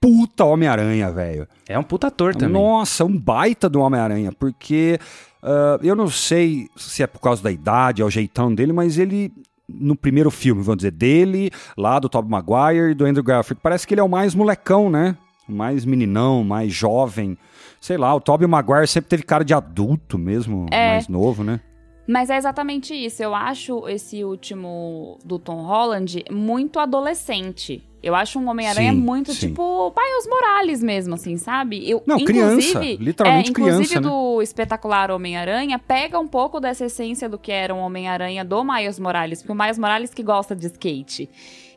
puta 0.00 0.44
Homem-Aranha, 0.44 1.10
velho. 1.10 1.46
É 1.68 1.78
um 1.78 1.82
puta 1.82 2.06
ator 2.06 2.34
também. 2.34 2.54
Nossa, 2.60 3.04
um 3.04 3.16
baita 3.18 3.68
do 3.68 3.80
Homem-Aranha, 3.80 4.32
porque 4.32 4.98
ah, 5.42 5.78
eu 5.82 5.94
não 5.94 6.08
sei 6.08 6.68
se 6.76 7.02
é 7.02 7.06
por 7.06 7.20
causa 7.20 7.42
da 7.42 7.50
idade, 7.50 8.02
é 8.02 8.04
o 8.04 8.10
jeitão 8.10 8.54
dele, 8.54 8.72
mas 8.72 8.98
ele, 8.98 9.32
no 9.68 9.94
primeiro 9.96 10.30
filme, 10.30 10.62
vamos 10.62 10.78
dizer, 10.78 10.90
dele, 10.92 11.50
lá 11.76 11.98
do 11.98 12.08
Tobey 12.08 12.30
Maguire 12.30 12.90
e 12.90 12.94
do 12.94 13.04
Andrew 13.04 13.24
Garfield, 13.24 13.60
parece 13.62 13.86
que 13.86 13.94
ele 13.94 14.00
é 14.00 14.04
o 14.04 14.08
mais 14.08 14.34
molecão, 14.34 14.90
né? 14.90 15.16
O 15.48 15.52
Mais 15.52 15.84
meninão, 15.84 16.44
mais 16.44 16.72
jovem. 16.72 17.36
Sei 17.80 17.96
lá, 17.96 18.14
o 18.14 18.20
Tobey 18.20 18.46
Maguire 18.46 18.86
sempre 18.86 19.08
teve 19.08 19.22
cara 19.22 19.44
de 19.44 19.52
adulto 19.54 20.16
mesmo, 20.18 20.66
É. 20.70 20.92
mais 20.92 21.08
novo, 21.08 21.42
né? 21.42 21.60
Mas 22.06 22.28
é 22.28 22.36
exatamente 22.36 22.92
isso. 22.94 23.22
Eu 23.22 23.34
acho 23.34 23.88
esse 23.88 24.24
último 24.24 25.18
do 25.24 25.38
Tom 25.38 25.62
Holland 25.62 26.24
muito 26.30 26.78
adolescente. 26.78 27.82
Eu 28.02 28.14
acho 28.14 28.38
um 28.38 28.48
Homem-Aranha 28.48 28.92
muito 28.92 29.32
sim. 29.32 29.48
tipo 29.48 29.94
Miles 29.96 30.26
Morales 30.26 30.82
mesmo, 30.82 31.14
assim, 31.14 31.36
sabe? 31.36 31.88
Eu, 31.88 32.02
Não, 32.06 32.24
criança, 32.24 32.80
literalmente 32.80 33.48
é, 33.48 33.50
inclusive 33.50 33.88
criança, 33.88 34.00
né? 34.00 34.08
do 34.08 34.42
espetacular 34.42 35.10
Homem-Aranha 35.10 35.78
pega 35.78 36.18
um 36.18 36.26
pouco 36.26 36.60
dessa 36.60 36.86
essência 36.86 37.28
do 37.28 37.38
que 37.38 37.52
era 37.52 37.74
um 37.74 37.78
Homem-Aranha 37.80 38.44
do 38.44 38.64
Miles 38.64 38.98
Morales, 38.98 39.42
porque 39.42 39.52
o 39.52 39.54
Miles 39.54 39.78
Morales 39.78 40.14
que 40.14 40.22
gosta 40.22 40.56
de 40.56 40.66
skate, 40.66 41.28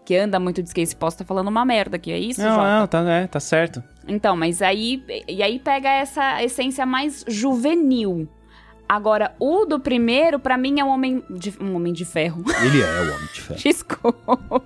que 0.05 0.15
anda 0.15 0.39
muito 0.39 0.61
de 0.61 0.69
skate, 0.69 0.95
posso 0.95 1.15
estar 1.15 1.25
falando 1.25 1.47
uma 1.47 1.65
merda 1.65 1.97
aqui, 1.97 2.11
é 2.11 2.17
isso, 2.17 2.41
Não, 2.41 2.55
Jota? 2.55 2.79
não, 2.79 2.87
tá, 2.87 3.11
é, 3.11 3.27
tá 3.27 3.39
certo. 3.39 3.83
Então, 4.07 4.35
mas 4.35 4.61
aí. 4.61 5.03
E 5.27 5.41
aí 5.41 5.59
pega 5.59 5.89
essa 5.89 6.43
essência 6.43 6.85
mais 6.85 7.23
juvenil. 7.27 8.27
Agora, 8.87 9.33
o 9.39 9.65
do 9.65 9.79
primeiro, 9.79 10.37
pra 10.39 10.57
mim, 10.57 10.79
é 10.79 10.83
um 10.83 10.89
homem 10.89 11.23
de, 11.29 11.53
um 11.59 11.75
homem 11.75 11.91
de 11.93 12.05
ferro. 12.05 12.43
Ele 12.63 12.81
é 12.81 12.99
o 13.01 13.15
Homem 13.15 13.27
de 13.33 13.41
Ferro. 13.41 13.59
Desculpa. 13.59 14.61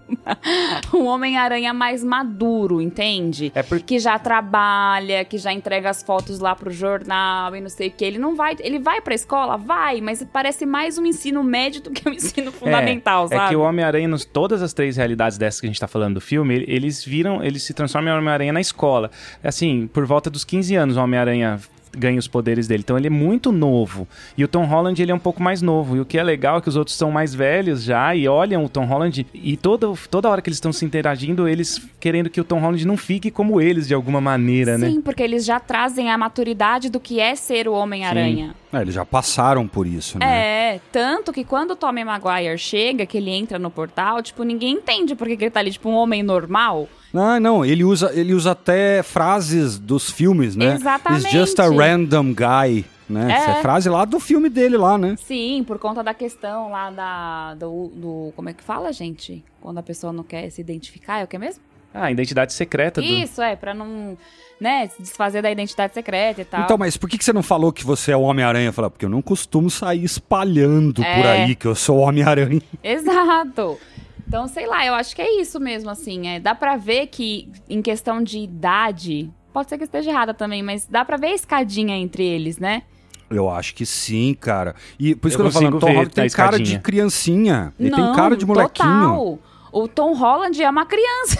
Um 0.94 1.06
Homem-Aranha 1.06 1.74
mais 1.74 2.04
maduro, 2.04 2.82
entende? 2.82 3.52
É 3.56 3.64
porque- 3.64 3.84
Que 3.96 4.00
já 4.00 4.18
trabalha, 4.20 5.24
que 5.24 5.38
já 5.38 5.54
entrega 5.54 5.90
as 5.90 6.04
fotos 6.04 6.40
lá 6.40 6.56
pro 6.56 6.70
jornal 6.72 7.56
e 7.56 7.62
não 7.62 7.70
sei 7.70 7.88
o 7.88 7.92
que. 7.92 8.04
Ele 8.04 8.18
não 8.18 8.36
vai. 8.36 8.56
Ele 8.60 8.80
vai 8.80 9.00
pra 9.02 9.14
escola? 9.16 9.56
Vai, 9.58 10.02
mas 10.02 10.26
parece 10.34 10.66
mais 10.66 10.98
um 10.98 11.06
ensino 11.06 11.44
médio 11.44 11.82
do 11.84 11.92
que 11.92 12.08
um 12.10 12.12
ensino 12.12 12.52
fundamental, 12.52 13.26
é, 13.26 13.28
sabe? 13.30 13.46
É 13.46 13.48
que 13.50 13.56
o 13.56 13.62
Homem-Aranha, 13.62 14.10
todas 14.34 14.62
as 14.62 14.74
três 14.74 14.98
realidades 14.98 15.38
dessas 15.38 15.62
que 15.62 15.68
a 15.68 15.70
gente 15.70 15.80
tá 15.80 15.88
falando 15.88 16.16
do 16.16 16.22
filme, 16.22 16.56
ele- 16.56 16.66
eles 16.68 17.04
viram, 17.06 17.44
eles 17.44 17.64
se 17.64 17.74
transformam 17.74 18.14
em 18.14 18.18
Homem-Aranha 18.18 18.52
na 18.52 18.62
escola. 18.62 19.10
Assim, 19.44 19.88
por 19.88 20.06
volta 20.06 20.30
dos 20.30 20.44
15 20.44 20.76
anos, 20.76 20.98
o 20.98 21.02
Homem-Aranha 21.02 21.60
ganha 21.98 22.20
os 22.20 22.28
poderes 22.28 22.68
dele. 22.68 22.82
Então 22.84 22.98
ele 22.98 23.08
é 23.08 23.12
muito 23.12 23.52
novo. 23.52 24.08
E 24.38 24.44
o 24.44 24.48
Tom 24.48 24.66
Holland, 24.66 25.02
ele 25.02 25.12
é 25.12 25.16
um 25.16 25.20
pouco 25.20 25.42
mais 25.42 25.62
novo. 25.62 25.98
E 25.98 26.00
o 26.00 26.06
que 26.06 26.18
é 26.18 26.24
legal 26.24 26.58
é 26.58 26.62
que 26.62 26.70
os 26.70 26.76
outros 26.76 26.96
são 26.96 27.12
mais 27.12 27.34
velhos 27.34 27.84
já 27.84 28.16
e 28.16 28.28
olham 28.28 28.64
o 28.64 28.70
Tom 28.70 28.86
Holland 28.86 29.26
e 29.34 29.58
toda, 29.58 29.88
toda 30.10 30.30
hora 30.30 30.42
que 30.42 30.50
eles 30.50 30.58
estão 30.58 30.72
se 30.72 30.86
interagindo, 30.86 31.48
eles 31.48 31.82
querendo 32.00 32.30
que 32.30 32.40
o 32.40 32.44
Tom 32.44 32.60
Holland 32.60 32.86
não 32.86 32.98
fique 32.98 33.32
como 33.32 33.60
eles 33.60 33.88
de 33.88 33.94
alguma 33.94 34.22
maneira, 34.22 34.78
né? 34.78 34.90
Sim, 34.90 35.02
porque 35.02 35.24
eles 35.24 35.46
já 35.46 35.60
trazem 35.60 36.12
a 36.12 36.18
maturidade 36.18 36.90
do 36.90 37.00
que 37.00 37.20
é 37.20 37.36
ser 37.36 37.68
o 37.68 37.74
Homem-Aranha. 37.74 38.56
É, 38.72 38.82
eles 38.82 38.94
já 38.94 39.06
passaram 39.06 39.68
por 39.68 39.88
isso, 39.88 40.20
né? 40.20 40.76
É, 40.76 40.82
tanto 40.92 41.32
que 41.32 41.44
quando 41.44 41.72
o 41.72 41.76
Tommy 41.76 42.04
Maguire 42.04 42.58
chega, 42.58 43.06
que 43.06 43.18
ele 43.18 43.32
entra 43.32 43.58
no 43.58 43.72
portal, 43.72 44.22
tipo, 44.22 44.44
ninguém 44.44 44.74
entende 44.74 45.16
por 45.16 45.28
que 45.28 45.38
que 45.38 45.46
ele 45.46 45.52
tá 45.52 45.60
ali, 45.60 45.72
tipo, 45.72 45.90
um 45.90 45.96
homem 45.96 46.22
normal. 46.22 46.88
Não, 47.14 47.40
não, 47.40 47.66
ele 47.66 47.84
usa, 47.84 48.12
ele 48.14 48.34
usa 48.34 48.52
até 48.52 49.02
frases 49.04 49.80
dos 49.80 50.12
filmes, 50.12 50.56
né? 50.56 50.76
Exatamente. 50.76 51.24
It's 51.26 51.32
just 51.34 51.60
a 51.60 51.68
random 51.70 52.34
guy, 52.34 52.86
né? 53.10 53.32
É. 53.32 53.36
Essa 53.36 53.52
é 53.52 53.62
frase 53.62 53.90
lá 53.90 54.04
do 54.06 54.20
filme 54.20 54.50
dele 54.50 54.78
lá, 54.78 54.98
né? 54.98 55.16
Sim, 55.24 55.64
por 55.66 55.80
conta 55.80 56.04
da 56.04 56.14
questão 56.14 56.70
lá 56.72 56.92
da, 56.92 57.54
do, 57.56 57.88
do- 57.96 58.34
Como 58.36 58.50
é 58.50 58.54
que 58.54 58.64
fala, 58.64 58.92
gente? 58.92 59.44
Quando 59.62 59.78
a 59.78 59.84
pessoa 59.84 60.12
não 60.12 60.24
quer 60.24 60.50
se 60.50 60.60
identificar, 60.62 61.20
é 61.20 61.24
o 61.24 61.28
que 61.28 61.38
mesmo? 61.38 61.62
Ah, 61.94 62.06
a 62.06 62.12
identidade 62.12 62.54
secreta 62.54 63.02
do... 63.02 63.08
Isso, 63.08 63.42
é, 63.42 63.56
pra 63.56 63.74
não, 63.74 64.16
né, 64.62 64.88
se 64.90 65.02
desfazer 65.02 65.42
da 65.42 65.50
identidade 65.50 65.94
secreta 65.94 66.42
e 66.42 66.46
tal. 66.46 66.62
Então, 66.64 66.78
mas 66.78 66.96
por 66.98 67.10
que, 67.10 67.18
que 67.18 67.24
você 67.24 67.34
não 67.34 67.42
falou 67.42 67.72
que 67.72 67.84
você 67.86 68.12
é 68.12 68.18
o 68.18 68.22
Homem-Aranha? 68.22 68.72
Falar, 68.74 68.90
porque 68.90 69.06
eu 69.06 69.10
não 69.10 69.22
costumo 69.22 69.70
sair 69.70 70.04
espalhando 70.04 70.96
por 71.02 71.06
É. 71.26 71.32
aí 71.46 71.56
que 71.56 71.66
eu 71.66 71.74
sou 71.74 71.98
o 71.98 72.02
Homem-Aranha. 72.02 72.62
Exato. 72.84 73.80
Então, 74.28 74.46
sei 74.48 74.68
lá, 74.68 74.86
eu 74.86 74.94
acho 74.94 75.16
que 75.16 75.22
é 75.22 75.40
isso 75.42 75.58
mesmo, 75.60 75.90
assim. 75.90 76.28
É, 76.28 76.40
dá 76.40 76.54
pra 76.54 76.76
ver 76.76 77.08
que, 77.08 77.50
em 77.70 77.82
questão 77.82 78.22
de 78.22 78.40
idade, 78.40 79.32
pode 79.54 79.70
ser 79.70 79.78
que 79.78 79.86
esteja 79.86 80.12
errada 80.12 80.34
também, 80.34 80.62
mas 80.62 80.86
dá 80.86 81.06
pra 81.06 81.16
ver 81.16 81.28
a 81.28 81.34
escadinha 81.34 81.96
entre 81.96 82.26
eles, 82.26 82.58
né? 82.58 82.84
Eu 83.30 83.50
acho 83.50 83.74
que 83.74 83.86
sim, 83.86 84.34
cara. 84.34 84.76
E 85.00 85.16
por 85.16 85.28
isso 85.30 85.38
Eu 85.38 85.42
que 85.42 85.48
eu 85.48 85.52
tô 85.52 85.60
falando, 85.60 85.80
Tom 85.80 85.88
Holland 85.88 86.10
tem 86.10 86.30
cara 86.30 86.60
de 86.60 86.80
criancinha. 86.80 87.74
Ele 87.80 87.90
Não, 87.90 87.98
tem 87.98 88.16
cara 88.16 88.36
de 88.36 88.46
molequinho. 88.46 88.70
Total. 88.70 89.40
O 89.72 89.88
Tom 89.88 90.14
Holland 90.14 90.62
é 90.62 90.70
uma 90.70 90.86
criança. 90.86 91.40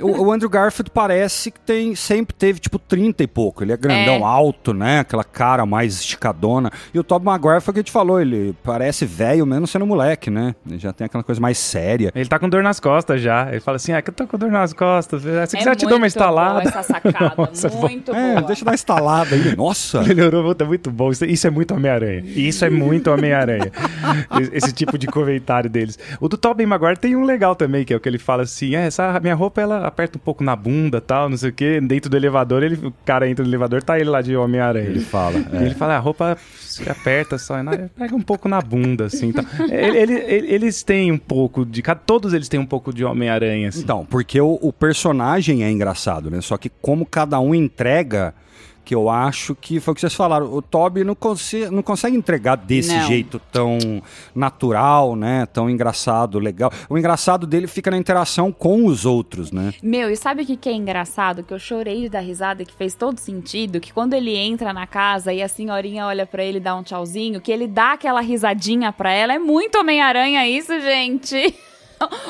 O, 0.00 0.24
o 0.26 0.32
Andrew 0.32 0.48
Garfield 0.48 0.90
parece 0.90 1.50
que 1.50 1.60
tem, 1.60 1.94
sempre 1.94 2.34
teve 2.34 2.58
tipo 2.58 2.78
30 2.78 3.22
e 3.22 3.26
pouco. 3.26 3.62
Ele 3.62 3.72
é 3.72 3.76
grandão, 3.76 4.16
É. 4.16 4.22
alto, 4.22 4.72
né? 4.72 5.00
Aquela 5.00 5.24
cara 5.24 5.64
mais 5.66 5.94
esticadona. 6.00 6.70
E 6.92 6.98
o 6.98 7.04
Tobey 7.04 7.26
Maguire 7.26 7.60
foi 7.60 7.72
o 7.72 7.74
que 7.74 7.80
a 7.80 7.82
gente 7.82 7.92
falou, 7.92 8.20
ele 8.20 8.54
parece 8.62 9.04
velho 9.04 9.44
mesmo 9.46 9.66
sendo 9.66 9.86
moleque, 9.86 10.30
né? 10.30 10.54
Ele 10.66 10.78
já 10.78 10.92
tem 10.92 11.04
aquela 11.04 11.22
coisa 11.22 11.40
mais 11.40 11.58
séria. 11.58 12.10
Ele 12.14 12.28
tá 12.28 12.38
com 12.38 12.48
dor 12.48 12.62
nas 12.62 12.80
costas 12.80 13.20
já. 13.20 13.48
Ele 13.50 13.60
fala 13.60 13.76
assim: 13.76 13.92
ah, 13.92 14.00
que 14.02 14.10
eu 14.10 14.14
tô 14.14 14.26
com 14.26 14.38
dor 14.38 14.50
nas 14.50 14.72
costas. 14.72 15.22
Se 15.22 15.28
é 15.28 15.46
quiser, 15.46 15.70
eu 15.70 15.76
te 15.76 15.86
dou 15.86 15.98
uma 15.98 16.08
boa 16.08 16.62
essa 16.62 16.82
sacada, 16.82 17.34
Nossa, 17.38 17.68
muito 17.68 18.14
É, 18.14 18.34
boa. 18.34 18.42
deixa 18.42 18.62
eu 18.62 18.64
dar 18.66 18.70
uma 18.72 18.74
estalada 18.74 19.34
aí. 19.34 19.56
Nossa! 19.56 20.02
Melhorou, 20.04 20.54
tá 20.54 20.64
muito 20.64 20.90
bom. 20.90 21.10
Isso, 21.10 21.24
isso 21.24 21.46
é 21.46 21.50
muito 21.50 21.74
Homem-Aranha. 21.74 22.22
Isso 22.26 22.64
é 22.64 22.70
muito 22.70 23.10
Homem-Aranha. 23.10 23.70
esse, 24.40 24.50
esse 24.56 24.72
tipo 24.72 24.96
de 24.98 25.06
comentário 25.06 25.68
deles. 25.68 25.98
O 26.20 26.28
do 26.28 26.36
Tobey 26.36 26.64
Maguire 26.66 26.96
tem 26.98 27.14
um 27.16 27.24
legal 27.24 27.54
também, 27.54 27.84
que 27.84 27.92
é 27.92 27.96
o 27.96 28.00
que 28.00 28.08
ele 28.08 28.18
fala 28.18 28.42
assim: 28.44 28.74
é, 28.74 28.86
essa 28.86 29.18
minha 29.20 29.34
roupa 29.34 29.60
ela 29.60 29.73
aperta 29.78 30.18
um 30.18 30.20
pouco 30.20 30.42
na 30.44 30.54
bunda 30.54 31.00
tal, 31.00 31.28
não 31.28 31.36
sei 31.36 31.50
o 31.50 31.52
quê. 31.52 31.80
Dentro 31.80 32.10
do 32.10 32.16
elevador, 32.16 32.62
ele, 32.62 32.74
o 32.86 32.92
cara 33.04 33.28
entra 33.28 33.42
no 33.44 33.50
elevador, 33.50 33.82
tá 33.82 33.98
ele 33.98 34.08
lá 34.10 34.20
de 34.22 34.36
Homem-Aranha. 34.36 34.86
Ele 34.88 35.00
fala. 35.00 35.36
É. 35.52 35.64
ele 35.66 35.74
fala, 35.74 35.94
"Ah, 35.94 35.96
a 35.96 36.00
roupa 36.00 36.36
se 36.60 36.88
aperta 36.88 37.38
só, 37.38 37.62
né? 37.62 37.88
pega 37.96 38.14
um 38.14 38.20
pouco 38.22 38.48
na 38.48 38.60
bunda, 38.60 39.06
assim. 39.06 39.32
Tá. 39.32 39.44
Ele- 39.70 39.98
ele- 39.98 40.12
ele- 40.26 40.54
eles 40.54 40.82
têm 40.82 41.10
um 41.12 41.18
pouco 41.18 41.64
de. 41.64 41.82
Todos 42.06 42.32
eles 42.34 42.48
têm 42.48 42.60
um 42.60 42.66
pouco 42.66 42.92
de 42.92 43.04
Homem-Aranha, 43.04 43.68
assim. 43.68 43.80
Então, 43.82 44.04
porque 44.08 44.40
o, 44.40 44.58
o 44.60 44.72
personagem 44.72 45.64
é 45.64 45.70
engraçado, 45.70 46.30
né? 46.30 46.40
Só 46.40 46.56
que 46.56 46.70
como 46.82 47.04
cada 47.06 47.38
um 47.40 47.54
entrega, 47.54 48.34
que 48.84 48.94
eu 48.94 49.08
acho 49.08 49.54
que 49.54 49.80
foi 49.80 49.92
o 49.92 49.94
que 49.94 50.00
vocês 50.00 50.14
falaram. 50.14 50.52
O 50.52 50.60
Toby 50.60 51.02
não, 51.04 51.14
conse 51.14 51.70
não 51.70 51.82
consegue 51.82 52.16
entregar 52.16 52.56
desse 52.56 52.94
Não. 52.94 53.06
jeito 53.06 53.40
tão 53.50 53.78
natural, 54.34 55.16
né? 55.16 55.46
Tão 55.46 55.70
engraçado, 55.70 56.38
legal. 56.38 56.70
O 56.88 56.98
engraçado 56.98 57.46
dele 57.46 57.66
fica 57.66 57.90
na 57.90 57.96
interação 57.96 58.52
com 58.52 58.84
os 58.86 59.06
outros, 59.06 59.50
né? 59.50 59.72
Meu, 59.82 60.10
e 60.10 60.16
sabe 60.16 60.42
o 60.42 60.46
que, 60.46 60.56
que 60.56 60.68
é 60.68 60.72
engraçado? 60.72 61.42
Que 61.42 61.54
eu 61.54 61.58
chorei 61.58 62.02
de 62.02 62.08
dar 62.10 62.20
risada, 62.20 62.64
que 62.64 62.74
fez 62.74 62.94
todo 62.94 63.18
sentido, 63.18 63.80
que 63.80 63.92
quando 63.92 64.14
ele 64.14 64.36
entra 64.36 64.72
na 64.72 64.86
casa 64.86 65.32
e 65.32 65.42
a 65.42 65.48
senhorinha 65.48 66.06
olha 66.06 66.26
pra 66.26 66.44
ele 66.44 66.58
e 66.58 66.60
dá 66.60 66.76
um 66.76 66.82
tchauzinho, 66.82 67.40
que 67.40 67.50
ele 67.50 67.66
dá 67.66 67.92
aquela 67.92 68.20
risadinha 68.20 68.92
pra 68.92 69.12
ela, 69.12 69.32
é 69.34 69.38
muito 69.38 69.78
Homem-Aranha 69.78 70.46
isso, 70.48 70.78
gente. 70.80 71.54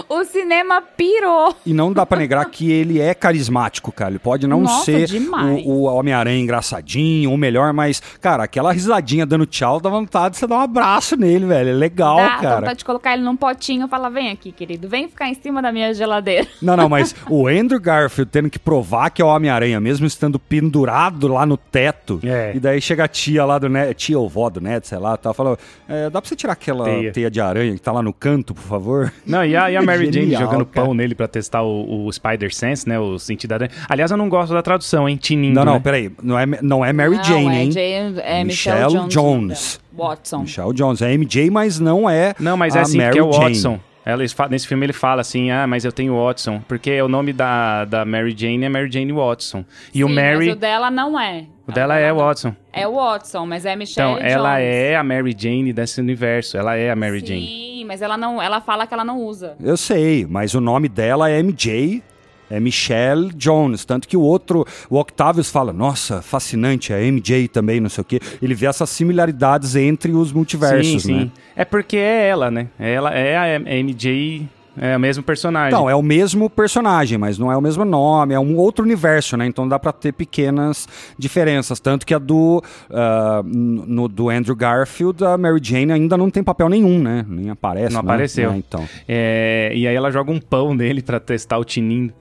O 0.09 0.25
cinema 0.25 0.81
pirou. 0.83 1.55
E 1.65 1.73
não 1.73 1.93
dá 1.93 2.05
pra 2.07 2.19
negar 2.19 2.45
que 2.47 2.71
ele 2.71 3.01
é 3.01 3.15
carismático, 3.15 3.91
cara. 3.93 4.11
Ele 4.11 4.19
pode 4.19 4.47
não 4.47 4.61
Nossa, 4.63 4.85
ser 4.85 5.07
demais. 5.07 5.63
o, 5.65 5.71
o 5.71 5.83
Homem-Aranha 5.85 6.39
engraçadinho, 6.39 7.31
ou 7.31 7.37
melhor, 7.37 7.73
mas, 7.73 8.01
cara, 8.21 8.45
aquela 8.45 8.73
risadinha 8.73 9.25
dando 9.27 9.47
tchau, 9.47 9.81
dá 9.81 9.89
vontade 9.91 10.35
de 10.35 10.39
você 10.39 10.47
dar 10.47 10.57
um 10.57 10.61
abraço 10.61 11.17
nele, 11.17 11.47
velho. 11.47 11.71
É 11.71 11.73
legal, 11.73 12.17
Dá 12.17 12.29
cara. 12.39 12.57
vontade 12.57 12.79
de 12.79 12.85
colocar 12.85 13.13
ele 13.15 13.23
num 13.23 13.37
potinho 13.37 13.87
e 13.87 13.89
falar, 13.89 14.09
vem 14.09 14.31
aqui, 14.31 14.53
querido, 14.53 14.89
vem 14.89 15.09
ficar 15.09 15.29
em 15.29 15.35
cima 15.35 15.61
da 15.63 15.73
minha 15.73 15.93
geladeira. 15.95 16.47
Não, 16.63 16.77
não, 16.77 16.89
mas 16.89 17.15
o 17.29 17.47
Andrew 17.47 17.79
Garfield 17.81 18.31
tendo 18.31 18.49
que 18.49 18.59
provar 18.59 19.11
que 19.11 19.21
é 19.21 19.25
o 19.25 19.29
Homem-Aranha, 19.29 19.81
mesmo 19.81 20.07
estando 20.07 20.39
pendurado 20.39 21.29
lá 21.29 21.45
no 21.45 21.57
teto. 21.57 22.19
É. 22.25 22.53
E 22.55 22.61
daí 22.61 22.81
chega 22.81 23.05
a 23.05 23.09
tia 23.09 23.45
lá 23.45 23.59
do 23.59 23.69
Ned, 23.69 23.95
tia 23.95 24.19
ou 24.19 24.29
vó 24.29 24.49
do 24.49 24.61
Ned, 24.61 24.87
sei 24.87 24.99
lá, 24.99 25.17
tá 25.17 25.33
falando, 25.35 25.59
é, 25.89 26.09
dá 26.11 26.21
pra 26.21 26.29
você 26.29 26.35
tirar 26.35 26.55
aquela 26.55 26.85
teia. 26.85 27.13
Teia. 27.13 27.31
de 27.31 27.41
aranha 27.41 27.75
que 27.75 27.81
tá 27.81 27.93
lá 27.93 28.03
no 28.03 28.13
canto, 28.13 28.55
por 28.55 28.63
favor? 28.63 29.13
Não, 29.27 29.45
e 29.45 29.55
a, 29.57 29.64
e 29.71 29.77
a 29.77 29.83
Mary 29.83 30.07
Jane 30.07 30.13
Genial, 30.27 30.43
jogando 30.43 30.65
cara. 30.67 30.87
pão 30.87 30.95
nele 30.95 31.15
pra 31.15 31.27
testar 31.29 31.63
o, 31.63 32.07
o 32.07 32.13
Spider-Sense, 32.13 32.89
né? 32.89 32.99
O 32.99 33.19
sentido 33.19 33.59
da. 33.59 33.69
Aliás, 33.89 34.11
eu 34.11 34.17
não 34.17 34.29
gosto 34.29 34.53
da 34.53 34.63
tradução, 34.63 35.09
hein? 35.09 35.17
Tinindo, 35.17 35.55
Não, 35.55 35.65
não, 35.65 35.75
né? 35.75 35.81
peraí, 35.81 36.11
não 36.23 36.39
é, 36.39 36.47
não 36.63 36.85
é 36.85 36.93
Mary 36.93 37.17
Não, 37.17 37.25
Jane, 37.25 37.49
é 37.57 37.63
hein? 37.65 37.71
Jane- 37.73 38.21
é 38.23 38.45
Michelle 38.45 38.85
Michelle 38.85 39.09
Jones. 39.09 39.15
Jones. 39.15 39.81
Watson. 39.97 40.39
Michelle 40.41 40.73
Jones, 40.75 41.03
é 41.03 41.13
MJ, 41.17 41.51
mas 41.51 41.79
não 41.79 42.09
é 42.11 42.35
Não, 42.41 42.57
mas 42.57 42.75
a 42.75 42.81
é 42.81 42.83
assim, 42.83 42.99
Mary 42.99 43.11
porque 43.11 43.21
é 43.21 43.23
o 43.23 43.33
Jane. 43.33 43.55
Watson. 43.55 43.81
Ela, 44.07 44.23
nesse 44.51 44.67
filme 44.69 44.85
ele 44.85 44.93
fala 44.93 45.23
assim, 45.23 45.51
ah, 45.51 45.67
mas 45.67 45.83
eu 45.85 45.91
tenho 45.93 46.15
Watson. 46.23 46.61
Porque 46.69 47.01
o 47.01 47.09
nome 47.09 47.33
da, 47.33 47.87
da 47.87 48.05
Mary 48.05 48.35
Jane 48.37 48.63
é 48.65 48.69
Mary 48.69 48.91
Jane 48.93 49.11
Watson. 49.13 49.65
E 49.95 50.05
o 50.05 50.09
Sim, 50.09 50.15
Mary, 50.15 50.47
Mas 50.49 50.57
o 50.57 50.59
dela 50.59 50.91
não 50.91 51.19
é. 51.19 51.47
O 51.67 51.73
dela 51.73 51.97
é 51.99 52.13
Watson. 52.13 52.55
É 52.73 52.87
o 52.87 52.95
Watson, 52.95 53.47
mas 53.47 53.65
é 53.65 53.75
Michelle 53.75 54.15
Então, 54.15 54.27
ela 54.27 54.57
Jones. 54.57 54.75
é 54.75 54.97
a 54.97 55.03
Mary 55.05 55.35
Jane 55.37 55.73
desse 55.73 56.01
universo. 56.01 56.57
Ela 56.57 56.77
é 56.77 56.91
a 56.91 56.97
Mary 56.97 57.21
Jane. 57.21 57.47
Sim, 57.47 57.85
mas 57.87 58.03
ela 58.03 58.17
não. 58.17 58.41
Ela 58.41 58.61
fala 58.61 58.87
que 58.87 58.95
ela 58.95 59.05
não 59.05 59.21
usa. 59.21 59.57
Eu 59.61 59.77
sei, 59.77 60.27
mas 60.29 60.55
o 60.55 60.61
nome 60.61 60.89
dela 60.89 61.31
é 61.31 61.43
MJ, 61.43 62.03
é 62.51 62.61
Michelle 62.61 63.33
Jones. 63.35 63.85
Tanto 63.85 64.07
que 64.07 64.17
o 64.17 64.21
outro, 64.21 64.67
o 64.91 64.99
Octavius 64.99 65.51
fala, 65.51 65.73
nossa, 65.73 66.21
fascinante, 66.23 66.93
é 66.93 67.01
MJ 67.11 67.49
também, 67.49 67.81
não 67.81 67.89
sei 67.89 68.03
o 68.03 68.05
quê. 68.05 68.21
Ele 68.43 68.55
vê 68.55 68.67
essas 68.67 68.91
similaridades 68.91 69.75
entre 69.77 70.13
os 70.13 70.33
multiversos, 70.33 70.87
sim, 70.87 70.99
sim. 70.99 71.15
né? 71.25 71.31
É 71.57 71.65
porque 71.65 71.97
é 71.97 72.29
ela, 72.29 72.51
né? 72.51 72.69
Ela 72.79 73.15
é 73.15 73.37
a 73.37 73.59
MJ, 73.59 74.49
é 74.77 74.97
o 74.97 75.01
mesmo 75.01 75.23
personagem. 75.23 75.73
Não, 75.73 75.89
é 75.89 75.95
o 75.95 76.03
mesmo 76.03 76.51
personagem, 76.51 77.17
mas 77.17 77.39
não 77.39 77.51
é 77.51 77.57
o 77.57 77.61
mesmo 77.61 77.85
nome, 77.85 78.35
é 78.35 78.41
um 78.41 78.57
outro 78.57 78.85
universo, 78.85 79.37
né? 79.37 79.47
Então 79.47 79.69
dá 79.69 79.79
pra 79.79 79.93
ter 79.93 80.13
pequenas 80.13 80.89
diferenças. 81.19 81.81
Tanto 81.81 82.05
que 82.05 82.15
a 82.15 82.19
do, 82.19 82.63
ah, 82.91 83.43
no, 83.45 84.09
do 84.09 84.31
Andrew 84.31 84.57
Garfield, 84.57 85.25
a 85.25 85.37
Mary 85.39 85.61
Jane 85.63 85.93
ainda 85.93 86.17
não 86.17 86.31
tem 86.31 86.43
papel 86.43 86.69
nenhum, 86.69 86.99
né? 86.99 87.25
Nem 87.29 87.51
aparece. 87.51 87.95
Não 87.95 88.03
né? 88.03 88.09
apareceu. 88.09 88.53
É, 88.53 88.57
então. 88.57 88.89
É, 89.09 89.73
e 89.75 89.87
aí 89.87 89.95
ela 89.95 90.11
joga 90.11 90.31
um 90.31 90.41
pão 90.41 90.75
nele 90.75 91.03
pra 91.03 91.21
testar 91.21 91.59
o 91.59 91.65
tinindo. 91.65 92.13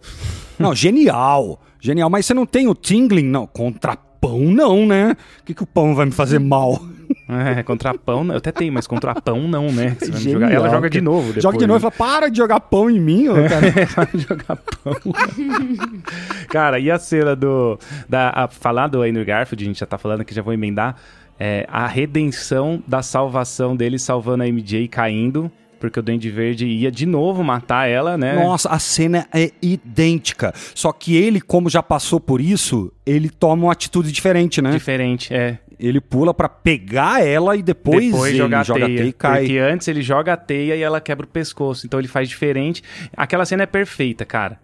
Não, 0.60 0.76
genial. 0.76 1.60
Genial, 1.80 2.10
mas 2.10 2.26
você 2.26 2.34
não 2.34 2.46
tem 2.46 2.68
o 2.68 2.76
tingling, 2.76 3.26
não. 3.26 3.46
Contra 3.46 3.98
pão, 4.22 4.40
não, 4.40 4.86
né? 4.86 5.18
O 5.42 5.44
que, 5.44 5.54
que 5.54 5.64
o 5.64 5.68
pão 5.68 5.94
vai 5.94 6.06
me 6.06 6.12
fazer 6.12 6.40
mal? 6.40 6.82
É, 7.28 7.64
contra 7.64 7.94
pão, 7.94 8.26
eu 8.28 8.38
até 8.38 8.52
tenho, 8.52 8.74
mas 8.74 8.86
contra 8.86 9.16
pão 9.16 9.48
não, 9.48 9.72
né? 9.72 9.96
Genial, 10.18 10.50
Ela 10.50 10.70
joga 10.70 10.90
de 10.90 11.00
novo 11.00 11.28
depois. 11.28 11.44
Joga 11.44 11.58
de 11.58 11.66
novo 11.66 11.80
e 11.80 11.86
né? 11.86 11.92
fala, 11.92 12.12
para 12.12 12.30
de 12.30 12.38
jogar 12.38 12.60
pão 12.60 12.90
em 12.90 13.00
mim, 13.00 13.30
ô, 13.30 13.36
cara. 13.48 13.72
Vai 13.96 14.10
jogar 14.14 14.56
pão. 14.58 14.94
Cara, 16.50 16.80
e 16.80 16.92
a 16.92 17.00
cena 17.00 17.36
do. 17.36 17.80
Da, 18.08 18.30
a- 18.36 18.48
falar 18.48 18.88
do 18.88 19.02
Andrew 19.02 19.26
Garfield, 19.26 19.64
a 19.64 19.68
gente 19.68 19.80
já 19.80 19.86
tá 19.86 19.98
falando 19.98 20.24
que 20.26 20.34
já 20.34 20.42
vou 20.42 20.54
emendar. 20.54 20.96
É, 21.40 21.66
a 21.70 21.88
redenção 21.88 22.82
da 22.88 23.02
salvação 23.02 23.76
dele 23.76 23.98
salvando 23.98 24.44
a 24.44 24.48
MJ 24.48 24.88
caindo. 24.88 25.52
Porque 25.80 26.00
o 26.00 26.02
Duende 26.04 26.30
Verde 26.30 26.66
ia 26.66 26.90
de 26.90 27.06
novo 27.06 27.44
matar 27.44 27.90
ela, 27.90 28.18
né? 28.18 28.42
Nossa, 28.42 28.70
a 28.70 28.80
cena 28.80 29.28
é 29.34 29.52
idêntica. 29.62 30.54
Só 30.74 30.94
que 30.94 31.14
ele, 31.14 31.42
como 31.42 31.70
já 31.70 31.84
passou 31.84 32.22
por 32.22 32.40
isso, 32.40 32.90
ele 33.06 33.30
toma 33.30 33.64
uma 33.66 33.74
atitude 33.74 34.10
diferente, 34.10 34.62
né? 34.62 34.72
Diferente, 34.72 35.34
é. 35.34 35.60
Ele 35.80 36.00
pula 36.00 36.34
pra 36.34 36.48
pegar 36.50 37.26
ela 37.26 37.56
e 37.56 37.62
depois, 37.64 38.06
Depois 38.12 38.30
ele 38.30 38.38
jogar 38.38 38.64
joga 38.66 38.86
a 38.86 38.88
teia. 38.88 39.04
e 39.06 39.14
cai. 39.14 39.40
Porque 39.42 39.58
antes 39.58 39.88
ele 39.88 40.02
joga 40.02 40.34
a 40.34 40.38
teia 40.38 40.76
e 40.76 40.82
ela 40.82 41.02
quebra 41.02 41.26
o 41.26 41.30
pescoço. 41.30 41.86
Então 41.86 42.00
ele 42.00 42.08
faz 42.08 42.30
diferente. 42.30 42.82
Aquela 43.16 43.46
cena 43.46 43.64
é 43.64 43.66
perfeita, 43.66 44.24
cara. 44.26 44.60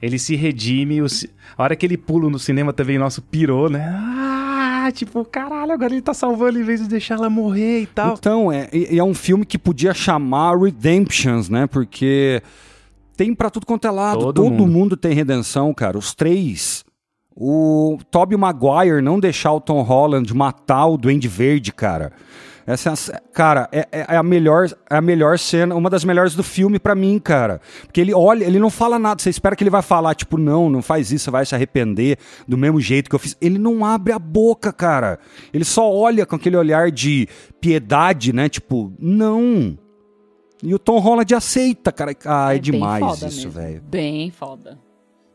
Ele 0.00 0.18
se 0.18 0.36
redime. 0.36 1.00
o 1.02 1.06
A 1.56 1.62
hora 1.62 1.74
que 1.76 1.84
ele 1.86 1.96
pula 1.96 2.28
no 2.30 2.38
cinema 2.38 2.72
também, 2.72 2.98
nosso 2.98 3.22
pirou, 3.22 3.68
né? 3.70 3.84
Ah, 3.88 4.90
tipo, 4.92 5.24
caralho, 5.24 5.72
agora 5.72 5.92
ele 5.92 6.02
tá 6.02 6.14
salvando 6.14 6.58
em 6.60 6.62
vez 6.62 6.80
de 6.80 6.88
deixar 6.88 7.14
ela 7.16 7.28
morrer 7.30 7.80
e 7.80 7.86
tal. 7.86 8.14
Então, 8.18 8.52
é, 8.52 8.68
é 8.72 9.02
um 9.02 9.14
filme 9.14 9.44
que 9.44 9.58
podia 9.58 9.92
chamar 9.92 10.56
Redemptions, 10.56 11.48
né? 11.48 11.66
Porque 11.66 12.40
tem 13.16 13.34
pra 13.34 13.50
tudo 13.50 13.66
quanto 13.66 13.86
é 13.86 13.90
lado. 13.90 14.20
Todo 14.20 14.34
Todo, 14.42 14.50
mundo. 14.52 14.66
mundo. 14.66 14.96
tem 14.96 15.12
redenção, 15.12 15.74
cara. 15.74 15.98
Os 15.98 16.14
três. 16.14 16.84
O 17.36 17.98
Tobey 18.10 18.36
Maguire 18.38 19.02
não 19.02 19.20
deixar 19.20 19.52
o 19.52 19.60
Tom 19.60 19.82
Holland 19.82 20.32
matar 20.34 20.86
o 20.86 20.96
Duende 20.96 21.28
Verde, 21.28 21.72
cara. 21.72 22.12
Essa, 22.66 22.90
é 23.12 23.20
cara, 23.32 23.68
é, 23.70 23.86
é- 23.92 24.06
é 24.14 24.16
a 24.16 24.22
melhor, 24.24 24.66
é 24.90 24.96
a 24.96 25.00
melhor 25.00 25.38
cena, 25.38 25.74
uma 25.76 25.88
das 25.88 26.02
melhores 26.02 26.34
do 26.34 26.42
filme 26.42 26.80
pra 26.80 26.96
mim, 26.96 27.16
cara. 27.20 27.60
Porque 27.82 28.00
ele 28.00 28.12
olha, 28.12 28.44
ele 28.44 28.58
não 28.58 28.70
fala 28.70 28.98
nada. 28.98 29.22
Você 29.22 29.30
espera 29.30 29.54
que 29.54 29.62
ele 29.62 29.70
vai 29.70 29.82
falar, 29.82 30.14
tipo, 30.16 30.36
não, 30.36 30.68
não 30.68 30.82
faz 30.82 31.12
isso, 31.12 31.26
você 31.26 31.30
vai 31.30 31.46
se 31.46 31.54
arrepender 31.54 32.18
do 32.48 32.56
mesmo 32.58 32.80
jeito 32.80 33.08
que 33.08 33.14
eu 33.14 33.20
fiz. 33.20 33.36
Ele 33.40 33.58
não 33.58 33.84
abre 33.84 34.12
a 34.12 34.18
boca, 34.18 34.72
cara. 34.72 35.18
Ele 35.54 35.64
só 35.64 35.88
olha 35.92 36.26
com 36.26 36.34
aquele 36.34 36.56
olhar 36.56 36.90
de 36.90 37.28
piedade, 37.60 38.32
né? 38.32 38.48
Tipo, 38.48 38.92
não. 38.98 39.78
E 40.60 40.74
o 40.74 40.78
Tom 40.78 40.98
Holland 40.98 41.32
aceita, 41.34 41.92
cara. 41.92 42.16
Ah, 42.24 42.50
é, 42.50 42.54
bem 42.54 42.62
demais 42.62 43.22
isso, 43.22 43.48
velho. 43.50 43.82
Bem 43.82 44.30
foda. 44.32 44.78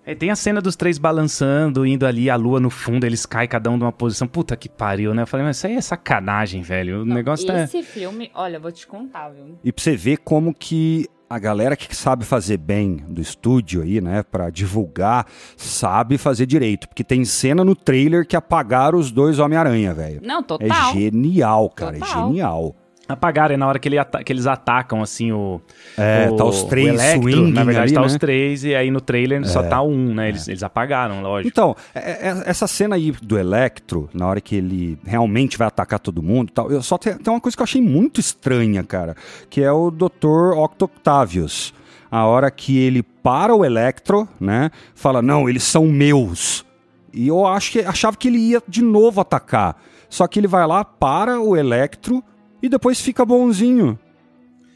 É, 0.05 0.15
tem 0.15 0.31
a 0.31 0.35
cena 0.35 0.59
dos 0.59 0.75
três 0.75 0.97
balançando, 0.97 1.85
indo 1.85 2.05
ali, 2.07 2.29
a 2.29 2.35
lua 2.35 2.59
no 2.59 2.69
fundo, 2.71 3.05
eles 3.05 3.25
caem 3.25 3.47
cada 3.47 3.69
um 3.69 3.77
de 3.77 3.83
uma 3.83 3.91
posição. 3.91 4.27
Puta 4.27 4.55
que 4.55 4.67
pariu, 4.67 5.13
né? 5.13 5.21
Eu 5.23 5.27
falei, 5.27 5.45
mas 5.45 5.57
isso 5.57 5.67
aí 5.67 5.75
é 5.75 5.81
sacanagem, 5.81 6.61
velho. 6.63 7.03
O 7.03 7.05
negócio 7.05 7.45
tá. 7.45 7.63
Esse 7.63 7.83
filme, 7.83 8.31
olha, 8.33 8.57
eu 8.57 8.61
vou 8.61 8.71
te 8.71 8.87
contar, 8.87 9.29
viu? 9.29 9.57
E 9.63 9.71
pra 9.71 9.83
você 9.83 9.95
ver 9.95 10.17
como 10.17 10.53
que 10.55 11.07
a 11.29 11.37
galera 11.39 11.77
que 11.77 11.95
sabe 11.95 12.25
fazer 12.25 12.57
bem 12.57 12.97
do 13.07 13.21
estúdio 13.21 13.83
aí, 13.83 14.01
né, 14.01 14.21
Pra 14.23 14.49
divulgar, 14.49 15.25
sabe 15.55 16.17
fazer 16.17 16.45
direito. 16.45 16.89
Porque 16.89 17.03
tem 17.03 17.23
cena 17.23 17.63
no 17.63 17.75
trailer 17.75 18.25
que 18.27 18.35
apagaram 18.35 18.97
os 18.99 19.11
dois 19.11 19.39
Homem-Aranha, 19.39 19.93
velho. 19.93 20.19
Não, 20.23 20.39
É 20.39 20.43
total. 20.43 20.93
genial, 20.93 21.69
cara, 21.69 21.95
é 21.95 21.99
Total. 21.99 22.27
genial. 22.27 22.75
Apagaram, 23.13 23.53
é 23.53 23.57
na 23.57 23.67
hora 23.67 23.79
que, 23.79 23.87
ele 23.87 23.97
ata- 23.97 24.23
que 24.23 24.31
eles 24.31 24.47
atacam, 24.47 25.01
assim, 25.01 25.31
o. 25.31 25.61
É, 25.97 26.27
o, 26.31 26.35
tá 26.35 26.45
os 26.45 26.63
três 26.63 26.89
Electro, 26.89 27.47
Na 27.47 27.63
verdade, 27.63 27.85
ali, 27.87 27.93
tá 27.93 28.01
né? 28.01 28.07
os 28.07 28.15
três, 28.15 28.63
e 28.63 28.75
aí 28.75 28.89
no 28.91 29.01
trailer 29.01 29.45
só 29.47 29.63
tá 29.63 29.81
um, 29.81 30.13
né? 30.13 30.29
Eles, 30.29 30.47
eles 30.47 30.63
apagaram, 30.63 31.21
lógico. 31.21 31.47
Então, 31.47 31.75
é- 31.93 32.29
é- 32.29 32.43
essa 32.45 32.67
cena 32.67 32.95
aí 32.95 33.11
do 33.21 33.37
Electro, 33.37 34.09
na 34.13 34.27
hora 34.27 34.39
que 34.41 34.55
ele 34.55 34.97
realmente 35.05 35.57
vai 35.57 35.67
atacar 35.67 35.99
todo 35.99 36.21
mundo 36.23 36.49
e 36.49 36.53
tal, 36.53 36.71
eu 36.71 36.81
só 36.81 36.97
tem, 36.97 37.15
tem 37.17 37.33
uma 37.33 37.39
coisa 37.41 37.55
que 37.55 37.61
eu 37.61 37.65
achei 37.65 37.81
muito 37.81 38.19
estranha, 38.19 38.83
cara, 38.83 39.15
que 39.49 39.61
é 39.61 39.71
o 39.71 39.91
Dr. 39.91 40.53
Octo 40.57 40.85
Octavius. 40.85 41.73
A 42.09 42.25
hora 42.25 42.51
que 42.51 42.77
ele 42.77 43.01
para 43.03 43.55
o 43.55 43.63
Electro, 43.63 44.27
né, 44.39 44.69
fala, 44.93 45.21
não, 45.21 45.47
eles 45.49 45.63
são 45.63 45.85
meus. 45.85 46.65
E 47.13 47.27
eu 47.27 47.45
acho 47.45 47.71
que, 47.71 47.79
achava 47.79 48.15
que 48.17 48.27
ele 48.27 48.37
ia 48.37 48.61
de 48.67 48.81
novo 48.81 49.21
atacar. 49.21 49.77
Só 50.09 50.27
que 50.27 50.37
ele 50.39 50.47
vai 50.47 50.67
lá, 50.67 50.83
para 50.83 51.39
o 51.39 51.55
Electro 51.55 52.21
e 52.61 52.69
depois 52.69 52.99
fica 53.01 53.25
bonzinho. 53.25 53.97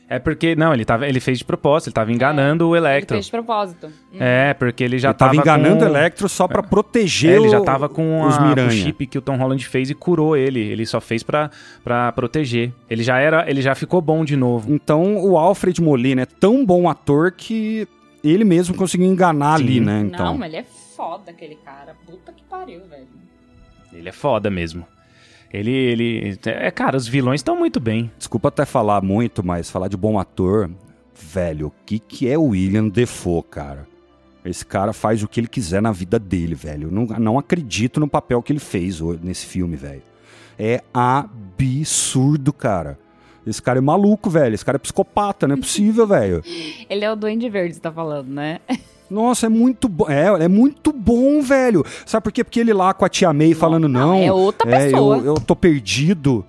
É 0.08 0.20
porque, 0.20 0.56
não, 0.56 0.72
ele, 0.72 0.86
tava, 0.86 1.08
ele 1.08 1.20
fez 1.20 1.40
de 1.40 1.44
propósito, 1.46 1.88
ele 1.88 1.96
tava 1.96 2.12
enganando 2.14 2.70
o 2.70 2.76
Ele 2.76 2.86
Electro. 2.86 3.16
fez 3.16 3.26
de 3.26 3.32
propósito. 3.32 3.90
É, 4.20 4.54
porque 4.54 4.84
ele 4.84 5.00
já 5.00 5.10
ele 5.10 5.18
tava, 5.18 5.32
tava 5.32 5.42
enganando 5.42 5.80
com... 5.80 5.86
o 5.86 5.88
Electro 5.88 6.30
só 6.30 6.48
pra 6.48 6.62
proteger 6.62 7.32
É, 7.34 7.36
ele 7.38 7.50
já 7.50 7.60
o- 7.60 7.64
tava 7.66 7.90
com 7.90 8.22
os 8.22 8.38
a, 8.38 8.54
o 8.68 8.70
chip 8.70 9.08
que 9.08 9.18
o 9.18 9.22
Tom 9.22 9.36
Holland 9.36 9.66
fez 9.68 9.90
e 9.90 9.96
curou 9.96 10.38
ele. 10.38 10.60
Ele 10.60 10.86
só 10.86 11.02
fez 11.02 11.24
pra, 11.24 11.50
pra 11.84 12.12
proteger. 12.12 12.72
Ele 12.88 13.02
já 13.02 13.18
era, 13.18 13.50
ele 13.50 13.64
já 13.64 13.74
ficou 13.74 14.00
bom 14.00 14.24
de 14.24 14.36
novo. 14.36 14.72
Então, 14.72 15.18
o 15.26 15.40
Alfred 15.40 15.82
Molina 15.82 16.22
é 16.22 16.26
tão 16.28 16.64
bom 16.64 16.88
ator 16.88 17.32
que 17.32 17.88
ele 18.24 18.44
mesmo 18.46 18.76
conseguiu 18.76 19.08
enganar 19.08 19.58
Sim. 19.58 19.64
ali, 19.64 19.80
né? 19.80 20.02
Então, 20.06 20.26
Não, 20.28 20.38
mas 20.38 20.50
ele 20.54 20.58
é 20.62 20.66
foda, 20.96 21.32
aquele 21.32 21.56
cara. 21.56 21.96
Puta 22.06 22.32
que 22.32 22.44
pariu, 22.44 22.82
velho. 22.88 23.08
Ele 23.92 24.08
é 24.08 24.12
foda 24.12 24.52
mesmo. 24.52 24.86
Ele, 25.56 25.72
ele, 25.72 26.40
é, 26.46 26.72
cara, 26.72 26.98
os 26.98 27.08
vilões 27.08 27.40
estão 27.40 27.56
muito 27.58 27.80
bem. 27.80 28.12
desculpa 28.18 28.50
até 28.50 28.66
falar 28.66 29.02
muito, 29.02 29.46
mas 29.46 29.70
falar 29.70 29.88
de 29.88 29.98
bom 29.98 30.20
ator, 30.20 30.70
velho, 31.14 31.68
o 31.68 31.74
que 31.86 32.00
que 32.00 32.28
é 32.28 32.38
o 32.38 32.46
William 32.48 32.88
Defoe, 32.88 33.44
cara? 33.44 33.88
Esse 34.44 34.66
cara 34.66 34.94
faz 34.94 35.24
o 35.24 35.28
que 35.28 35.40
ele 35.40 35.48
quiser 35.48 35.82
na 35.82 35.92
vida 35.92 36.20
dele, 36.20 36.54
velho. 36.54 36.90
Eu 36.90 36.92
não, 36.92 37.06
não 37.20 37.40
acredito 37.40 38.00
no 38.00 38.08
papel 38.08 38.44
que 38.44 38.54
ele 38.54 38.60
fez 38.60 39.02
nesse 39.24 39.46
filme, 39.46 39.76
velho. 39.76 40.04
É 40.58 40.82
absurdo, 40.94 42.54
cara. 42.54 43.00
Esse 43.46 43.62
cara 43.62 43.80
é 43.80 43.82
maluco, 43.82 44.30
velho. 44.30 44.54
Esse 44.54 44.64
cara 44.64 44.76
é 44.76 44.80
psicopata, 44.80 45.48
não 45.48 45.56
é 45.56 45.60
possível, 45.60 46.06
velho. 46.06 46.44
Ele 46.90 47.04
é 47.04 47.12
o 47.12 47.16
Duende 47.16 47.50
Verde, 47.50 47.76
você 47.76 47.80
tá 47.80 47.92
falando, 47.92 48.30
né? 48.30 48.60
Nossa, 49.10 49.46
é 49.46 49.50
muito 49.50 49.88
bom. 49.88 50.10
É, 50.10 50.46
é 50.46 50.48
muito 50.48 50.92
bom, 50.92 51.42
velho. 51.42 51.86
Sabe 52.06 52.24
por 52.24 52.32
quê? 52.32 52.44
Porque 52.44 52.60
ele 52.60 52.74
lá 52.74 52.94
com 52.94 53.06
a 53.06 53.10
tia 53.10 53.32
May 53.34 53.54
falando, 53.54 53.88
não, 53.88 54.10
não. 54.10 54.16
é 54.24 54.32
outra 54.32 54.70
pessoa. 54.70 55.18
Eu, 55.18 55.26
eu 55.26 55.34
tô 55.36 55.56
perdido. 55.56 56.46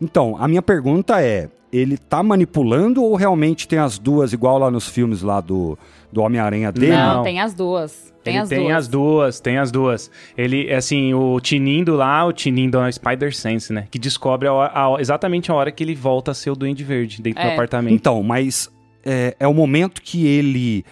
Então, 0.00 0.36
a 0.38 0.46
minha 0.48 0.62
pergunta 0.62 1.22
é: 1.22 1.48
ele 1.72 1.96
tá 1.96 2.22
manipulando 2.22 3.02
ou 3.02 3.14
realmente 3.14 3.66
tem 3.68 3.78
as 3.78 3.98
duas, 3.98 4.32
igual 4.32 4.58
lá 4.58 4.70
nos 4.70 4.88
filmes 4.88 5.22
lá 5.22 5.40
do, 5.40 5.78
do 6.12 6.20
Homem-Aranha 6.22 6.70
dele? 6.72 6.92
Não, 6.92 7.16
Não. 7.18 7.22
tem 7.22 7.40
as 7.40 7.54
duas. 7.54 8.14
Tem 8.22 8.34
ele 8.34 8.42
as 8.42 8.48
tem 8.48 8.58
duas. 8.64 8.76
as 8.76 8.88
duas, 8.88 9.40
tem 9.40 9.58
as 9.58 9.70
duas. 9.70 10.10
Ele, 10.36 10.72
assim, 10.74 11.14
o 11.14 11.38
Tinindo 11.38 11.94
lá, 11.94 12.24
o 12.26 12.32
Tinindo 12.32 12.80
é 12.80 12.90
Spider-Sense, 12.90 13.72
né? 13.72 13.86
Que 13.88 14.00
descobre 14.00 14.48
a 14.48 14.52
hora- 14.52 14.72
a- 14.74 15.00
exatamente 15.00 15.52
a 15.52 15.54
hora 15.54 15.70
que 15.70 15.84
ele 15.84 15.94
volta 15.94 16.32
a 16.32 16.34
ser 16.34 16.50
o 16.50 16.56
Duende 16.56 16.82
Verde 16.82 17.22
dentro 17.22 17.40
do 17.40 17.48
É. 17.48 17.52
apartamento. 17.52 17.94
Então, 17.94 18.20
mas 18.24 18.68
é, 19.04 19.36
é 19.38 19.46
o 19.46 19.54
momento 19.54 20.02
que 20.02 20.26
ele. 20.26 20.84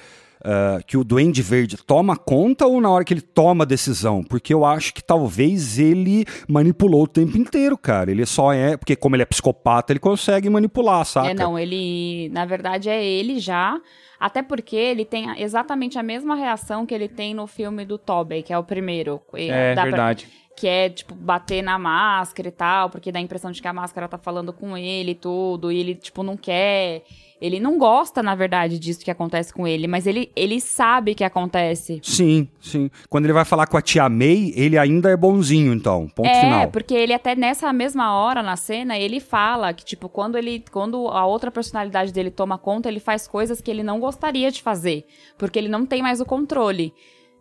Ah, 0.45 0.79
que 0.87 0.97
o 0.97 1.03
Duende 1.03 1.41
Verde 1.43 1.77
toma 1.77 2.17
conta 2.17 2.67
ou 2.67 2.81
na 2.81 2.91
hora 2.91 3.05
que 3.05 3.15
ele 3.15 3.21
toma 3.21 3.65
a 3.65 3.67
decisão? 3.67 4.23
Porque 4.23 4.53
eu 4.53 4.65
acho 4.65 4.93
que 4.93 5.03
talvez 5.03 5.79
ele 5.79 6.25
manipulou 6.47 7.05
o 7.05 7.09
tempo 7.09 7.37
inteiro, 7.39 7.77
cara. 7.79 8.11
Ele 8.11 8.27
só 8.27 8.53
é. 8.53 8.77
Porque, 8.77 8.95
como 8.95 9.17
ele 9.17 9.23
é 9.23 9.27
psicopata, 9.27 9.93
ele 9.93 10.01
consegue 10.01 10.49
manipular, 10.51 11.05
saca? 11.05 11.31
É, 11.31 11.35
não, 11.35 11.59
ele, 11.59 12.29
na 12.33 12.45
verdade, 12.45 12.89
é 12.89 13.05
ele 13.05 13.41
já. 13.41 13.81
Até 14.21 14.43
porque 14.43 14.77
ele 14.77 15.05
tem 15.05 15.29
exatamente 15.43 15.99
a 15.99 16.03
mesma 16.03 16.35
reação 16.35 16.87
que 16.87 16.95
ele 16.95 17.09
tem 17.09 17.35
no 17.35 17.47
filme 17.47 17.85
do 17.85 17.99
Tobey, 17.99 18.43
que 18.43 18.53
é 18.53 18.59
o 18.59 18.65
primeiro. 18.65 19.21
E 19.35 19.51
É, 19.51 19.75
dá 19.75 19.83
pra- 19.83 19.91
verdade. 19.91 20.29
Que 20.57 20.69
é, 20.69 20.89
tipo, 20.89 21.15
bater 21.15 21.63
na 21.63 21.79
máscara 21.79 22.49
e 22.49 22.53
tal, 22.53 22.89
porque 22.89 23.11
dá 23.11 23.19
a 23.19 23.23
impressão 23.23 23.51
de 23.51 23.61
que 23.61 23.69
a 23.69 23.73
máscara 23.73 24.09
tá 24.09 24.19
falando 24.19 24.53
com 24.53 24.77
ele 24.77 25.13
e 25.13 25.15
tudo, 25.15 25.73
e 25.73 25.79
ele, 25.79 25.95
tipo, 25.95 26.23
não 26.23 26.37
quer. 26.37 27.03
Ele 27.41 27.61
não 27.61 27.77
gosta, 27.77 28.23
na 28.23 28.35
verdade, 28.35 28.79
disso 28.79 29.05
que 29.05 29.11
acontece 29.11 29.53
com 29.53 29.67
ele, 29.67 29.87
mas 29.87 30.07
ele, 30.07 30.31
ele 30.35 30.61
sabe 30.61 31.15
que 31.15 31.25
acontece. 31.25 32.01
Sim, 32.03 32.49
sim. 32.61 32.89
Quando 33.11 33.27
ele 33.27 33.33
vai 33.33 33.45
falar 33.45 33.67
com 33.67 33.77
a 33.77 33.83
tia 33.83 34.09
May, 34.09 34.53
ele 34.57 34.79
ainda 34.79 35.11
é 35.11 35.17
bonzinho, 35.17 35.75
então. 35.75 36.09
Ponto 36.15 36.27
é, 36.27 36.41
final. 36.41 36.69
porque 36.69 36.95
ele 36.95 37.13
até 37.13 37.35
nessa 37.35 37.71
mesma 37.73 38.17
hora 38.17 38.43
na 38.43 38.57
cena, 38.57 38.97
ele 38.97 39.21
fala 39.21 39.75
que, 39.75 39.85
tipo, 39.85 40.09
quando 40.09 40.39
ele. 40.39 40.65
Quando 40.71 41.09
a 41.09 41.27
outra 41.27 41.51
personalidade 41.51 42.13
dele 42.13 42.31
toma 42.31 42.57
conta, 42.57 42.89
ele 42.89 43.01
faz 43.01 43.27
coisas 43.27 43.61
que 43.61 43.71
ele 43.71 43.83
não 43.83 44.01
gostaria 44.01 44.51
de 44.51 44.63
fazer. 44.63 45.05
Porque 45.37 45.59
ele 45.59 45.69
não 45.69 45.85
tem 45.85 46.03
mais 46.03 46.21
o 46.21 46.25
controle. 46.25 46.95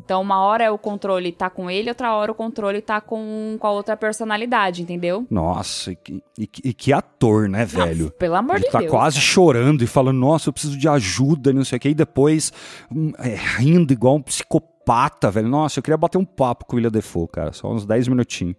Então, 0.05 0.21
uma 0.21 0.39
hora 0.41 0.71
o 0.73 0.77
controle 0.77 1.31
tá 1.31 1.49
com 1.49 1.69
ele, 1.71 1.89
outra 1.89 2.13
hora 2.13 2.31
o 2.31 2.35
controle 2.35 2.81
tá 2.81 2.99
com, 2.99 3.55
com 3.59 3.67
a 3.67 3.71
outra 3.71 3.95
personalidade, 3.95 4.81
entendeu? 4.81 5.25
Nossa, 5.29 5.91
e 5.91 5.95
que, 5.95 6.23
e 6.37 6.47
que- 6.47 6.67
e 6.69 6.73
que 6.73 6.91
ator, 6.91 7.47
né, 7.47 7.63
velho? 7.65 8.11
Pelo 8.11 8.35
amor 8.35 8.55
Ele 8.57 8.65
de 8.65 8.71
tá 8.71 8.79
Deus. 8.79 8.91
quase 8.91 9.19
chorando 9.21 9.83
e 9.83 9.87
falando, 9.87 10.19
nossa, 10.19 10.49
eu 10.49 10.53
preciso 10.53 10.77
de 10.77 10.89
ajuda, 10.89 11.51
e 11.51 11.53
não 11.53 11.63
sei 11.63 11.77
o 11.77 11.79
que. 11.79 11.89
E 11.89 11.93
depois, 11.93 12.51
hum, 12.93 13.11
é, 13.17 13.35
rindo 13.57 13.93
igual 13.93 14.15
um 14.15 14.21
psicopata, 14.21 15.31
velho. 15.31 15.47
Nossa, 15.47 15.79
eu 15.79 15.83
queria 15.83 15.97
bater 15.97 16.17
um 16.17 16.25
papo 16.25 16.65
com 16.65 16.73
o 16.73 16.75
William 16.75 16.91
Defoe, 16.91 17.27
cara. 17.29 17.53
Só 17.53 17.71
uns 17.71 17.85
10 17.85 18.07
minutinhos. 18.07 18.55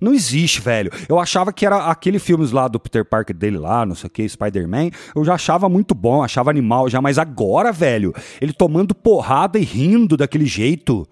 Não 0.00 0.14
existe, 0.14 0.60
velho. 0.60 0.90
Eu 1.08 1.18
achava 1.18 1.52
que 1.52 1.66
era 1.66 1.90
aquele 1.90 2.18
filmes 2.18 2.50
lá 2.50 2.66
do 2.68 2.80
Peter 2.80 3.04
Parker 3.04 3.36
dele 3.36 3.58
lá, 3.58 3.84
não 3.84 3.94
sei 3.94 4.08
o 4.08 4.10
que, 4.10 4.28
Spider-Man. 4.28 4.90
Eu 5.14 5.24
já 5.24 5.34
achava 5.34 5.68
muito 5.68 5.94
bom, 5.94 6.22
achava 6.22 6.50
animal 6.50 6.88
já. 6.88 7.02
Mas 7.02 7.18
agora, 7.18 7.70
velho, 7.70 8.14
ele 8.40 8.52
tomando 8.52 8.94
porrada 8.94 9.58
e 9.58 9.64
rindo 9.64 10.16
daquele 10.16 10.46
jeito. 10.46 11.06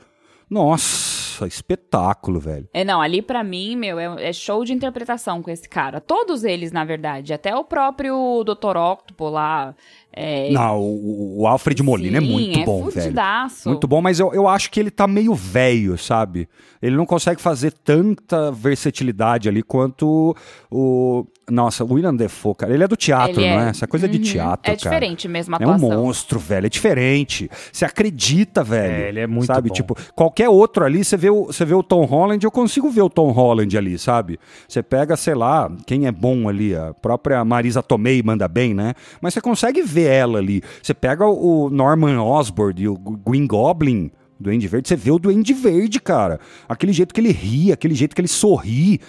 Nossa, 0.51 1.47
espetáculo, 1.47 2.41
velho. 2.41 2.67
É, 2.73 2.83
não, 2.83 3.03
ali 3.03 3.21
pra 3.21 3.45
mim, 3.45 3.77
meu, 3.77 3.99
é, 3.99 4.31
é 4.31 4.33
show 4.33 4.65
de 4.65 4.73
interpretação 4.73 5.43
com 5.43 5.51
esse 5.51 5.69
cara. 5.69 6.01
Todos 6.01 6.43
eles, 6.43 6.73
na 6.73 6.87
verdade. 6.87 7.35
Até 7.35 7.55
o 7.55 7.65
próprio 7.65 8.43
Dr. 8.45 8.79
Octopus 8.79 9.33
lá. 9.33 9.75
É, 10.21 10.51
Não, 10.51 10.81
o, 10.81 11.43
o 11.43 11.47
Alfred 11.47 11.81
Molina 11.83 12.19
é 12.19 12.21
sim, 12.21 12.33
muito 12.33 12.59
é 12.59 12.65
bom, 12.65 12.89
velho. 12.89 13.03
fudidaço. 13.03 13.69
Muito 13.69 13.87
bom, 13.87 14.01
mas 14.03 14.19
eu, 14.19 14.35
eu 14.35 14.49
acho 14.49 14.69
que 14.71 14.81
ele 14.81 14.91
tá 14.91 15.07
meio 15.07 15.33
velho, 15.35 15.97
sabe? 15.97 16.49
Ele 16.83 16.97
não 16.97 17.07
consegue 17.07 17.41
fazer 17.41 17.73
tanta 17.73 18.51
versatilidade 18.51 19.49
ali 19.49 19.63
quanto 19.63 20.35
o. 20.71 21.25
Nossa, 21.51 21.85
o 21.85 21.93
William 21.95 22.15
Defoe, 22.15 22.55
cara. 22.55 22.73
Ele 22.75 22.85
é 22.85 22.89
do 22.89 22.97
teatro, 22.97 23.41
Ele 23.41 23.51
não 23.51 23.61
é. 23.61 23.67
é? 23.67 23.69
Essa 23.71 23.87
coisa 23.87 24.07
de 24.09 24.19
Uhum. 24.19 24.25
teatro, 24.25 24.71
É 24.71 24.77
cara. 24.77 24.77
diferente 24.77 25.29
mesmo 25.29 25.55
a 25.57 25.59
É 25.61 25.67
um 25.67 25.71
atuação. 25.73 26.03
monstro, 26.05 26.39
velho. 26.39 26.67
É 26.67 26.69
diferente. 26.69 27.51
Você 27.73 27.85
acredita, 27.85 28.63
velho. 28.63 29.05
É, 29.05 29.09
ele 29.09 29.21
é 29.21 29.27
muito 29.27 29.47
Sabe, 29.47 29.69
bom. 29.69 29.75
tipo, 29.75 29.97
qualquer 30.15 30.49
outro 30.49 30.85
ali, 30.85 31.05
você 31.05 31.17
vê, 31.17 31.31
o, 31.31 31.47
você 31.47 31.65
vê 31.65 31.75
o 31.75 31.83
Tom 31.83 32.05
Holland, 32.05 32.45
eu 32.45 32.51
consigo 32.51 32.91
ver 32.91 33.03
o 33.03 33.11
Tom 33.11 33.31
Holland 33.31 33.77
ali, 33.77 33.99
sabe? 33.99 34.39
Você 34.69 34.83
pega, 34.83 35.17
sei 35.17 35.35
lá, 35.35 35.71
quem 35.87 36.07
é 36.07 36.13
bom 36.13 36.49
ali, 36.49 36.75
a 36.75 36.93
própria 37.01 37.45
Marisa 37.45 37.83
Tomei 37.83 38.23
manda 38.23 38.47
bem, 38.49 38.75
né? 38.75 38.95
Mas 39.21 39.35
você 39.35 39.41
consegue 39.41 39.83
ver 39.83 40.11
ela 40.11 40.39
ali. 40.39 40.63
Você 40.83 40.93
pega 40.95 41.27
o 41.27 41.71
Norman 41.71 42.21
Osborn 42.23 42.83
e 42.83 42.89
o 42.89 42.95
Green 42.97 43.47
Goblin. 43.47 44.11
Duende 44.41 44.69
Verde, 44.69 44.89
você 44.89 44.97
vê 44.97 45.11
o 45.11 45.19
Duende 45.19 45.53
Verde, 45.53 46.01
cara. 46.01 46.39
Aquele 46.69 46.93
jeito 46.93 47.13
que 47.13 47.21
ele 47.21 47.33
ri, 47.33 47.73
aquele 47.73 47.95
jeito 47.95 48.15
que 48.15 48.21
ele 48.21 48.29
sorri. 48.29 49.01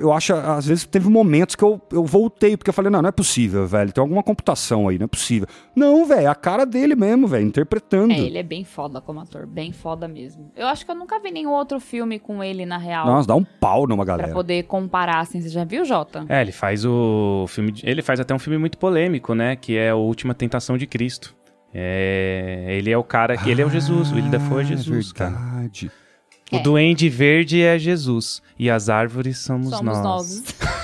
Eu 0.00 0.12
acho, 0.12 0.32
às 0.34 0.66
vezes, 0.66 0.84
teve 0.84 1.08
momentos 1.08 1.54
que 1.54 1.62
eu, 1.64 1.80
eu 1.92 2.04
voltei, 2.04 2.56
porque 2.56 2.70
eu 2.70 2.74
falei, 2.74 2.90
não, 2.90 3.00
não 3.02 3.08
é 3.08 3.12
possível, 3.12 3.66
velho. 3.66 3.92
Tem 3.92 4.00
alguma 4.02 4.22
computação 4.22 4.88
aí, 4.88 4.98
não 4.98 5.04
é 5.04 5.08
possível. 5.08 5.48
Não, 5.74 6.04
velho, 6.06 6.20
é 6.22 6.26
a 6.26 6.34
cara 6.34 6.64
dele 6.64 6.94
mesmo, 6.94 7.26
velho, 7.26 7.46
interpretando. 7.46 8.12
É, 8.12 8.18
ele 8.18 8.38
é 8.38 8.42
bem 8.42 8.64
foda 8.64 9.00
como 9.00 9.20
ator, 9.20 9.46
bem 9.46 9.72
foda 9.72 10.06
mesmo. 10.08 10.50
Eu 10.56 10.66
acho 10.66 10.84
que 10.84 10.90
eu 10.90 10.94
nunca 10.94 11.18
vi 11.20 11.30
nenhum 11.30 11.50
outro 11.52 11.78
filme 11.80 12.18
com 12.18 12.42
ele, 12.42 12.64
na 12.66 12.78
real, 12.78 13.06
Nossa, 13.06 13.28
dá 13.28 13.34
um 13.34 13.44
pau 13.44 13.86
numa 13.86 14.04
pra 14.04 14.16
galera. 14.16 14.32
poder 14.34 14.64
comparar, 14.64 15.20
assim. 15.20 15.40
Você 15.40 15.48
já 15.48 15.64
viu, 15.64 15.84
Jota? 15.84 16.24
É, 16.28 16.40
ele 16.42 16.52
faz 16.52 16.84
o 16.84 17.44
filme. 17.48 17.72
de- 17.72 17.88
Ele 17.88 18.02
faz 18.02 18.20
até 18.20 18.34
um 18.34 18.38
filme 18.38 18.58
muito 18.58 18.78
polêmico, 18.78 19.34
né? 19.34 19.56
Que 19.56 19.76
é 19.76 19.90
a 19.90 19.96
Última 19.96 20.34
Tentação 20.34 20.76
de 20.78 20.86
Cristo. 20.86 21.34
É, 21.72 22.66
ele 22.70 22.90
é 22.90 22.98
o 22.98 23.04
cara 23.04 23.36
que. 23.36 23.48
Ele 23.50 23.62
é 23.62 23.66
o 23.66 23.70
Jesus, 23.70 24.10
o 24.10 24.14
William 24.14 24.30
Dafoe 24.30 24.62
é 24.62 24.64
Jesus, 24.64 25.12
cara. 25.12 25.36
Ah, 25.36 25.50
verdade. 25.56 25.90
O 26.52 26.56
É. 26.56 26.62
Duende 26.62 27.08
Verde 27.08 27.62
é 27.62 27.78
Jesus. 27.78 28.42
E 28.58 28.68
as 28.68 28.88
árvores 28.88 29.38
somos, 29.38 29.70
Somos 29.70 29.96
nós. 29.98 30.02
nós. 30.02 30.44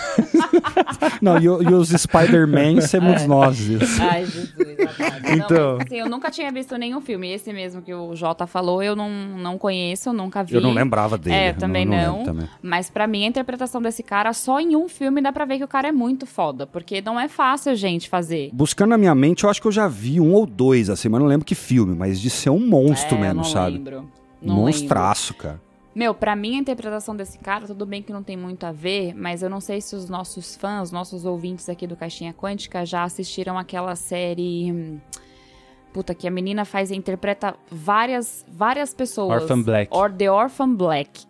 Não, 1.21 1.39
e, 1.39 1.45
e 1.45 1.75
os 1.75 1.89
Spider-Man 1.91 2.81
somos 2.83 3.23
É. 3.23 3.27
nós. 3.27 3.59
isso. 3.61 4.03
Ai, 4.03 4.25
Jesus, 4.27 4.55
amado. 4.59 5.27
Então. 5.37 5.73
Não, 5.77 5.83
assim, 5.83 5.97
eu 5.97 6.09
nunca 6.09 6.31
tinha 6.31 6.51
visto 6.53 6.77
nenhum 6.77 7.01
filme. 7.01 7.33
Esse 7.33 7.53
mesmo 7.53 7.83
que 7.83 7.93
o 7.95 8.15
Jota 8.15 8.47
falou, 8.47 8.83
eu 8.83 8.95
não, 8.95 9.09
não 9.11 9.59
conheço, 9.59 10.13
nunca 10.13 10.43
vi. 10.43 10.55
Eu 10.55 10.61
não 10.61 10.73
lembrava 10.73 11.17
dele. 11.19 11.37
É, 11.37 11.53
também 11.53 11.85
não. 11.85 12.19
lembro 12.19 12.25
também. 12.25 12.49
Mas 12.63 12.91
pra 12.91 13.07
mim, 13.07 13.25
a 13.25 13.29
interpretação 13.29 13.81
desse 13.81 14.03
cara, 14.03 14.33
só 14.33 14.61
em 14.61 14.77
um 14.77 14.89
filme 14.89 15.21
dá 15.21 15.33
pra 15.33 15.45
ver 15.45 15.59
que 15.59 15.65
o 15.65 15.69
cara 15.69 15.89
é 15.89 15.93
muito 15.93 16.27
foda. 16.27 16.67
Porque 16.67 17.01
não 17.01 17.19
é 17.19 17.29
fácil, 17.29 17.75
gente, 17.75 18.09
fazer. 18.09 18.51
Buscando 18.53 18.91
na 18.91 18.99
minha 18.99 19.15
mente, 19.15 19.45
eu 19.45 19.51
acho 19.51 19.61
que 19.61 19.67
eu 19.69 19.73
já 19.73 19.89
vi 19.89 20.21
um 20.21 20.33
ou 20.33 20.47
dois, 20.47 20.91
assim, 20.91 21.09
mas 21.09 21.21
não 21.21 21.27
lembro 21.29 21.45
que 21.47 21.55
filme, 21.55 21.95
mas 21.95 22.21
de 22.21 22.31
ser 22.31 22.51
um 22.51 22.61
monstro 22.61 23.17
é, 23.17 23.21
mesmo, 23.21 23.33
eu 23.33 23.37
não 23.37 23.45
sabe? 23.45 23.73
lembro. 23.77 23.97
Não 24.43 24.65
lembro. 24.65 24.67
Monstraço, 24.67 25.35
cara. 25.35 25.61
Meu, 25.97 26.13
pra 26.15 26.37
mim 26.37 26.57
a 26.57 26.59
interpretação 26.59 27.17
desse 27.17 27.39
cara, 27.39 27.67
tudo 27.67 27.87
bem 27.87 28.03
que 28.03 28.13
não 28.13 28.23
tem 28.23 28.37
muito 28.37 28.65
a 28.65 28.71
ver, 28.71 29.15
mas 29.15 29.43
eu 29.43 29.49
não 29.49 29.63
sei 29.63 29.81
se 29.81 29.97
os 29.97 30.11
nossos 30.11 30.55
fãs, 30.55 30.93
nossos 30.93 31.25
ouvintes 31.25 31.71
aqui 31.71 31.87
do 31.87 31.97
Caixinha 31.97 32.35
Quântica 32.35 32.85
já 32.85 33.03
assistiram 33.03 33.57
aquela 33.57 33.97
série. 33.97 34.71
hum, 34.71 35.01
Puta, 35.95 36.15
que 36.15 36.29
a 36.29 36.31
menina 36.31 36.67
faz 36.67 36.91
interpreta 36.91 37.57
várias 37.71 38.45
várias 38.47 38.93
pessoas. 38.93 39.41
Orphan 39.41 39.63
Black. 39.63 39.89
Or 39.91 40.13
The 40.13 40.31
Orphan 40.31 40.75
Black. 40.75 41.25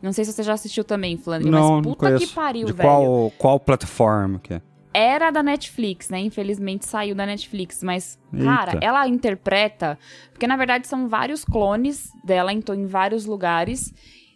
Não 0.00 0.12
sei 0.12 0.24
se 0.24 0.32
você 0.32 0.44
já 0.44 0.52
assistiu 0.52 0.84
também, 0.84 1.16
Flandre, 1.16 1.50
não, 1.50 1.58
mas 1.60 1.70
não 1.70 1.82
puta 1.82 2.06
conheço. 2.06 2.28
que 2.28 2.32
pariu, 2.32 2.66
de 2.66 2.72
velho. 2.72 2.88
qual, 2.88 3.32
qual 3.36 3.58
plataforma 3.58 4.38
que 4.38 4.54
é? 4.54 4.62
Era 4.94 5.30
da 5.30 5.42
Netflix, 5.42 6.08
né? 6.10 6.20
Infelizmente 6.20 6.84
saiu 6.86 7.14
da 7.14 7.24
Netflix, 7.26 7.82
mas 7.82 8.18
Eita. 8.32 8.44
cara, 8.44 8.78
ela 8.80 9.06
interpreta, 9.08 9.98
porque 10.32 10.46
na 10.46 10.56
verdade 10.56 10.86
são 10.86 11.08
vários 11.08 11.44
clones 11.44 12.10
dela 12.24 12.52
em, 12.52 12.60
to- 12.60 12.74
em 12.74 12.86
vários 12.86 13.24
lugares. 13.26 13.92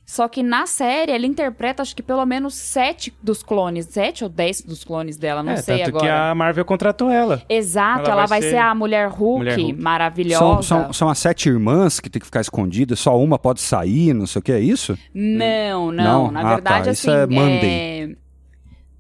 Só 0.09 0.29
que 0.29 0.41
na 0.41 0.67
série 0.67 1.11
ela 1.11 1.27
interpreta 1.27 1.83
acho 1.83 1.97
que 1.97 2.01
pelo 2.03 2.25
menos 2.25 2.55
sete 2.55 3.13
dos 3.21 3.43
clones, 3.43 3.87
sete 3.87 4.23
ou 4.23 4.31
dez 4.31 4.63
dos 4.63 4.85
clones 4.85 5.17
dela, 5.17 5.43
não 5.43 5.55
é, 5.55 5.57
sei 5.57 5.79
tanto 5.79 5.89
agora. 5.89 6.05
que 6.05 6.09
a 6.09 6.33
Marvel 6.33 6.65
contratou 6.65 7.11
ela. 7.11 7.43
Exato, 7.49 8.03
Ela 8.03 8.11
ela, 8.13 8.27
vai 8.27 8.41
vai 8.41 8.43
ser 8.43 8.51
ser 8.51 8.57
a 8.59 8.73
mulher 8.73 9.09
Hulk, 9.09 9.39
Mulher 9.41 9.59
Hulk. 9.59 9.83
maravilhosa. 9.83 10.63
São, 10.63 10.63
são, 10.85 10.93
são 10.93 11.09
as 11.09 11.19
sete 11.19 11.49
irmãs 11.49 11.99
que 11.99 12.09
tem 12.09 12.21
que 12.21 12.27
ficar 12.27 12.41
escondidas, 12.41 13.01
só 13.01 13.19
uma 13.21 13.37
pode 13.37 13.61
sair, 13.61 14.15
não 14.15 14.29
sei 14.29 14.39
o 14.39 14.43
que, 14.45 14.53
é 14.53 14.61
isso? 14.61 14.97
Não, 15.13 15.91
não, 15.91 16.05
Não? 16.27 16.31
na 16.31 16.41
Ah, 16.41 16.55
verdade 16.55 16.85
tá. 16.85 16.91
assim, 16.93 17.09
Isso 17.09 17.11
é 17.11 17.27
Monday. 17.27 18.13
é... 18.13 18.26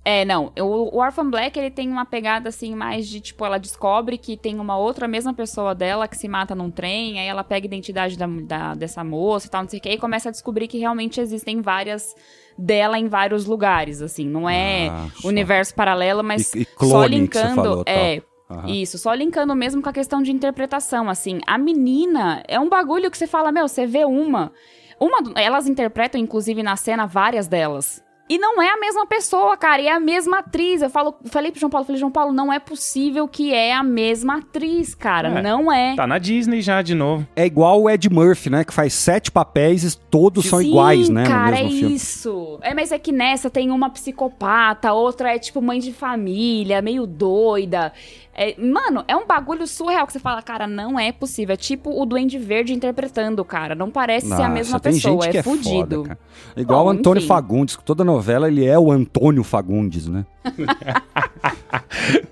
É, 0.09 0.25
não. 0.25 0.53
O, 0.61 0.97
o 0.97 1.01
Orphan 1.01 1.29
Black, 1.29 1.59
ele 1.59 1.69
tem 1.69 1.91
uma 1.91 2.05
pegada, 2.05 2.49
assim, 2.49 2.77
mais 2.77 3.09
de, 3.09 3.21
tipo, 3.21 3.45
ela 3.45 3.59
descobre 3.59 4.17
que 4.17 4.37
tem 4.37 4.61
uma 4.61 4.79
outra 4.79 5.09
mesma 5.09 5.35
pessoa 5.35 5.75
dela 5.75 6.07
que 6.07 6.17
se 6.17 6.29
mata 6.29 6.55
num 6.55 6.71
trem, 6.71 7.19
aí 7.19 7.27
ela 7.27 7.43
pega 7.43 7.65
a 7.65 7.67
identidade 7.67 8.17
da, 8.17 8.25
da- 8.29 8.75
dessa 8.77 9.03
moça 9.03 9.49
e 9.49 9.51
tal, 9.51 9.63
não 9.63 9.69
sei 9.69 9.81
o 9.81 9.83
que, 9.83 9.91
e 9.91 9.99
começa 9.99 10.29
a 10.29 10.33
descobrir 10.33 10.69
que 10.69 10.79
realmente 10.79 11.21
existem 11.21 11.61
várias 11.61 12.15
dela 12.57 12.97
em 13.01 13.09
vários 13.09 13.47
lugares, 13.47 14.01
assim. 14.01 14.29
Não 14.29 14.49
é 14.49 14.91
Ah, 14.93 15.09
universo 15.25 15.75
paralelo, 15.75 16.23
mas 16.23 16.55
E- 16.55 16.61
e 16.63 16.87
só 16.87 17.05
linkando... 17.05 17.57
falou, 17.57 17.83
é, 17.85 18.23
Aham. 18.49 18.69
Isso, 18.69 18.99
só 18.99 19.13
linkando 19.13 19.57
mesmo 19.57 19.83
com 19.83 19.89
a 19.89 19.93
questão 19.93 20.23
de 20.23 20.31
interpretação, 20.31 21.11
assim. 21.11 21.41
A 21.49 21.59
menina 21.59 22.45
é 22.47 22.61
um 22.61 22.69
bagulho 22.69 23.11
que 23.11 23.19
você 23.19 23.27
fala, 23.27 23.51
meu, 23.51 23.67
você 23.67 23.89
vê 23.89 24.05
uma. 24.05 24.53
Uma, 25.01 25.19
elas 25.35 25.67
interpretam, 25.67 26.21
inclusive, 26.21 26.63
na 26.63 26.77
cena, 26.77 27.07
várias 27.07 27.49
delas. 27.49 28.06
E 28.29 28.39
não 28.39 28.61
é 28.61 28.71
a 28.71 28.77
mesma 28.77 29.07
pessoa, 29.07 29.57
cara, 29.57 29.81
e 29.81 29.87
é 29.87 29.93
a 29.93 30.01
mesma 30.01 30.41
atriz. 30.41 30.83
Eu 30.83 30.91
falo, 30.91 31.15
falei 31.27 31.53
pro 31.53 31.61
João 31.61 31.71
Paulo, 31.71 31.87
falei, 31.87 32.01
João 32.01 32.11
Paulo, 32.11 32.33
não 32.33 32.53
é 32.53 32.59
possível 32.59 33.29
que 33.29 33.55
é 33.55 33.73
a 33.73 33.85
mesma 33.85 34.39
atriz, 34.39 34.95
cara. 34.95 35.39
É. 35.39 35.43
Não 35.43 35.73
é. 35.73 35.95
Tá 35.95 36.07
na 36.07 36.19
Disney 36.19 36.61
já 36.61 36.83
de 36.83 36.95
novo. 36.95 37.27
É 37.37 37.47
igual 37.47 37.83
o 37.83 37.89
Ed 37.89 38.11
Murphy, 38.11 38.51
né? 38.51 38.65
Que 38.65 38.75
faz 38.75 38.95
sete 38.95 39.31
papéis 39.31 39.85
e 39.85 39.97
todos 39.97 40.47
são 40.47 40.59
Sim, 40.59 40.69
iguais, 40.69 41.09
né? 41.09 41.25
cara, 41.25 41.57
no 41.57 41.63
mesmo 41.63 41.69
é 41.69 41.79
filme. 41.79 41.95
isso. 41.95 42.59
É, 42.63 42.75
mas 42.75 42.91
é 42.91 42.99
que 42.99 43.13
nessa 43.13 43.49
tem 43.49 43.71
uma 43.71 43.91
psicopata, 43.91 44.93
outra 44.93 45.35
é 45.35 45.39
tipo 45.39 45.63
mãe 45.63 45.79
de 45.79 45.93
família, 45.93 46.83
meio 46.83 47.07
doida. 47.07 47.93
É, 48.39 48.55
mano, 48.61 49.03
é 49.09 49.17
um 49.17 49.27
bagulho 49.27 49.67
surreal 49.67 50.07
que 50.07 50.13
você 50.13 50.19
fala, 50.19 50.43
cara, 50.43 50.67
não 50.67 50.99
é 51.01 51.11
possível. 51.11 51.55
É 51.55 51.57
tipo 51.57 51.91
o 52.01 52.05
Duende 52.05 52.39
Verde 52.39 52.75
interpretando, 52.75 53.43
cara. 53.45 53.75
Não 53.75 53.91
parece 53.91 54.27
ser 54.27 54.35
a 54.35 54.37
Nossa, 54.39 54.49
mesma 54.51 54.79
tem 54.81 54.93
pessoa. 54.93 55.23
gente 55.23 55.31
que 55.31 55.37
é 55.39 55.41
é 55.41 55.43
foda, 55.43 55.57
fudido. 55.57 56.03
cara. 56.03 56.19
Igual 56.57 56.81
Bom, 56.85 56.87
o 56.87 56.91
Antônio 56.91 57.19
enfim. 57.21 57.29
Fagundes, 57.29 57.77
que 57.77 57.83
toda 57.85 58.05
novela 58.05 58.49
ele 58.49 58.65
é 58.67 58.79
o 58.79 58.93
Antônio 58.93 59.43
Fagundes, 59.43 60.07
né? 60.07 60.27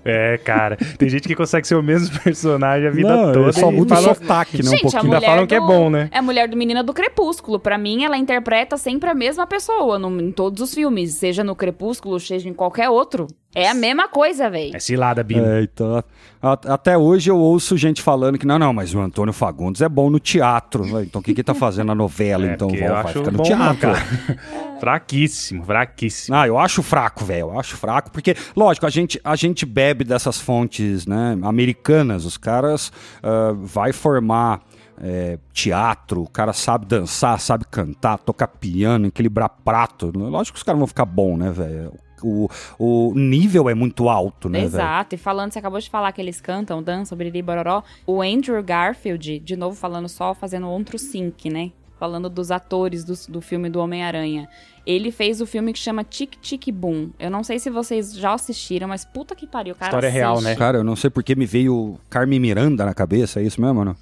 É, 0.03 0.37
cara. 0.37 0.77
Tem 0.97 1.09
gente 1.09 1.27
que 1.27 1.35
consegue 1.35 1.67
ser 1.67 1.75
o 1.75 1.81
mesmo 1.83 2.17
personagem 2.21 2.87
a 2.87 2.91
vida 2.91 3.09
Não, 3.09 3.33
toda. 3.33 3.51
só 3.51 3.71
muda 3.71 3.95
o 3.95 3.97
sotaque, 3.97 4.57
né? 4.61 4.67
Um 4.69 4.71
Gente, 4.71 4.81
pouquinho. 4.83 5.03
Ainda 5.03 5.15
mulher 5.17 5.27
falam 5.29 5.47
que 5.47 5.55
é 5.55 5.59
do- 5.59 5.65
bom, 5.65 5.89
né? 5.89 6.09
É 6.11 6.19
a 6.19 6.21
mulher 6.21 6.47
do 6.47 6.55
Menina 6.55 6.83
do 6.83 6.93
Crepúsculo. 6.93 7.59
Pra 7.59 7.77
mim, 7.77 8.03
ela 8.03 8.15
interpreta 8.17 8.77
sempre 8.77 9.09
a 9.09 9.13
mesma 9.15 9.45
pessoa 9.47 9.97
no- 9.97 10.21
em 10.21 10.31
todos 10.31 10.61
os 10.61 10.73
filmes. 10.73 11.13
Seja 11.15 11.43
no 11.43 11.55
Crepúsculo, 11.55 12.19
seja 12.19 12.47
em 12.47 12.53
qualquer 12.53 12.89
outro. 12.89 13.27
É 13.55 13.69
a 13.69 13.73
mesma 13.73 14.07
coisa, 14.09 14.49
véi. 14.49 14.71
É 14.73 14.79
cilada, 14.79 15.23
Bino. 15.23 15.45
É, 15.45 15.63
então, 15.63 16.03
a- 16.41 16.59
até 16.73 16.97
hoje 16.97 17.31
eu 17.31 17.37
ouço 17.37 17.77
gente 17.77 18.01
falando 18.01 18.37
que 18.37 18.45
não, 18.45 18.59
não, 18.59 18.73
mas 18.73 18.93
o 18.93 18.99
Antônio 18.99 19.33
Fagundes 19.33 19.81
é 19.81 19.87
bom 19.87 20.09
no 20.09 20.19
teatro. 20.19 20.85
Então 21.01 21.21
o 21.21 21.23
que 21.23 21.33
que 21.33 21.39
ele 21.39 21.45
tá 21.45 21.53
fazendo 21.55 21.87
na 21.87 21.95
novela? 21.95 22.45
É, 22.45 22.53
então 22.53 22.67
porque 22.67 22.81
vai, 22.81 22.89
eu 22.89 22.93
vai 22.93 23.03
acho 23.05 23.19
ficar 23.19 23.31
no 23.31 23.43
teatro. 23.43 23.77
cara. 23.79 23.97
fraquíssimo, 24.79 25.63
fraquíssimo. 25.63 26.35
Ah, 26.35 26.45
eu 26.47 26.57
acho 26.59 26.83
fraco, 26.83 27.23
velho. 27.23 27.47
Eu 27.51 27.59
acho 27.59 27.75
fraco, 27.77 28.11
porque, 28.11 28.35
lógico, 28.55 28.85
a 28.85 28.89
gente, 28.89 29.19
a 29.23 29.35
gente 29.35 29.65
bebe 29.65 30.03
dessas 30.03 30.39
fontes 30.39 31.05
né, 31.07 31.37
americanas. 31.41 32.25
Os 32.25 32.37
caras 32.37 32.91
ah, 33.23 33.53
vai 33.55 33.93
formar 33.93 34.61
é, 35.01 35.37
teatro, 35.53 36.21
o 36.23 36.29
cara 36.29 36.53
sabe 36.53 36.85
dançar, 36.85 37.39
sabe 37.39 37.65
cantar, 37.69 38.17
tocar 38.17 38.47
piano, 38.47 39.07
equilibrar 39.07 39.49
prato. 39.63 40.11
Lógico 40.13 40.55
que 40.55 40.59
os 40.59 40.63
caras 40.63 40.79
vão 40.79 40.87
ficar 40.87 41.05
bom, 41.05 41.35
né, 41.37 41.51
velho? 41.51 41.89
O, 41.89 42.04
o 42.79 43.13
nível 43.15 43.69
é 43.69 43.73
muito 43.73 44.09
alto, 44.09 44.49
né? 44.49 44.61
Exato, 44.63 45.15
e 45.15 45.17
falando, 45.17 45.51
você 45.51 45.59
acabou 45.59 45.79
de 45.79 45.89
falar 45.89 46.11
que 46.11 46.21
eles 46.21 46.41
cantam, 46.41 46.81
dançam, 46.81 47.17
biriri, 47.17 47.41
bororó. 47.41 47.83
O 48.05 48.21
Andrew 48.21 48.61
Garfield, 48.63 49.39
de 49.39 49.55
novo 49.55 49.75
falando 49.75 50.09
só, 50.09 50.33
fazendo 50.33 50.67
outro 50.67 50.97
sync, 50.97 51.49
né? 51.49 51.71
Falando 51.97 52.29
dos 52.29 52.51
atores 52.51 53.03
do, 53.03 53.13
do 53.31 53.41
filme 53.41 53.69
do 53.69 53.79
Homem-Aranha. 53.79 54.49
Ele 54.85 55.11
fez 55.11 55.41
o 55.41 55.45
filme 55.45 55.73
que 55.73 55.79
chama 55.79 56.03
Tic 56.03 56.35
Tic 56.41 56.69
Boom. 56.71 57.09
Eu 57.19 57.31
não 57.31 57.43
sei 57.43 57.57
se 57.59 57.69
vocês 57.69 58.13
já 58.15 58.33
assistiram, 58.33 58.87
mas 58.87 59.03
puta 59.03 59.35
que 59.35 59.47
pariu, 59.47 59.73
cara. 59.75 59.89
História 59.89 60.09
real, 60.09 60.39
né? 60.41 60.55
Cara, 60.55 60.77
eu 60.77 60.83
não 60.83 60.95
sei 60.95 61.09
porque 61.09 61.33
me 61.35 61.45
veio 61.45 61.99
Carmen 62.09 62.39
Miranda 62.39 62.85
na 62.85 62.93
cabeça, 62.93 63.39
é 63.39 63.43
isso 63.43 63.59
mesmo, 63.59 63.83
não? 63.85 63.95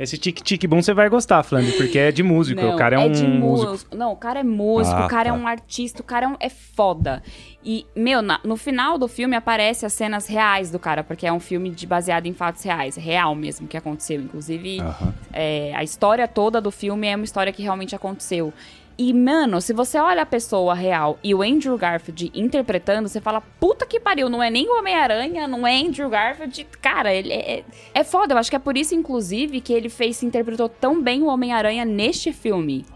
Esse 0.00 0.16
tique-tique 0.18 0.66
bom 0.66 0.82
você 0.82 0.92
vai 0.94 1.08
gostar, 1.08 1.42
Flandre, 1.42 1.72
porque 1.72 1.98
é 1.98 2.10
de 2.10 2.22
músico. 2.22 2.60
Não, 2.60 2.74
o 2.74 2.76
cara 2.76 2.96
é, 2.96 2.98
um 2.98 3.12
de 3.12 3.24
músico. 3.26 3.70
músico. 3.72 3.96
Não, 3.96 4.12
o 4.12 4.16
cara 4.16 4.40
é 4.40 4.42
músico, 4.42 4.96
Ah, 4.96 5.06
o 5.06 5.08
cara 5.08 5.30
tá. 5.30 5.36
é 5.36 5.38
um 5.38 5.46
artista, 5.46 6.00
o 6.00 6.04
cara 6.04 6.26
é, 6.26 6.28
um- 6.28 6.36
é 6.40 6.48
foda. 6.48 7.22
E, 7.64 7.86
meu, 7.94 8.20
na- 8.20 8.40
no 8.44 8.56
final 8.56 8.98
do 8.98 9.06
filme 9.06 9.36
aparece 9.36 9.86
as 9.86 9.92
cenas 9.92 10.26
reais 10.26 10.70
do 10.70 10.78
cara, 10.78 11.04
porque 11.04 11.26
é 11.26 11.32
um 11.32 11.38
filme 11.40 11.70
de, 11.70 11.86
baseado 11.86 12.26
em 12.26 12.32
fatos 12.34 12.62
reais. 12.64 12.96
Real 12.96 13.34
mesmo 13.34 13.68
que 13.68 13.76
aconteceu. 13.76 14.20
Inclusive, 14.20 14.80
Aham. 14.80 15.14
é, 15.32 15.72
a 15.76 15.84
história 15.84 16.26
toda 16.26 16.60
do 16.60 16.70
filme 16.70 17.06
é 17.06 17.14
uma 17.14 17.24
história 17.24 17.52
que 17.52 17.62
realmente 17.62 17.94
aconteceu. 17.94 18.52
E, 18.96 19.12
mano, 19.12 19.60
se 19.60 19.72
você 19.72 19.98
olha 19.98 20.22
a 20.22 20.26
pessoa 20.26 20.72
real 20.72 21.18
e 21.22 21.34
o 21.34 21.42
Andrew 21.42 21.76
Garfield 21.76 22.30
interpretando, 22.32 23.08
você 23.08 23.20
fala, 23.20 23.40
puta 23.40 23.84
que 23.84 23.98
pariu, 23.98 24.28
não 24.28 24.40
é 24.40 24.50
nem 24.50 24.68
o 24.68 24.78
Homem-Aranha, 24.78 25.48
não 25.48 25.66
é 25.66 25.80
Andrew 25.80 26.08
Garfield. 26.08 26.64
Cara, 26.80 27.12
ele 27.12 27.32
é, 27.32 27.64
é 27.92 28.04
foda. 28.04 28.34
Eu 28.34 28.38
acho 28.38 28.50
que 28.50 28.56
é 28.56 28.60
por 28.60 28.76
isso, 28.76 28.94
inclusive, 28.94 29.60
que 29.60 29.72
ele 29.72 29.88
fez, 29.88 30.22
interpretou 30.22 30.68
tão 30.68 31.02
bem 31.02 31.22
o 31.22 31.26
Homem-Aranha 31.26 31.84
neste 31.84 32.32
filme. 32.32 32.86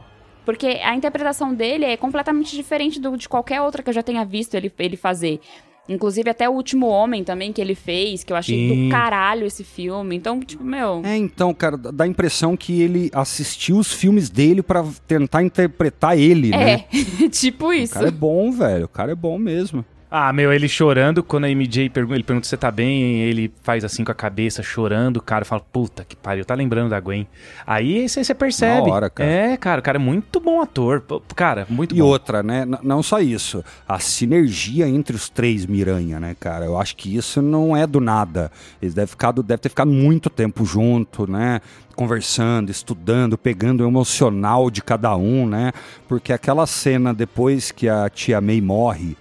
Porque 0.44 0.80
a 0.82 0.94
interpretação 0.94 1.52
dele 1.52 1.84
é 1.84 1.96
completamente 1.96 2.54
diferente 2.54 3.00
do, 3.00 3.16
de 3.16 3.28
qualquer 3.28 3.60
outra 3.60 3.82
que 3.82 3.90
eu 3.90 3.94
já 3.94 4.02
tenha 4.02 4.24
visto 4.24 4.54
ele, 4.54 4.72
ele 4.78 4.96
fazer. 4.96 5.40
Inclusive, 5.88 6.28
até 6.28 6.48
o 6.48 6.52
Último 6.52 6.86
Homem 6.86 7.24
também 7.24 7.52
que 7.52 7.60
ele 7.60 7.74
fez, 7.74 8.22
que 8.22 8.32
eu 8.32 8.36
achei 8.36 8.68
Sim. 8.68 8.84
do 8.88 8.90
caralho 8.90 9.46
esse 9.46 9.64
filme. 9.64 10.14
Então, 10.16 10.40
tipo, 10.40 10.62
meu. 10.62 11.00
É, 11.04 11.16
então, 11.16 11.54
cara, 11.54 11.76
dá 11.76 12.04
a 12.04 12.06
impressão 12.06 12.56
que 12.56 12.82
ele 12.82 13.10
assistiu 13.12 13.78
os 13.78 13.92
filmes 13.92 14.28
dele 14.28 14.62
pra 14.62 14.84
tentar 15.06 15.42
interpretar 15.42 16.18
ele, 16.18 16.50
né? 16.50 16.84
É, 16.92 17.28
tipo 17.30 17.68
O 17.68 17.72
isso. 17.72 17.94
cara 17.94 18.08
é 18.08 18.10
bom, 18.10 18.52
velho. 18.52 18.84
O 18.84 18.88
cara 18.88 19.12
é 19.12 19.14
bom 19.14 19.38
mesmo. 19.38 19.84
Ah, 20.10 20.32
meu, 20.32 20.50
ele 20.50 20.66
chorando, 20.68 21.22
quando 21.22 21.44
a 21.44 21.50
MJ 21.50 21.90
pergunta, 21.90 22.14
ele 22.16 22.24
pergunta 22.24 22.44
se 22.46 22.50
você 22.50 22.56
tá 22.56 22.70
bem, 22.70 23.20
ele 23.20 23.52
faz 23.62 23.84
assim 23.84 24.02
com 24.04 24.10
a 24.10 24.14
cabeça, 24.14 24.62
chorando, 24.62 25.18
o 25.18 25.22
cara 25.22 25.44
fala, 25.44 25.60
puta 25.70 26.02
que 26.02 26.16
pariu, 26.16 26.46
tá 26.46 26.54
lembrando 26.54 26.88
da 26.88 26.98
Gwen. 26.98 27.26
Aí 27.66 28.08
você 28.08 28.34
percebe. 28.34 28.88
Na 28.88 28.94
hora, 28.94 29.10
cara. 29.10 29.28
É, 29.30 29.56
cara, 29.58 29.80
o 29.80 29.82
cara 29.84 29.98
é 29.98 30.00
muito 30.00 30.40
bom 30.40 30.62
ator. 30.62 31.04
Cara, 31.36 31.66
muito 31.68 31.94
E 31.94 31.98
bom. 31.98 32.06
outra, 32.06 32.42
né? 32.42 32.62
n- 32.64 32.78
Não 32.82 33.02
só 33.02 33.20
isso. 33.20 33.62
A 33.86 33.98
sinergia 33.98 34.88
entre 34.88 35.14
os 35.14 35.28
três 35.28 35.66
Miranha, 35.66 36.18
né, 36.18 36.34
cara? 36.40 36.64
Eu 36.64 36.78
acho 36.80 36.96
que 36.96 37.14
isso 37.14 37.42
não 37.42 37.76
é 37.76 37.86
do 37.86 38.00
nada. 38.00 38.50
Eles 38.80 38.94
devem, 38.94 39.08
ficar, 39.08 39.32
deve 39.32 39.58
ter 39.58 39.68
ficado 39.68 39.90
muito 39.90 40.30
tempo 40.30 40.64
junto, 40.64 41.30
né? 41.30 41.60
Conversando, 41.94 42.70
estudando, 42.70 43.36
pegando 43.36 43.84
o 43.84 43.86
emocional 43.86 44.70
de 44.70 44.80
cada 44.82 45.14
um, 45.16 45.46
né? 45.46 45.70
Porque 46.08 46.32
aquela 46.32 46.66
cena 46.66 47.12
depois 47.12 47.70
que 47.70 47.88
a 47.90 48.08
tia 48.08 48.40
May 48.40 48.62
morre 48.62 49.16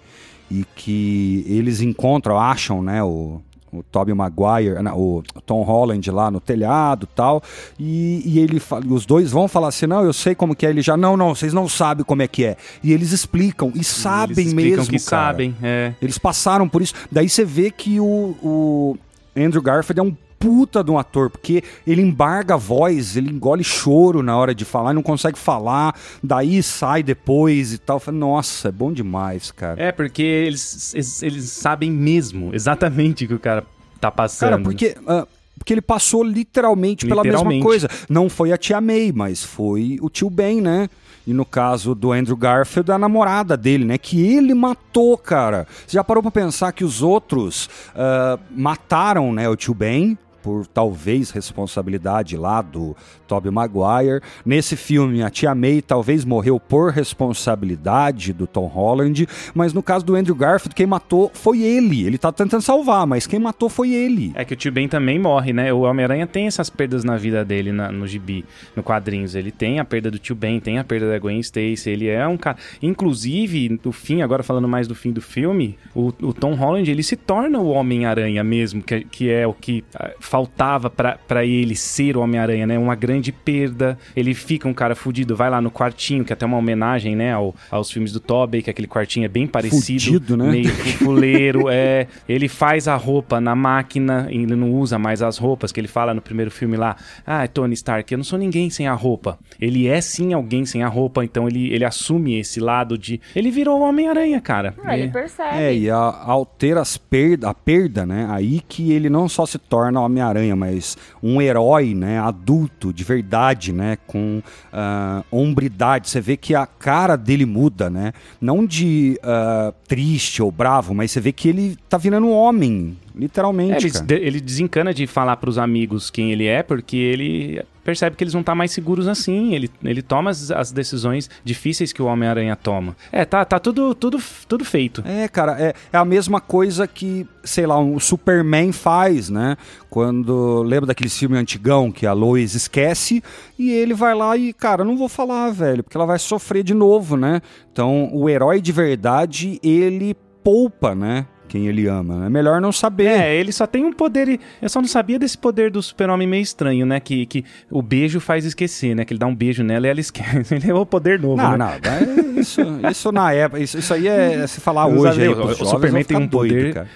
e 0.49 0.65
que 0.75 1.43
eles 1.47 1.81
encontram, 1.81 2.39
acham, 2.39 2.81
né? 2.81 3.03
O, 3.03 3.41
o 3.71 3.83
Tobey 3.83 4.13
Maguire, 4.13 4.81
não, 4.81 4.97
o 4.97 5.23
Tom 5.45 5.61
Holland 5.61 6.09
lá 6.09 6.31
no 6.31 6.39
telhado 6.39 7.07
e 7.11 7.15
tal, 7.15 7.43
e, 7.77 8.21
e 8.25 8.39
ele 8.39 8.59
fala, 8.59 8.85
os 8.87 9.05
dois 9.05 9.31
vão 9.31 9.47
falar 9.47 9.67
assim, 9.69 9.85
não, 9.85 10.03
eu 10.03 10.13
sei 10.13 10.33
como 10.33 10.55
que 10.55 10.65
é, 10.65 10.69
ele 10.69 10.81
já, 10.81 10.95
não, 10.95 11.17
não, 11.17 11.35
vocês 11.35 11.53
não 11.53 11.67
sabem 11.67 12.05
como 12.05 12.21
é 12.21 12.27
que 12.27 12.45
é, 12.45 12.57
e 12.83 12.93
eles 12.93 13.11
explicam, 13.11 13.71
e 13.75 13.83
sabem 13.83 14.37
Eles 14.37 14.47
explicam 14.47 14.77
mesmo, 14.77 14.97
que 14.97 15.05
cara. 15.05 15.27
sabem, 15.27 15.55
é. 15.61 15.93
Eles 16.01 16.17
passaram 16.17 16.67
por 16.67 16.81
isso, 16.81 16.93
daí 17.11 17.27
você 17.27 17.43
vê 17.43 17.69
que 17.69 17.99
o, 17.99 18.35
o 18.41 18.97
Andrew 19.35 19.61
Garfield 19.61 19.99
é 19.99 20.03
um 20.03 20.15
puta 20.39 20.83
de 20.83 20.91
um 20.91 20.97
ator, 20.97 21.29
porque 21.29 21.63
ele 21.85 22.01
embarga 22.01 22.53
a 22.55 22.57
voz, 22.57 23.17
ele 23.17 23.31
engole 23.31 23.63
choro 23.63 24.21
na 24.21 24.38
hora 24.38 24.53
de 24.53 24.65
falar, 24.65 24.93
não 24.93 25.03
consegue 25.03 25.38
falar, 25.38 25.95
daí 26.23 26.61
sai 26.61 27.03
depois 27.03 27.73
e 27.73 27.77
tal. 27.77 28.01
Nossa, 28.11 28.69
é 28.69 28.71
bom 28.71 28.91
demais, 28.91 29.51
cara. 29.51 29.81
É, 29.81 29.91
porque 29.91 30.21
eles, 30.21 30.93
eles, 30.93 31.23
eles 31.23 31.49
sabem 31.51 31.91
mesmo 31.91 32.53
exatamente 32.53 33.25
o 33.25 33.27
que 33.27 33.33
o 33.33 33.39
cara 33.39 33.63
tá 33.99 34.11
passando. 34.11 34.51
Cara, 34.51 34.61
porque, 34.61 34.95
ah, 35.07 35.27
porque 35.57 35.73
ele 35.73 35.81
passou 35.81 36.23
literalmente 36.23 37.05
pela 37.05 37.23
mesma 37.23 37.38
Literalmente. 37.38 37.63
coisa. 37.63 37.89
Não 38.09 38.29
foi 38.29 38.51
a 38.51 38.57
tia 38.57 38.79
May, 38.79 39.11
mas 39.13 39.43
foi 39.43 39.97
o 40.01 40.09
tio 40.09 40.29
Ben, 40.29 40.61
né? 40.61 40.89
E 41.25 41.33
no 41.33 41.43
caso 41.43 41.93
do 41.93 42.13
Andrew 42.13 42.38
Garfield, 42.38 42.89
a 42.89 42.97
namorada 42.97 43.57
dele, 43.57 43.83
né? 43.83 43.97
Que 43.97 44.21
ele 44.21 44.53
matou, 44.53 45.17
cara. 45.17 45.67
Você 45.85 45.97
já 45.97 46.03
parou 46.03 46.23
pra 46.23 46.31
pensar 46.31 46.71
que 46.71 46.85
os 46.85 47.01
outros 47.01 47.69
ah, 47.93 48.39
mataram, 48.49 49.33
né? 49.33 49.49
O 49.49 49.55
tio 49.55 49.73
Ben 49.73 50.17
por 50.47 50.65
talvez 50.65 51.29
responsabilidade 51.29 52.37
lá 52.37 52.61
do 52.61 52.95
Tobey 53.27 53.51
Maguire. 53.51 54.21
Nesse 54.45 54.77
filme, 54.77 55.21
a 55.21 55.29
tia 55.29 55.53
May 55.53 55.81
talvez 55.81 56.23
morreu 56.23 56.57
por 56.57 56.89
responsabilidade 56.93 58.31
do 58.31 58.47
Tom 58.47 58.65
Holland, 58.67 59.27
mas 59.53 59.73
no 59.73 59.83
caso 59.83 60.05
do 60.05 60.15
Andrew 60.15 60.33
Garfield, 60.35 60.73
quem 60.73 60.85
matou 60.87 61.29
foi 61.33 61.63
ele. 61.63 62.05
Ele 62.05 62.17
tá 62.17 62.31
tentando 62.31 62.61
salvar, 62.61 63.05
mas 63.05 63.27
quem 63.27 63.39
matou 63.39 63.67
foi 63.67 63.91
ele. 63.91 64.31
É 64.35 64.45
que 64.45 64.53
o 64.53 64.55
tio 64.55 64.71
Ben 64.71 64.87
também 64.87 65.19
morre, 65.19 65.51
né? 65.51 65.73
O 65.73 65.81
Homem-Aranha 65.81 66.25
tem 66.25 66.47
essas 66.47 66.69
perdas 66.69 67.03
na 67.03 67.17
vida 67.17 67.43
dele, 67.43 67.73
na- 67.73 67.91
no 67.91 68.07
gibi, 68.07 68.45
no 68.73 68.81
quadrinhos. 68.81 69.35
Ele 69.35 69.51
tem 69.51 69.81
a 69.81 69.83
perda 69.85 70.09
do 70.09 70.17
tio 70.17 70.33
Ben, 70.33 70.61
tem 70.61 70.79
a 70.79 70.83
perda 70.85 71.09
da 71.09 71.19
Gwen 71.19 71.39
Stacy. 71.41 71.89
Ele 71.89 72.07
é 72.07 72.25
um 72.25 72.37
cara. 72.37 72.57
Inclusive, 72.81 73.77
no 73.83 73.91
fim, 73.91 74.21
agora 74.21 74.43
falando 74.43 74.67
mais 74.69 74.87
do 74.87 74.95
fim 74.95 75.11
do 75.11 75.21
filme, 75.21 75.77
o, 75.93 76.07
o 76.21 76.33
Tom 76.33 76.53
Holland 76.53 76.89
ele 76.89 77.03
se 77.03 77.17
torna 77.17 77.59
o 77.59 77.67
Homem-Aranha 77.67 78.43
mesmo, 78.45 78.81
que, 78.81 79.01
que 79.01 79.29
é 79.29 79.45
o 79.45 79.53
que 79.53 79.83
ah, 79.93 80.11
faltava 80.38 80.88
pra 80.89 81.17
pra 81.27 81.43
ele 81.45 81.75
ser 81.75 82.15
o 82.15 82.21
Homem-Aranha, 82.21 82.67
né? 82.67 82.77
Uma 82.77 82.93
grande 82.95 83.31
perda. 83.31 83.97
Ele 84.15 84.33
fica 84.35 84.67
um 84.67 84.73
cara 84.73 84.95
fudido, 84.95 85.35
vai 85.35 85.49
lá 85.49 85.59
no 85.59 85.71
quartinho, 85.71 86.23
que 86.23 86.31
é 86.31 86.35
até 86.35 86.45
uma 86.45 86.57
homenagem, 86.57 87.15
né, 87.15 87.33
ao- 87.33 87.55
aos 87.71 87.91
filmes 87.91 88.11
do 88.11 88.19
Tobey, 88.19 88.61
que 88.61 88.69
aquele 88.69 88.88
quartinho 88.88 89.25
é 89.25 89.27
bem 89.27 89.47
parecido. 89.47 89.99
Fudido, 90.03 90.38
né? 90.38 90.49
Meio 90.49 90.69
fuleiro, 90.97 91.69
é. 91.69 92.07
Ele 92.29 92.47
faz 92.47 92.88
a 92.88 92.95
roupa 92.95 93.41
na 93.41 93.55
máquina, 93.55 94.27
ele 94.29 94.55
não 94.55 94.71
usa 94.71 94.99
mais 94.99 95.21
as 95.21 95.38
roupas, 95.38 95.71
que 95.71 95.79
ele 95.79 95.88
fala 95.88 96.13
no 96.13 96.21
primeiro 96.21 96.51
filme 96.51 96.77
lá. 96.77 96.95
Ah, 97.25 97.47
Tony 97.47 97.73
Stark, 97.73 98.11
eu 98.13 98.17
não 98.17 98.23
sou 98.23 98.38
ninguém 98.38 98.69
sem 98.69 98.88
a 98.88 98.93
roupa. 98.93 99.38
Ele 99.59 99.88
é 99.88 99.99
sim 100.01 100.33
alguém 100.33 100.65
sem 100.65 100.83
a 100.83 100.88
roupa, 100.88 101.23
então 101.23 101.47
ele, 101.47 101.73
ele 101.73 101.83
assume 101.85 102.39
esse 102.39 102.59
lado 102.59 102.97
de. 102.97 103.19
Ele 103.35 103.49
virou 103.49 103.79
o 103.79 103.83
Homem-Aranha, 103.83 104.39
cara. 104.39 104.75
Ah, 104.83 104.97
ele 104.97 105.07
E- 105.07 105.11
percebe. 105.11 105.57
É, 105.57 105.75
e 105.75 105.89
a- 105.89 105.95
ao 106.25 106.45
ter 106.45 106.77
as 106.77 106.95
perda, 106.97 107.49
a 107.49 107.53
perda, 107.53 108.05
né? 108.05 108.27
Aí 108.29 108.61
que 108.67 108.91
ele 108.91 109.09
não 109.09 109.27
só 109.27 109.45
se 109.45 109.57
torna 109.57 109.99
Homem-Aranha, 110.18 110.55
mas 110.55 110.97
um 111.22 111.41
herói, 111.41 111.93
né? 111.93 112.20
Adulto, 112.20 112.91
de 112.91 113.03
verdade, 113.03 113.72
né? 113.72 113.97
Com 114.07 114.41
ah, 114.74 115.24
hombridade. 115.32 116.09
Você 116.09 116.20
vê 116.20 116.36
que 116.36 116.55
a 116.55 116.65
cara 116.65 117.15
dele 117.15 117.45
muda, 117.45 117.89
né? 117.89 118.13
Não 118.41 118.65
de 118.65 119.20
ah, 119.24 119.74
triste 119.88 120.41
ou 120.41 120.51
bravo, 120.51 120.93
mas 120.93 121.11
você 121.11 121.22
vê 121.22 121.32
que 121.32 121.47
ele 121.47 121.78
tá 121.88 121.97
virando 121.97 122.28
um 122.28 122.34
homem, 122.34 122.97
É, 123.18 123.22
literalmente. 123.22 123.86
ele, 123.86 123.91
cara. 123.91 124.05
de- 124.05 124.15
ele 124.15 124.39
desencana 124.41 124.93
de 124.93 125.07
falar 125.07 125.38
pros 125.38 125.57
amigos 125.57 126.09
quem 126.09 126.32
ele 126.32 126.45
é, 126.45 126.61
porque 126.63 126.95
ele 126.97 127.61
percebe 127.84 128.18
que 128.18 128.24
eles 128.26 128.34
não 128.34 128.41
estão 128.41 128.53
mais 128.53 128.72
seguros 128.72 129.07
assim. 129.07 129.53
Ele, 129.55 129.70
ele 129.82 130.01
toma 130.01 130.30
as, 130.30 130.51
as 130.51 130.72
decisões 130.74 131.30
difíceis 131.43 131.93
que 131.93 132.01
o 132.01 132.05
Homem-Aranha 132.05 132.53
toma. 132.55 132.97
É, 133.13 133.24
tá, 133.24 133.45
tá 133.45 133.59
tudo, 133.59 133.95
tudo, 133.95 134.22
tudo 134.45 134.65
feito. 134.65 135.01
É, 135.05 135.26
cara, 135.30 135.55
é, 135.57 135.74
é 135.93 135.97
a 135.97 136.03
mesma 136.03 136.41
coisa 136.41 136.86
que, 136.86 137.26
sei 137.45 137.65
lá, 137.65 137.80
o 137.80 137.97
Superman 137.97 138.74
faz, 138.74 139.30
né? 139.30 139.55
Quando. 139.89 140.61
Lembra 140.63 140.88
daquele 140.88 141.09
filme 141.09 141.38
antigão 141.38 141.89
que 141.91 142.05
a 142.05 142.11
Lois 142.11 142.55
esquece 142.55 143.24
e 143.57 143.72
ele 143.72 143.93
vai 143.93 144.13
lá 144.13 144.36
e, 144.36 144.51
cara, 144.51 144.84
não 144.84 144.97
vou 144.97 145.07
falar, 145.07 145.49
velho, 145.51 145.82
porque 145.82 145.95
ela 145.95 146.05
vai 146.05 146.20
sofrer 146.20 146.63
de 146.63 146.74
novo, 146.74 147.15
né? 147.15 147.41
Então, 147.72 148.09
o 148.13 148.30
herói 148.30 148.59
de 148.59 148.72
verdade, 148.74 149.59
ele 149.63 150.13
poupa, 150.43 150.93
né? 150.93 151.26
Quem 151.47 151.67
ele 151.67 151.87
ama. 151.87 152.25
É 152.25 152.29
melhor 152.29 152.59
não 152.59 152.71
saber. 152.71 153.05
É, 153.07 153.35
ele 153.35 153.51
só 153.51 153.65
tem 153.65 153.85
um 153.85 153.93
poder. 153.93 154.27
e- 154.27 154.39
Eu 154.61 154.67
só 154.69 154.81
não 154.81 154.87
sabia 154.87 155.17
desse 155.17 155.37
poder 155.37 155.71
do 155.71 155.81
super-homem 155.81 156.27
meio 156.27 156.41
estranho, 156.43 156.85
né? 156.85 156.99
Que, 156.99 157.25
que 157.25 157.45
o 157.71 157.81
beijo 157.81 158.19
faz 158.19 158.43
esquecer, 158.45 158.95
né? 158.95 159.05
Que 159.05 159.13
ele 159.13 159.19
dá 159.19 159.27
um 159.27 159.35
beijo 159.35 159.63
nela 159.63 159.87
e 159.87 159.89
ela 159.89 159.99
esquece. 159.99 160.53
Ele 160.55 160.69
é 160.69 160.73
o 160.73 160.85
poder 160.85 161.19
novo, 161.19 161.37
Não, 161.37 161.51
né? 161.51 161.57
não, 161.57 162.37
é 162.37 162.39
isso, 162.39 162.61
isso 162.91 163.11
na 163.11 163.31
época, 163.31 163.61
isso, 163.61 163.77
isso 163.77 163.93
aí 163.93 164.07
é 164.07 164.45
se 164.47 164.59
falar 164.59 164.87
Os 164.87 165.01
hoje 165.01 165.21
aí 165.21 165.29
o 165.29 165.35
jovens, 165.35 165.57
Superman 165.69 166.03
tem 166.03 166.17
um 166.17 166.27
doido, 166.27 166.53
poder- 166.53 166.73
cara. 166.73 166.87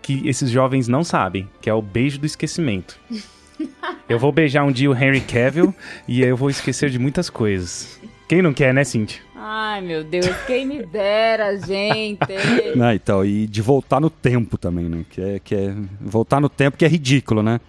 Que 0.00 0.26
esses 0.28 0.50
jovens 0.50 0.88
não 0.88 1.04
sabem, 1.04 1.48
que 1.60 1.68
é 1.70 1.74
o 1.74 1.80
beijo 1.82 2.18
do 2.18 2.26
esquecimento. 2.26 2.98
Eu 4.08 4.18
vou 4.18 4.32
beijar 4.32 4.64
um 4.64 4.72
dia 4.72 4.90
o 4.90 4.94
Henry 4.94 5.20
Cavill 5.20 5.74
e 6.08 6.22
aí 6.24 6.28
eu 6.28 6.36
vou 6.36 6.50
esquecer 6.50 6.90
de 6.90 6.98
muitas 6.98 7.30
coisas. 7.30 8.00
Quem 8.32 8.40
não 8.40 8.54
quer, 8.54 8.72
né, 8.72 8.82
Cintia? 8.82 9.20
Ai, 9.36 9.82
meu 9.82 10.02
Deus, 10.02 10.34
quem 10.46 10.64
me 10.64 10.82
dera, 10.86 11.54
gente. 11.58 12.18
Né, 12.74 12.94
então, 12.94 13.22
e 13.22 13.46
de 13.46 13.60
voltar 13.60 14.00
no 14.00 14.08
tempo 14.08 14.56
também, 14.56 14.88
né? 14.88 15.04
Que 15.10 15.20
é, 15.20 15.38
que 15.38 15.54
é 15.54 15.74
voltar 16.00 16.40
no 16.40 16.48
tempo 16.48 16.78
que 16.78 16.84
é 16.86 16.88
ridículo, 16.88 17.42
né? 17.42 17.60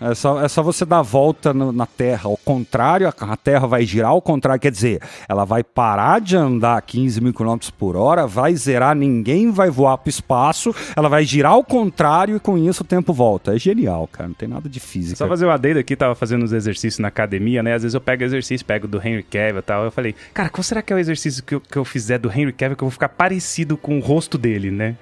É 0.00 0.14
só, 0.14 0.40
é 0.42 0.48
só 0.48 0.62
você 0.62 0.84
dar 0.84 0.98
a 1.00 1.02
volta 1.02 1.52
no- 1.52 1.72
na 1.72 1.86
Terra 1.86 2.22
ao 2.28 2.36
contrário, 2.36 3.08
a, 3.08 3.14
a 3.32 3.36
Terra 3.36 3.66
vai 3.66 3.84
girar 3.84 4.10
ao 4.10 4.22
contrário, 4.22 4.60
quer 4.60 4.70
dizer, 4.70 5.00
ela 5.28 5.44
vai 5.44 5.64
parar 5.64 6.20
de 6.20 6.36
andar 6.36 6.76
a 6.76 6.80
15 6.80 7.20
mil 7.20 7.34
quilômetros 7.34 7.70
por 7.70 7.96
hora, 7.96 8.26
vai 8.26 8.54
zerar, 8.54 8.94
ninguém 8.94 9.50
vai 9.50 9.70
voar 9.70 9.98
pro 9.98 10.08
espaço, 10.10 10.74
ela 10.94 11.08
vai 11.08 11.24
girar 11.24 11.52
ao 11.52 11.64
contrário 11.64 12.36
e 12.36 12.40
com 12.40 12.56
isso 12.56 12.82
o 12.82 12.86
tempo 12.86 13.12
volta. 13.12 13.54
É 13.54 13.58
genial, 13.58 14.08
cara, 14.10 14.28
não 14.28 14.34
tem 14.34 14.48
nada 14.48 14.68
de 14.68 14.78
física. 14.80 15.16
Só 15.16 15.26
fazer 15.28 15.46
uma 15.46 15.54
adendo 15.54 15.78
aqui, 15.80 15.96
tava 15.96 16.14
fazendo 16.14 16.44
uns 16.44 16.52
exercícios 16.52 16.98
na 17.00 17.08
academia, 17.08 17.62
né? 17.62 17.74
Às 17.74 17.82
vezes 17.82 17.94
eu 17.94 18.00
pego 18.00 18.22
exercício, 18.22 18.64
pego 18.64 18.86
do 18.86 18.98
Henry 18.98 19.22
Cavill 19.22 19.58
e 19.58 19.62
tal. 19.62 19.84
Eu 19.84 19.90
falei, 19.90 20.14
cara, 20.32 20.48
qual 20.48 20.62
será 20.62 20.80
que 20.82 20.92
é 20.92 20.96
o 20.96 20.98
exercício 20.98 21.42
que 21.42 21.54
eu, 21.54 21.60
que 21.60 21.76
eu 21.76 21.84
fizer 21.84 22.18
do 22.18 22.30
Henry 22.30 22.52
Cavill 22.52 22.76
que 22.76 22.82
eu 22.84 22.86
vou 22.86 22.92
ficar 22.92 23.08
parecido 23.08 23.76
com 23.76 23.98
o 23.98 24.00
rosto 24.00 24.38
dele, 24.38 24.70
né? 24.70 24.96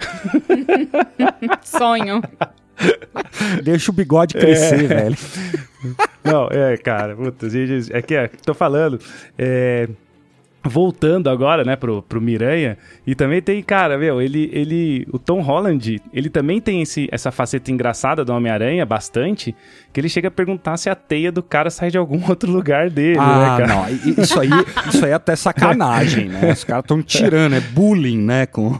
Sonho. 1.62 2.22
Deixa 3.62 3.90
o 3.90 3.94
bigode 3.94 4.34
crescer, 4.34 4.86
velho. 4.86 5.16
Não, 6.24 6.48
é, 6.50 6.76
cara, 6.76 7.16
gente, 7.44 7.92
é 7.92 8.02
que 8.02 8.14
é, 8.14 8.28
tô 8.28 8.52
falando, 8.54 8.98
é, 9.38 9.88
voltando 10.64 11.30
agora, 11.30 11.62
né, 11.64 11.76
pro, 11.76 12.02
pro 12.02 12.20
Miranha, 12.20 12.76
e 13.06 13.14
também 13.14 13.40
tem, 13.40 13.62
cara, 13.62 13.96
meu, 13.96 14.20
ele, 14.20 14.50
ele, 14.52 15.06
o 15.12 15.18
Tom 15.18 15.40
Holland, 15.40 16.02
ele 16.12 16.28
também 16.28 16.60
tem 16.60 16.82
esse, 16.82 17.08
essa 17.12 17.30
faceta 17.30 17.70
engraçada 17.70 18.24
do 18.24 18.32
Homem-Aranha, 18.32 18.84
bastante, 18.84 19.54
que 19.92 20.00
ele 20.00 20.08
chega 20.08 20.28
a 20.28 20.30
perguntar 20.30 20.76
se 20.76 20.90
a 20.90 20.94
teia 20.94 21.30
do 21.30 21.42
cara 21.42 21.70
sai 21.70 21.90
de 21.90 21.98
algum 21.98 22.20
outro 22.28 22.50
lugar 22.50 22.90
dele, 22.90 23.18
Ah, 23.18 23.58
né, 23.58 23.66
cara? 23.66 23.66
não, 23.66 23.88
isso 24.24 24.40
aí, 24.40 24.50
isso 24.88 25.04
aí 25.04 25.12
é 25.12 25.14
até 25.14 25.36
sacanagem, 25.36 26.28
né? 26.28 26.52
Os 26.52 26.64
caras 26.64 26.84
estão 26.84 27.00
tirando, 27.02 27.54
é 27.54 27.60
bullying, 27.60 28.18
né? 28.18 28.46
Com... 28.46 28.78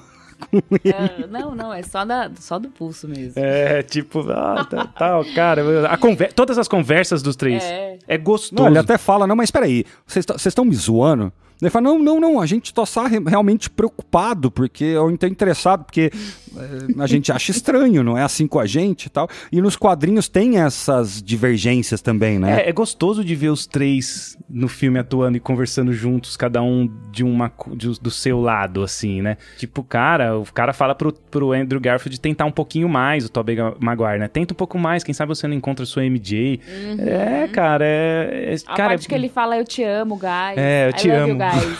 Ah, 0.52 1.26
não, 1.28 1.54
não, 1.54 1.72
é 1.72 1.82
só, 1.82 2.04
da, 2.04 2.30
só 2.38 2.58
do 2.58 2.68
pulso 2.68 3.08
mesmo. 3.08 3.34
É, 3.36 3.82
tipo, 3.82 4.20
ah, 4.30 4.64
tá, 4.68 4.86
tal, 4.86 5.24
cara, 5.34 5.88
a 5.88 5.96
conver- 5.96 6.32
todas 6.32 6.58
as 6.58 6.68
conversas 6.68 7.22
dos 7.22 7.36
três, 7.36 7.62
É. 7.64 7.98
é, 8.06 8.18
gostoso. 8.18 8.54
Não, 8.62 8.68
ele 8.68 8.78
até 8.78 8.96
fala, 8.98 9.26
não, 9.26 9.36
mas 9.36 9.50
peraí, 9.50 9.84
vocês 10.06 10.24
estão 10.46 10.64
me 10.64 10.74
zoando? 10.74 11.32
Ele 11.60 11.70
fala, 11.70 11.84
não, 11.84 11.98
não, 11.98 12.20
não, 12.20 12.40
a 12.40 12.46
gente 12.46 12.72
só 12.86 13.06
re- 13.06 13.22
realmente 13.26 13.70
preocupado, 13.70 14.50
porque 14.50 14.84
eu 14.84 15.08
não 15.08 15.16
tô 15.16 15.26
interessado, 15.26 15.84
porque 15.84 16.10
eh, 16.56 16.94
a 16.98 17.06
gente 17.06 17.32
acha 17.32 17.50
estranho, 17.50 18.02
não 18.02 18.16
é 18.18 18.22
assim 18.22 18.46
com 18.46 18.58
a 18.60 18.66
gente 18.66 19.06
e 19.06 19.08
tal. 19.10 19.28
E 19.50 19.60
nos 19.62 19.74
quadrinhos 19.76 20.28
tem 20.28 20.58
essas 20.58 21.22
divergências 21.22 22.00
também, 22.02 22.38
né? 22.38 22.62
É, 22.62 22.68
é 22.68 22.72
gostoso 22.72 23.24
de 23.24 23.34
ver 23.34 23.48
os 23.48 23.66
três 23.66 24.36
no 24.48 24.68
filme 24.68 24.98
atuando 24.98 25.36
e 25.36 25.40
conversando 25.40 25.92
juntos, 25.92 26.36
cada 26.36 26.62
um 26.62 26.90
de 27.10 27.24
uma 27.24 27.50
de- 27.74 28.00
do 28.00 28.10
seu 28.10 28.40
lado, 28.40 28.82
assim, 28.82 29.22
né? 29.22 29.36
Tipo, 29.56 29.82
cara, 29.82 30.38
o 30.38 30.44
cara 30.52 30.72
fala 30.74 30.94
pro, 30.94 31.12
pro 31.12 31.52
Andrew 31.52 31.80
Garfield 31.80 32.20
tentar 32.20 32.44
um 32.44 32.52
pouquinho 32.52 32.88
mais, 32.88 33.24
o 33.24 33.28
Tobey 33.30 33.56
Maguire, 33.80 34.18
né? 34.18 34.28
Tenta 34.28 34.52
um 34.52 34.56
pouco 34.56 34.78
mais, 34.78 35.02
quem 35.02 35.14
sabe 35.14 35.28
você 35.34 35.48
não 35.48 35.54
encontra 35.54 35.84
a 35.84 35.86
sua 35.86 36.04
MJ. 36.04 36.60
É, 36.98 37.48
cara, 37.48 37.84
é... 37.86 38.50
é- 38.52 38.56
Uhum. 38.56 38.72
A 38.72 38.76
cara, 38.76 38.88
parte 38.90 39.08
que 39.08 39.14
ele 39.14 39.28
fala, 39.28 39.56
eu 39.58 39.64
te 39.64 39.82
amo, 39.82 40.16
guys. 40.16 40.56
É, 40.56 40.86
eu 40.86 40.90
I 40.90 40.92
te 40.94 41.10
amo. 41.10 41.38
Guys. 41.52 41.78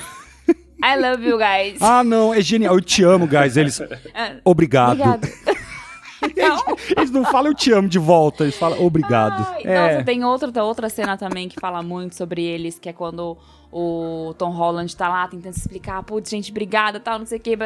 I 0.83 0.97
love 0.97 1.23
you, 1.27 1.39
guys. 1.39 1.79
Ah, 1.81 2.05
não, 2.05 2.33
é 2.33 2.41
genial, 2.41 2.75
eu 2.75 2.81
te 2.81 3.03
amo, 3.03 3.27
guys. 3.27 3.57
Eles, 3.57 3.81
Ah, 4.15 4.37
obrigado. 4.45 5.01
Obrigado. 5.01 5.29
Não. 6.37 6.77
Eles 6.97 7.11
não 7.11 7.25
falam 7.25 7.51
eu 7.51 7.55
te 7.55 7.73
amo 7.73 7.89
de 7.89 7.99
volta, 7.99 8.45
eles 8.45 8.57
falam 8.57 8.83
obrigado. 8.85 9.47
Ai, 9.55 9.63
É. 9.65 9.93
Nossa, 9.93 10.05
tem 10.05 10.25
outra, 10.25 10.65
outra 10.65 10.89
cena 10.89 11.17
também 11.17 11.49
que 11.49 11.59
fala 11.61 11.83
muito 11.83 12.15
sobre 12.17 12.43
eles, 12.43 12.79
que 12.79 12.89
é 12.89 12.93
quando 12.93 13.37
o 13.73 14.33
Tom 14.39 14.51
Holland 14.51 14.95
tá 14.97 15.09
lá 15.09 15.27
tentando 15.29 15.53
se 15.53 15.61
explicar, 15.61 16.03
putz, 16.03 16.31
gente, 16.31 16.51
obrigada, 16.51 16.99
tal, 17.01 17.19
não 17.19 17.27
sei 17.27 17.39
o 17.39 17.41
que. 17.41 17.57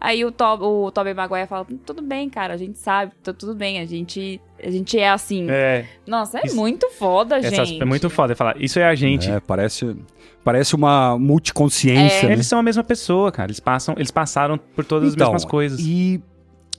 Aí 0.00 0.24
o, 0.24 0.32
Tob, 0.32 0.64
o 0.64 0.90
Tobey 0.90 1.14
Maguire 1.14 1.46
fala, 1.46 1.66
tudo 1.86 2.02
bem, 2.02 2.28
cara, 2.28 2.54
a 2.54 2.56
gente 2.56 2.78
sabe, 2.78 3.12
tá 3.22 3.32
tudo 3.32 3.54
bem, 3.54 3.78
a 3.78 3.84
gente, 3.86 4.40
a 4.62 4.70
gente 4.70 4.98
é 4.98 5.10
assim. 5.10 5.46
É, 5.50 5.84
Nossa, 6.06 6.38
é 6.38 6.46
Isso- 6.46 6.56
muito 6.56 6.90
foda, 6.90 7.36
essa- 7.38 7.64
gente. 7.64 7.80
é 7.80 7.84
muito 7.84 8.08
foda 8.10 8.34
falar. 8.34 8.56
Isso 8.60 8.78
é 8.78 8.84
a 8.86 8.94
gente. 8.94 9.30
É, 9.30 9.38
parece, 9.40 9.94
parece 10.42 10.74
uma 10.74 11.16
multiconsciência. 11.18 12.24
É. 12.26 12.28
né? 12.28 12.32
Eles 12.32 12.46
são 12.46 12.58
a 12.58 12.62
mesma 12.62 12.82
pessoa, 12.82 13.30
cara. 13.30 13.46
Eles 13.48 13.60
passam, 13.60 13.94
eles 13.96 14.10
passaram 14.10 14.58
por 14.58 14.84
todas 14.84 15.14
Então, 15.14 15.26
as 15.28 15.32
mesmas 15.32 15.44
coisas. 15.50 15.78
E 15.80 16.20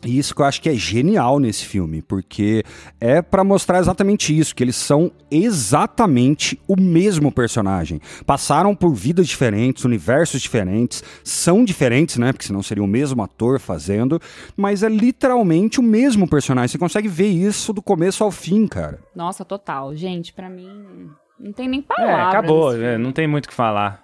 e 0.05 0.17
isso 0.17 0.35
que 0.35 0.41
eu 0.41 0.45
acho 0.45 0.61
que 0.61 0.69
é 0.69 0.75
genial 0.75 1.39
nesse 1.39 1.65
filme, 1.65 2.01
porque 2.01 2.63
é 2.99 3.21
pra 3.21 3.43
mostrar 3.43 3.79
exatamente 3.79 4.37
isso, 4.37 4.55
que 4.55 4.63
eles 4.63 4.75
são 4.75 5.11
exatamente 5.29 6.59
o 6.67 6.79
mesmo 6.79 7.31
personagem. 7.31 7.99
Passaram 8.25 8.75
por 8.75 8.93
vidas 8.93 9.27
diferentes, 9.27 9.85
universos 9.85 10.41
diferentes, 10.41 11.03
são 11.23 11.63
diferentes, 11.63 12.17
né? 12.17 12.31
Porque 12.31 12.45
senão 12.45 12.61
seria 12.61 12.83
o 12.83 12.87
mesmo 12.87 13.21
ator 13.23 13.59
fazendo, 13.59 14.19
mas 14.57 14.83
é 14.83 14.89
literalmente 14.89 15.79
o 15.79 15.83
mesmo 15.83 16.27
personagem. 16.27 16.67
Você 16.69 16.77
consegue 16.77 17.07
ver 17.07 17.27
isso 17.27 17.71
do 17.73 17.81
começo 17.81 18.23
ao 18.23 18.31
fim, 18.31 18.67
cara. 18.67 18.99
Nossa, 19.15 19.43
total. 19.45 19.95
Gente, 19.95 20.33
pra 20.33 20.49
mim, 20.49 21.09
não 21.39 21.51
tem 21.53 21.67
nem 21.67 21.79
É, 21.79 21.83
palavras. 21.83 22.27
acabou, 22.27 22.75
é, 22.75 22.97
não 22.97 23.11
tem 23.11 23.27
muito 23.27 23.45
o 23.45 23.49
que 23.49 23.53
falar. 23.55 24.03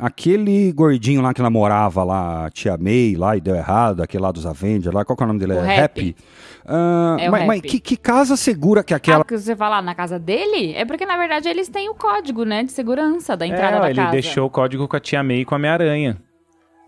aquele 0.00 0.72
gordinho 0.72 1.20
lá 1.20 1.32
que 1.34 1.42
namorava 1.42 2.02
lá, 2.02 2.46
a 2.46 2.50
tia 2.50 2.76
May, 2.76 3.14
lá, 3.16 3.36
e 3.36 3.40
deu 3.40 3.54
errado, 3.54 4.02
aquele 4.02 4.22
lá 4.22 4.32
dos 4.32 4.46
Avengers, 4.46 4.94
lá, 4.94 5.04
qual 5.04 5.16
que 5.16 5.22
é 5.22 5.24
o 5.24 5.28
nome 5.28 5.38
dele? 5.40 5.52
O 5.54 5.58
é 5.64 5.84
Happy. 5.84 6.16
Ah, 6.66 7.16
É 7.18 7.28
mas, 7.28 7.46
mas 7.46 7.60
que, 7.60 7.78
que 7.80 7.96
casa 7.96 8.36
segura 8.36 8.82
que 8.84 8.94
Ah, 8.94 8.96
aquela... 8.96 9.24
que 9.24 9.36
você 9.38 9.56
fala 9.56 9.80
na 9.82 9.94
casa 9.94 10.18
dele? 10.18 10.72
É 10.74 10.84
porque, 10.84 11.04
na 11.06 11.16
verdade, 11.16 11.48
eles 11.48 11.68
têm 11.68 11.88
o 11.88 11.94
código, 11.94 12.44
né, 12.44 12.62
de 12.64 12.72
segurança 12.72 13.36
da 13.36 13.46
entrada 13.46 13.76
é, 13.76 13.80
da 13.80 13.90
ele 13.90 13.96
casa. 13.96 14.10
deixou 14.12 14.46
o 14.46 14.50
código 14.50 14.86
com 14.88 14.96
a 14.96 15.00
tia 15.00 15.22
May 15.22 15.40
e 15.40 15.44
com 15.44 15.54
a 15.54 15.58
Homem-Aranha. 15.58 16.16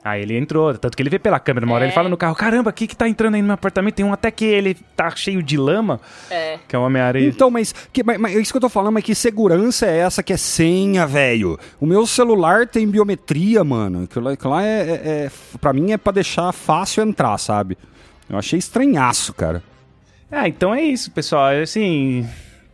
Aí 0.04 0.22
ele 0.22 0.36
entrou, 0.36 0.74
tanto 0.76 0.96
que 0.96 1.02
ele 1.02 1.10
vê 1.10 1.18
pela 1.18 1.38
câmera, 1.38 1.64
uma 1.64 1.76
hora 1.76 1.84
É. 1.84 1.86
ele 1.86 1.94
fala 1.94 2.08
no 2.08 2.16
carro, 2.16 2.34
caramba, 2.34 2.70
o 2.70 2.72
que 2.72 2.88
que 2.88 2.96
tá 2.96 3.08
entrando 3.08 3.36
aí 3.36 3.40
no 3.40 3.46
meu 3.46 3.54
apartamento? 3.54 3.94
Tem 3.94 4.04
um 4.04 4.12
até 4.12 4.32
que 4.32 4.44
ele 4.44 4.74
tá 4.96 5.08
cheio 5.14 5.40
de 5.40 5.56
lama, 5.56 6.00
É. 6.28 6.58
que 6.66 6.74
é 6.74 6.78
o 6.78 6.82
Homem-Aranha. 6.82 7.28
Então, 7.28 7.48
mas, 7.52 7.72
que, 7.92 8.02
mas, 8.02 8.18
mas 8.18 8.34
isso 8.36 8.52
que 8.52 8.56
eu 8.56 8.60
tô 8.62 8.68
falando, 8.68 8.94
mas 8.94 9.04
que 9.04 9.14
segurança 9.14 9.86
é 9.86 9.98
essa 9.98 10.20
que 10.20 10.32
é 10.32 10.36
senha, 10.36 11.06
velho? 11.06 11.56
O 11.80 11.86
meu 11.86 12.04
celular 12.04 12.66
tem 12.66 12.88
biometria, 12.88 13.62
mano. 13.62 14.02
Aquilo 14.02 14.24
lá, 14.24 14.32
aquilo 14.32 14.50
lá 14.50 14.64
é, 14.64 14.80
é, 14.80 14.92
é. 15.26 15.30
Pra 15.60 15.72
mim 15.72 15.92
é 15.92 15.96
pra 15.96 16.12
deixar 16.12 16.50
fácil 16.50 17.04
entrar, 17.04 17.38
sabe? 17.38 17.78
Eu 18.28 18.36
achei 18.36 18.58
estranhaço, 18.58 19.32
cara. 19.32 19.62
Ah, 20.28 20.48
então 20.48 20.74
é 20.74 20.82
isso, 20.82 21.12
pessoal. 21.12 21.50
É 21.50 21.62
Assim, 21.62 22.26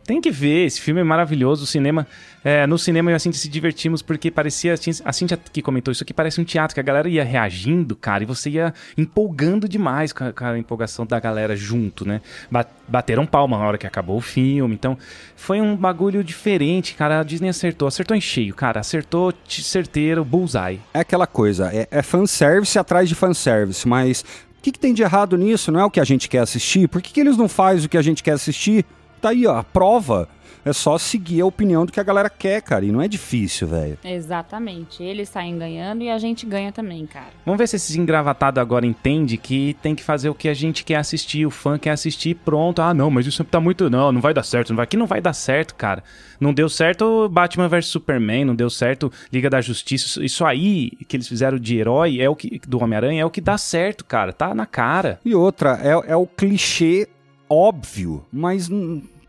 tem 0.03 0.19
que 0.19 0.31
ver. 0.31 0.65
Esse 0.65 0.81
filme 0.81 1.01
é 1.01 1.03
maravilhoso. 1.03 1.65
O 1.65 1.67
cinema. 1.67 2.07
É, 2.43 2.65
no 2.65 2.77
cinema 2.77 3.09
eu 3.09 3.13
e 3.13 3.15
a 3.15 3.19
Cintia 3.19 3.39
se 3.39 3.49
divertimos 3.49 4.01
porque 4.01 4.31
parecia. 4.31 4.73
A 5.05 5.13
Cintia 5.13 5.37
que 5.51 5.61
comentou 5.61 5.91
isso 5.91 6.03
aqui 6.03 6.13
parece 6.13 6.39
um 6.39 6.43
teatro 6.43 6.73
que 6.73 6.79
a 6.79 6.83
galera 6.83 7.07
ia 7.09 7.23
reagindo, 7.23 7.95
cara, 7.95 8.23
e 8.23 8.25
você 8.25 8.49
ia 8.49 8.73
empolgando 8.97 9.67
demais 9.67 10.13
com 10.13 10.23
a, 10.25 10.33
com 10.33 10.45
a 10.45 10.57
empolgação 10.57 11.05
da 11.05 11.19
galera 11.19 11.55
junto, 11.55 12.07
né? 12.07 12.21
Ba- 12.49 12.65
Bateram 12.87 13.25
palma 13.25 13.57
na 13.57 13.65
hora 13.65 13.77
que 13.77 13.85
acabou 13.85 14.17
o 14.17 14.21
filme. 14.21 14.73
Então, 14.73 14.97
foi 15.35 15.61
um 15.61 15.75
bagulho 15.75 16.23
diferente, 16.23 16.95
cara. 16.95 17.19
A 17.19 17.23
Disney 17.23 17.49
acertou. 17.49 17.87
Acertou 17.87 18.15
em 18.17 18.21
cheio, 18.21 18.53
cara. 18.55 18.79
Acertou 18.79 19.33
certeiro, 19.47 20.23
bullseye. 20.25 20.79
É 20.93 20.99
aquela 20.99 21.27
coisa, 21.27 21.69
é, 21.73 21.87
é 21.91 22.01
fanservice 22.01 22.77
atrás 22.79 23.07
de 23.07 23.15
fanservice, 23.15 23.87
mas 23.87 24.21
o 24.21 24.61
que, 24.61 24.71
que 24.71 24.79
tem 24.79 24.93
de 24.93 25.01
errado 25.03 25.37
nisso? 25.37 25.71
Não 25.71 25.79
é 25.79 25.85
o 25.85 25.91
que 25.91 25.99
a 25.99 26.03
gente 26.03 26.27
quer 26.27 26.39
assistir? 26.39 26.87
Por 26.87 27.01
que, 27.01 27.13
que 27.13 27.19
eles 27.19 27.37
não 27.37 27.47
fazem 27.47 27.85
o 27.85 27.89
que 27.89 27.97
a 27.97 28.01
gente 28.01 28.23
quer 28.23 28.31
assistir? 28.31 28.83
Tá 29.21 29.29
aí, 29.29 29.45
ó, 29.45 29.57
a 29.57 29.63
prova. 29.63 30.27
É 30.65 30.73
só 30.73 30.97
seguir 30.97 31.41
a 31.41 31.45
opinião 31.45 31.85
do 31.85 31.91
que 31.91 31.99
a 31.99 32.03
galera 32.03 32.29
quer, 32.29 32.61
cara. 32.61 32.85
E 32.85 32.91
não 32.91 33.01
é 33.01 33.07
difícil, 33.07 33.67
velho. 33.67 33.97
Exatamente. 34.03 35.01
Eles 35.01 35.29
saem 35.29 35.57
ganhando 35.57 36.03
e 36.03 36.09
a 36.09 36.17
gente 36.17 36.45
ganha 36.45 36.71
também, 36.71 37.05
cara. 37.05 37.31
Vamos 37.45 37.57
ver 37.57 37.67
se 37.67 37.77
esses 37.77 37.95
engravatados 37.95 38.61
agora 38.61 38.85
entendem 38.85 39.37
que 39.37 39.75
tem 39.81 39.95
que 39.95 40.03
fazer 40.03 40.29
o 40.29 40.35
que 40.35 40.49
a 40.49 40.53
gente 40.53 40.83
quer 40.83 40.95
assistir, 40.95 41.45
o 41.45 41.51
fã 41.51 41.77
quer 41.77 41.91
assistir, 41.91 42.35
pronto. 42.35 42.81
Ah, 42.81 42.93
não, 42.93 43.09
mas 43.09 43.25
isso 43.25 43.43
tá 43.43 43.59
muito. 43.59 43.89
Não, 43.89 44.11
não 44.11 44.21
vai 44.21 44.33
dar 44.33 44.43
certo, 44.43 44.69
não 44.69 44.77
vai. 44.77 44.83
Aqui 44.83 44.97
não 44.97 45.07
vai 45.07 45.21
dar 45.21 45.33
certo, 45.33 45.75
cara. 45.75 46.03
Não 46.39 46.53
deu 46.53 46.69
certo 46.69 47.27
Batman 47.29 47.67
vs 47.67 47.87
Superman, 47.87 48.45
não 48.45 48.55
deu 48.55 48.69
certo 48.69 49.11
Liga 49.31 49.49
da 49.49 49.61
Justiça. 49.61 50.23
Isso 50.23 50.45
aí 50.45 50.91
que 51.07 51.15
eles 51.15 51.27
fizeram 51.27 51.57
de 51.57 51.77
herói 51.77 52.19
é 52.19 52.29
o 52.29 52.35
que. 52.35 52.59
Do 52.67 52.81
Homem-Aranha 52.81 53.21
é 53.21 53.25
o 53.25 53.29
que 53.29 53.41
dá 53.41 53.57
certo, 53.57 54.05
cara. 54.05 54.33
Tá 54.33 54.53
na 54.53 54.65
cara. 54.65 55.19
E 55.23 55.33
outra, 55.33 55.79
é, 55.81 56.11
é 56.11 56.15
o 56.15 56.27
clichê 56.27 57.07
óbvio, 57.49 58.23
mas 58.31 58.69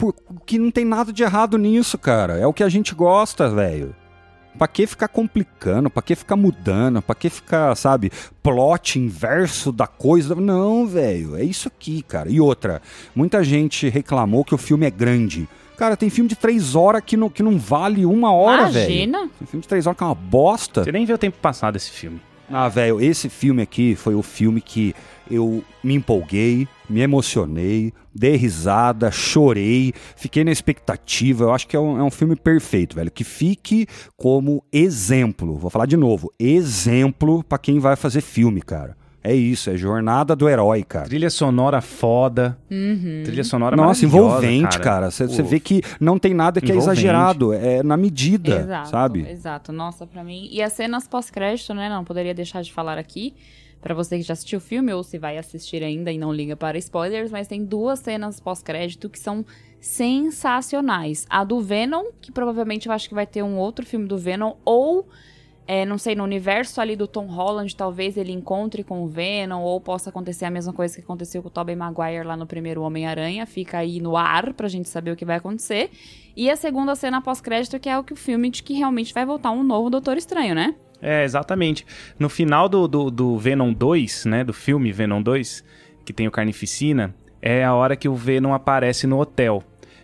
por- 0.00 0.14
que 0.46 0.58
não 0.58 0.70
tem 0.70 0.84
nada 0.84 1.12
de 1.12 1.22
errado 1.22 1.56
nisso, 1.58 1.96
cara. 1.98 2.38
É 2.38 2.46
o 2.46 2.52
que 2.52 2.64
a 2.64 2.68
gente 2.68 2.94
gosta, 2.94 3.48
velho. 3.48 3.94
Pra 4.58 4.66
que 4.66 4.84
ficar 4.86 5.06
complicando? 5.06 5.88
Pra 5.88 6.02
que 6.02 6.16
ficar 6.16 6.34
mudando? 6.34 7.00
Pra 7.00 7.14
que 7.14 7.30
ficar, 7.30 7.76
sabe, 7.76 8.10
plot 8.42 8.98
inverso 8.98 9.70
da 9.70 9.86
coisa? 9.86 10.34
Não, 10.34 10.86
velho. 10.86 11.36
É 11.36 11.44
isso 11.44 11.68
aqui, 11.68 12.02
cara. 12.02 12.28
E 12.28 12.40
outra, 12.40 12.82
muita 13.14 13.44
gente 13.44 13.88
reclamou 13.88 14.44
que 14.44 14.54
o 14.54 14.58
filme 14.58 14.84
é 14.86 14.90
grande. 14.90 15.48
Cara, 15.76 15.96
tem 15.96 16.10
filme 16.10 16.28
de 16.28 16.34
três 16.36 16.74
horas 16.74 17.00
que 17.06 17.16
não, 17.16 17.30
que 17.30 17.42
não 17.42 17.56
vale 17.58 18.04
uma 18.04 18.32
hora, 18.32 18.68
velho. 18.68 18.90
Imagina. 18.90 19.30
Tem 19.38 19.46
filme 19.46 19.62
de 19.62 19.68
três 19.68 19.86
horas 19.86 19.96
que 19.96 20.02
é 20.02 20.06
uma 20.06 20.14
bosta. 20.14 20.82
Você 20.84 20.92
nem 20.92 21.06
vê 21.06 21.12
o 21.12 21.18
tempo 21.18 21.38
passado 21.38 21.74
desse 21.74 21.90
filme. 21.90 22.20
Ah, 22.52 22.68
velho, 22.68 23.00
esse 23.00 23.28
filme 23.28 23.62
aqui 23.62 23.94
foi 23.94 24.16
o 24.16 24.22
filme 24.22 24.60
que 24.60 24.92
eu 25.30 25.62
me 25.84 25.94
empolguei, 25.94 26.66
me 26.88 27.00
emocionei, 27.00 27.92
dei 28.12 28.34
risada, 28.34 29.08
chorei, 29.12 29.92
fiquei 30.16 30.42
na 30.42 30.50
expectativa. 30.50 31.44
Eu 31.44 31.52
acho 31.52 31.68
que 31.68 31.76
é 31.76 31.78
um, 31.78 31.96
é 31.96 32.02
um 32.02 32.10
filme 32.10 32.34
perfeito, 32.34 32.96
velho. 32.96 33.08
Que 33.08 33.22
fique 33.22 33.86
como 34.16 34.64
exemplo. 34.72 35.56
Vou 35.56 35.70
falar 35.70 35.86
de 35.86 35.96
novo: 35.96 36.32
exemplo 36.40 37.44
pra 37.44 37.56
quem 37.56 37.78
vai 37.78 37.94
fazer 37.94 38.20
filme, 38.20 38.60
cara. 38.60 38.96
É 39.22 39.34
isso, 39.34 39.68
é 39.68 39.76
jornada 39.76 40.34
do 40.34 40.48
herói, 40.48 40.82
cara. 40.82 41.06
Trilha 41.06 41.28
sonora 41.28 41.80
foda. 41.82 42.56
Trilha 43.24 43.44
sonora 43.44 43.76
Nossa, 43.76 44.06
maravilhosa, 44.06 44.46
envolvente, 44.46 44.80
cara. 44.80 45.10
Você 45.10 45.42
vê 45.42 45.60
que 45.60 45.82
não 46.00 46.18
tem 46.18 46.32
nada 46.32 46.58
que 46.60 46.72
é 46.72 46.74
Envolvente. 46.74 46.92
exagerado, 47.00 47.52
é 47.52 47.82
na 47.82 47.96
medida, 47.98 48.60
Exato, 48.60 48.88
sabe? 48.88 49.28
exato. 49.28 49.72
Nossa, 49.72 50.06
pra 50.06 50.24
mim. 50.24 50.48
E 50.50 50.62
as 50.62 50.72
cenas 50.72 51.06
pós-crédito, 51.06 51.74
né? 51.74 51.88
Não 51.90 52.02
poderia 52.04 52.32
deixar 52.32 52.62
de 52.62 52.72
falar 52.72 52.96
aqui. 52.96 53.34
Pra 53.82 53.94
você 53.94 54.16
que 54.18 54.22
já 54.22 54.34
assistiu 54.34 54.58
o 54.58 54.60
filme 54.60 54.92
ou 54.92 55.02
se 55.02 55.18
vai 55.18 55.38
assistir 55.38 55.82
ainda 55.82 56.12
e 56.12 56.18
não 56.18 56.32
liga 56.32 56.54
para 56.54 56.76
spoilers, 56.78 57.30
mas 57.30 57.46
tem 57.48 57.64
duas 57.64 57.98
cenas 58.00 58.38
pós-crédito 58.38 59.08
que 59.08 59.18
são 59.18 59.44
sensacionais. 59.80 61.26
A 61.28 61.44
do 61.44 61.60
Venom, 61.60 62.06
que 62.20 62.30
provavelmente 62.32 62.88
eu 62.88 62.92
acho 62.92 63.08
que 63.08 63.14
vai 63.14 63.26
ter 63.26 63.42
um 63.42 63.56
outro 63.56 63.84
filme 63.86 64.06
do 64.06 64.18
Venom, 64.18 64.52
ou, 64.64 65.08
é, 65.72 65.86
não 65.86 65.98
sei, 65.98 66.16
no 66.16 66.24
universo 66.24 66.80
ali 66.80 66.96
do 66.96 67.06
Tom 67.06 67.26
Holland, 67.26 67.76
talvez 67.76 68.16
ele 68.16 68.32
encontre 68.32 68.82
com 68.82 69.04
o 69.04 69.06
Venom, 69.06 69.62
ou 69.62 69.80
possa 69.80 70.10
acontecer 70.10 70.44
a 70.44 70.50
mesma 70.50 70.72
coisa 70.72 70.96
que 70.96 71.00
aconteceu 71.00 71.40
com 71.42 71.46
o 71.46 71.50
Tobey 71.50 71.76
Maguire 71.76 72.24
lá 72.24 72.36
no 72.36 72.44
primeiro 72.44 72.82
Homem-Aranha. 72.82 73.46
Fica 73.46 73.78
aí 73.78 74.00
no 74.00 74.16
ar 74.16 74.52
pra 74.52 74.66
gente 74.66 74.88
saber 74.88 75.12
o 75.12 75.16
que 75.16 75.24
vai 75.24 75.36
acontecer. 75.36 75.92
E 76.36 76.50
a 76.50 76.56
segunda 76.56 76.96
cena 76.96 77.22
pós-crédito, 77.22 77.78
que 77.78 77.88
é 77.88 77.96
o 77.96 78.02
que 78.02 78.12
o 78.12 78.16
filme 78.16 78.50
de 78.50 78.64
que 78.64 78.74
realmente 78.74 79.14
vai 79.14 79.24
voltar 79.24 79.52
um 79.52 79.62
novo 79.62 79.88
Doutor 79.88 80.16
Estranho, 80.16 80.56
né? 80.56 80.74
É, 81.00 81.22
exatamente. 81.22 81.86
No 82.18 82.28
final 82.28 82.68
do, 82.68 82.88
do, 82.88 83.08
do 83.08 83.38
Venom 83.38 83.72
2, 83.72 84.24
né? 84.24 84.42
Do 84.42 84.52
filme 84.52 84.90
Venom 84.90 85.22
2, 85.22 85.62
que 86.04 86.12
tem 86.12 86.26
o 86.26 86.32
Carnificina, 86.32 87.14
é 87.40 87.64
a 87.64 87.72
hora 87.74 87.94
que 87.94 88.08
o 88.08 88.14
Venom 88.16 88.52
aparece 88.52 89.06
no 89.06 89.20
hotel. 89.20 89.62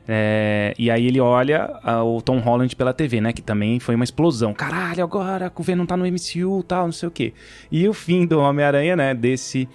É, 0.09 0.73
e 0.79 0.91
aí 0.91 1.07
ele 1.07 1.21
olha 1.21 1.79
ah, 1.83 2.05
o 2.05 2.23
Tom 2.23 2.39
Holland 2.39 2.75
pela 2.77 2.93
TV, 2.93 3.21
né? 3.21 3.33
Que 3.33 3.43
também 3.43 3.81
foi 3.81 3.95
uma 3.95 4.05
explosão. 4.05 4.55
Caralho, 4.55 5.03
agora 5.03 5.53
o 5.55 5.63
Venom 5.63 5.85
tá 5.85 5.97
no 5.97 6.05
MCU 6.07 6.61
e 6.61 6.63
tal, 6.63 6.85
não 6.87 6.93
sei 6.93 7.09
o 7.09 7.13
quê. 7.13 7.33
E 7.71 7.89
o 7.89 7.93
fim 7.93 8.27
do 8.27 8.39
Homem-Aranha, 8.39 8.95
né? 8.95 9.15
Desse. 9.15 9.69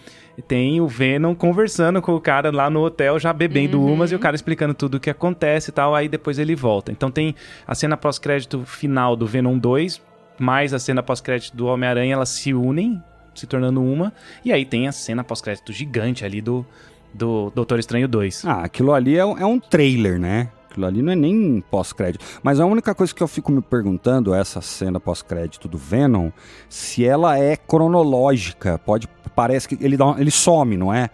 Tem 0.48 0.82
o 0.82 0.88
Venom 0.88 1.36
conversando 1.36 2.02
com 2.02 2.16
o 2.16 2.22
cara 2.22 2.50
lá 2.52 2.70
no 2.70 2.84
hotel, 2.84 3.20
já 3.20 3.32
bebendo 3.32 3.86
umas, 3.86 4.12
e 4.12 4.16
o 4.16 4.20
cara 4.20 4.36
explicando 4.36 4.74
tudo 4.74 4.96
o 4.96 5.00
que 5.00 5.10
acontece 5.10 5.70
e 5.70 5.74
tal. 5.74 5.94
Aí 5.94 6.08
depois 6.08 6.40
ele 6.40 6.56
volta. 6.56 6.92
Então 6.92 7.12
tem 7.12 7.36
a 7.68 7.76
cena 7.76 7.96
pós-crédito 7.96 8.66
final 8.66 9.16
do 9.16 9.28
Venom 9.28 9.58
2, 9.58 10.02
mais 10.40 10.74
a 10.74 10.80
cena 10.80 11.04
pós-crédito 11.04 11.56
do 11.56 11.68
Homem-Aranha, 11.68 12.14
elas 12.14 12.30
se 12.30 12.54
unem, 12.54 13.04
se 13.36 13.46
tornando 13.46 13.84
uma. 13.84 14.12
E 14.44 14.52
aí 14.52 14.66
tem 14.66 14.88
a 14.88 14.92
cena 14.92 15.24
pós-crédito 15.24 15.72
gigante 15.72 16.26
ali 16.26 16.42
do, 16.42 16.66
do 17.14 17.52
Doutor 17.54 17.80
Estranho 17.80 18.08
2. 18.08 18.46
Ah, 18.46 18.64
aquilo 18.64 18.94
ali 18.94 19.18
é, 19.18 19.26
um- 19.26 19.38
é 19.38 19.46
um 19.46 19.60
trailer, 19.60 20.20
né? 20.20 20.50
Aquilo 20.70 20.86
ali 20.86 21.02
não 21.02 21.12
é 21.12 21.16
nem 21.16 21.62
pós-crédito. 21.70 22.24
Mas 22.42 22.60
a 22.60 22.66
única 22.66 22.96
coisa 22.96 23.14
que 23.14 23.22
eu 23.22 23.28
fico 23.28 23.52
me 23.52 23.62
perguntando, 23.62 24.34
essa 24.34 24.62
cena 24.62 25.00
pós-crédito 25.02 25.68
do 25.68 25.78
Venom, 25.78 26.30
se 26.70 27.06
ela 27.06 27.38
é 27.38 27.58
cronológica. 27.58 28.78
Pode, 28.80 29.08
parece 29.36 29.68
que 29.68 29.78
ele, 29.84 29.98
dá, 29.98 30.16
ele 30.18 30.32
some, 30.32 30.78
não 30.78 30.94
é? 30.94 31.10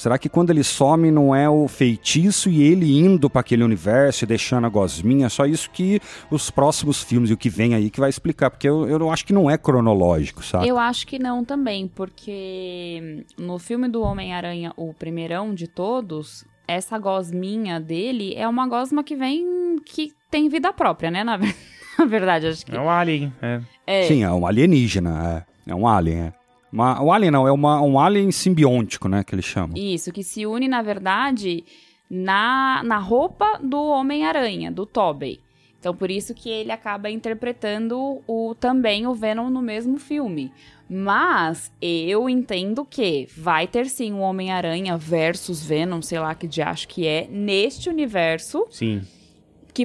Será 0.00 0.16
que 0.16 0.30
quando 0.30 0.48
ele 0.48 0.64
some 0.64 1.10
não 1.10 1.34
é 1.34 1.46
o 1.46 1.68
feitiço 1.68 2.48
e 2.48 2.62
ele 2.62 2.98
indo 2.98 3.28
para 3.28 3.42
aquele 3.42 3.62
universo 3.62 4.24
e 4.24 4.26
deixando 4.26 4.66
a 4.66 4.70
gosminha? 4.70 5.28
Só 5.28 5.44
isso 5.44 5.70
que 5.70 6.00
os 6.30 6.50
próximos 6.50 7.02
filmes 7.02 7.28
e 7.28 7.34
o 7.34 7.36
que 7.36 7.50
vem 7.50 7.74
aí 7.74 7.90
que 7.90 8.00
vai 8.00 8.08
explicar. 8.08 8.48
Porque 8.48 8.66
eu, 8.66 8.88
eu 8.88 9.10
acho 9.10 9.26
que 9.26 9.32
não 9.34 9.50
é 9.50 9.58
cronológico, 9.58 10.42
sabe? 10.42 10.66
Eu 10.66 10.78
acho 10.78 11.06
que 11.06 11.18
não 11.18 11.44
também, 11.44 11.86
porque 11.86 13.26
no 13.36 13.58
filme 13.58 13.88
do 13.88 14.00
Homem-Aranha, 14.00 14.72
o 14.74 14.94
primeirão 14.94 15.52
de 15.52 15.66
todos, 15.66 16.46
essa 16.66 16.98
gosminha 16.98 17.78
dele 17.78 18.32
é 18.36 18.48
uma 18.48 18.66
gosma 18.66 19.04
que 19.04 19.14
vem. 19.14 19.76
que 19.84 20.14
tem 20.30 20.48
vida 20.48 20.72
própria, 20.72 21.10
né? 21.10 21.22
Na, 21.22 21.36
na 21.98 22.06
verdade, 22.06 22.46
acho 22.46 22.64
que. 22.64 22.74
É 22.74 22.80
o 22.80 22.88
Alien, 22.88 23.30
é. 23.42 23.60
É, 23.86 24.04
Sim, 24.04 24.22
é 24.22 24.30
um 24.30 24.46
alienígena, 24.46 25.44
é. 25.66 25.72
É 25.72 25.74
um 25.74 25.86
alien, 25.86 26.20
é. 26.20 26.39
Uma, 26.72 27.02
um 27.02 27.12
alien 27.12 27.30
não, 27.30 27.46
é 27.46 27.52
uma, 27.52 27.80
um 27.82 27.98
alien 27.98 28.30
simbiótico, 28.30 29.08
né, 29.08 29.24
que 29.24 29.34
eles 29.34 29.44
chamam. 29.44 29.76
Isso, 29.76 30.12
que 30.12 30.22
se 30.22 30.46
une, 30.46 30.68
na 30.68 30.82
verdade, 30.82 31.64
na, 32.08 32.82
na 32.84 32.98
roupa 32.98 33.58
do 33.62 33.82
Homem-Aranha, 33.82 34.70
do 34.70 34.86
Tobey. 34.86 35.40
Então, 35.78 35.96
por 35.96 36.10
isso 36.10 36.34
que 36.34 36.50
ele 36.50 36.70
acaba 36.70 37.10
interpretando 37.10 38.20
o, 38.26 38.54
também 38.54 39.06
o 39.06 39.14
Venom 39.14 39.48
no 39.48 39.62
mesmo 39.62 39.98
filme. 39.98 40.52
Mas 40.88 41.72
eu 41.80 42.28
entendo 42.28 42.84
que 42.84 43.26
vai 43.34 43.66
ter 43.66 43.86
sim 43.86 44.12
um 44.12 44.20
Homem-Aranha 44.20 44.98
versus 44.98 45.64
Venom, 45.64 46.02
sei 46.02 46.18
lá 46.18 46.34
que 46.34 46.46
de 46.46 46.60
acho 46.60 46.86
que 46.86 47.06
é, 47.06 47.26
neste 47.30 47.88
universo, 47.88 48.66
Sim. 48.70 49.00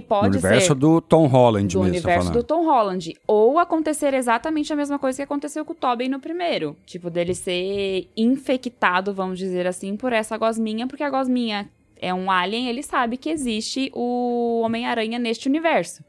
Que 0.01 0.07
No 0.07 0.07
pode 0.07 0.37
universo 0.37 0.67
ser 0.67 0.75
do 0.75 1.01
Tom 1.01 1.27
Holland 1.27 1.73
do 1.73 1.83
mesmo, 1.83 1.93
tá 1.93 1.97
universo 1.97 2.31
do 2.31 2.43
Tom 2.43 2.65
Holland. 2.65 3.13
Ou 3.27 3.59
acontecer 3.59 4.13
exatamente 4.13 4.71
a 4.71 4.75
mesma 4.75 4.97
coisa 4.99 5.17
que 5.17 5.23
aconteceu 5.23 5.63
com 5.65 5.73
o 5.73 5.75
Tobey 5.75 6.07
no 6.09 6.19
primeiro. 6.19 6.75
Tipo, 6.85 7.09
dele 7.09 7.33
ser 7.33 8.09
infectado, 8.15 9.13
vamos 9.13 9.39
dizer 9.39 9.67
assim, 9.67 9.95
por 9.95 10.13
essa 10.13 10.37
gosminha, 10.37 10.87
porque 10.87 11.03
a 11.03 11.09
gosminha 11.09 11.69
é 12.01 12.13
um 12.13 12.29
alien, 12.29 12.67
ele 12.67 12.83
sabe 12.83 13.17
que 13.17 13.29
existe 13.29 13.91
o 13.93 14.61
Homem-Aranha 14.63 15.17
neste 15.17 15.47
universo. 15.47 16.03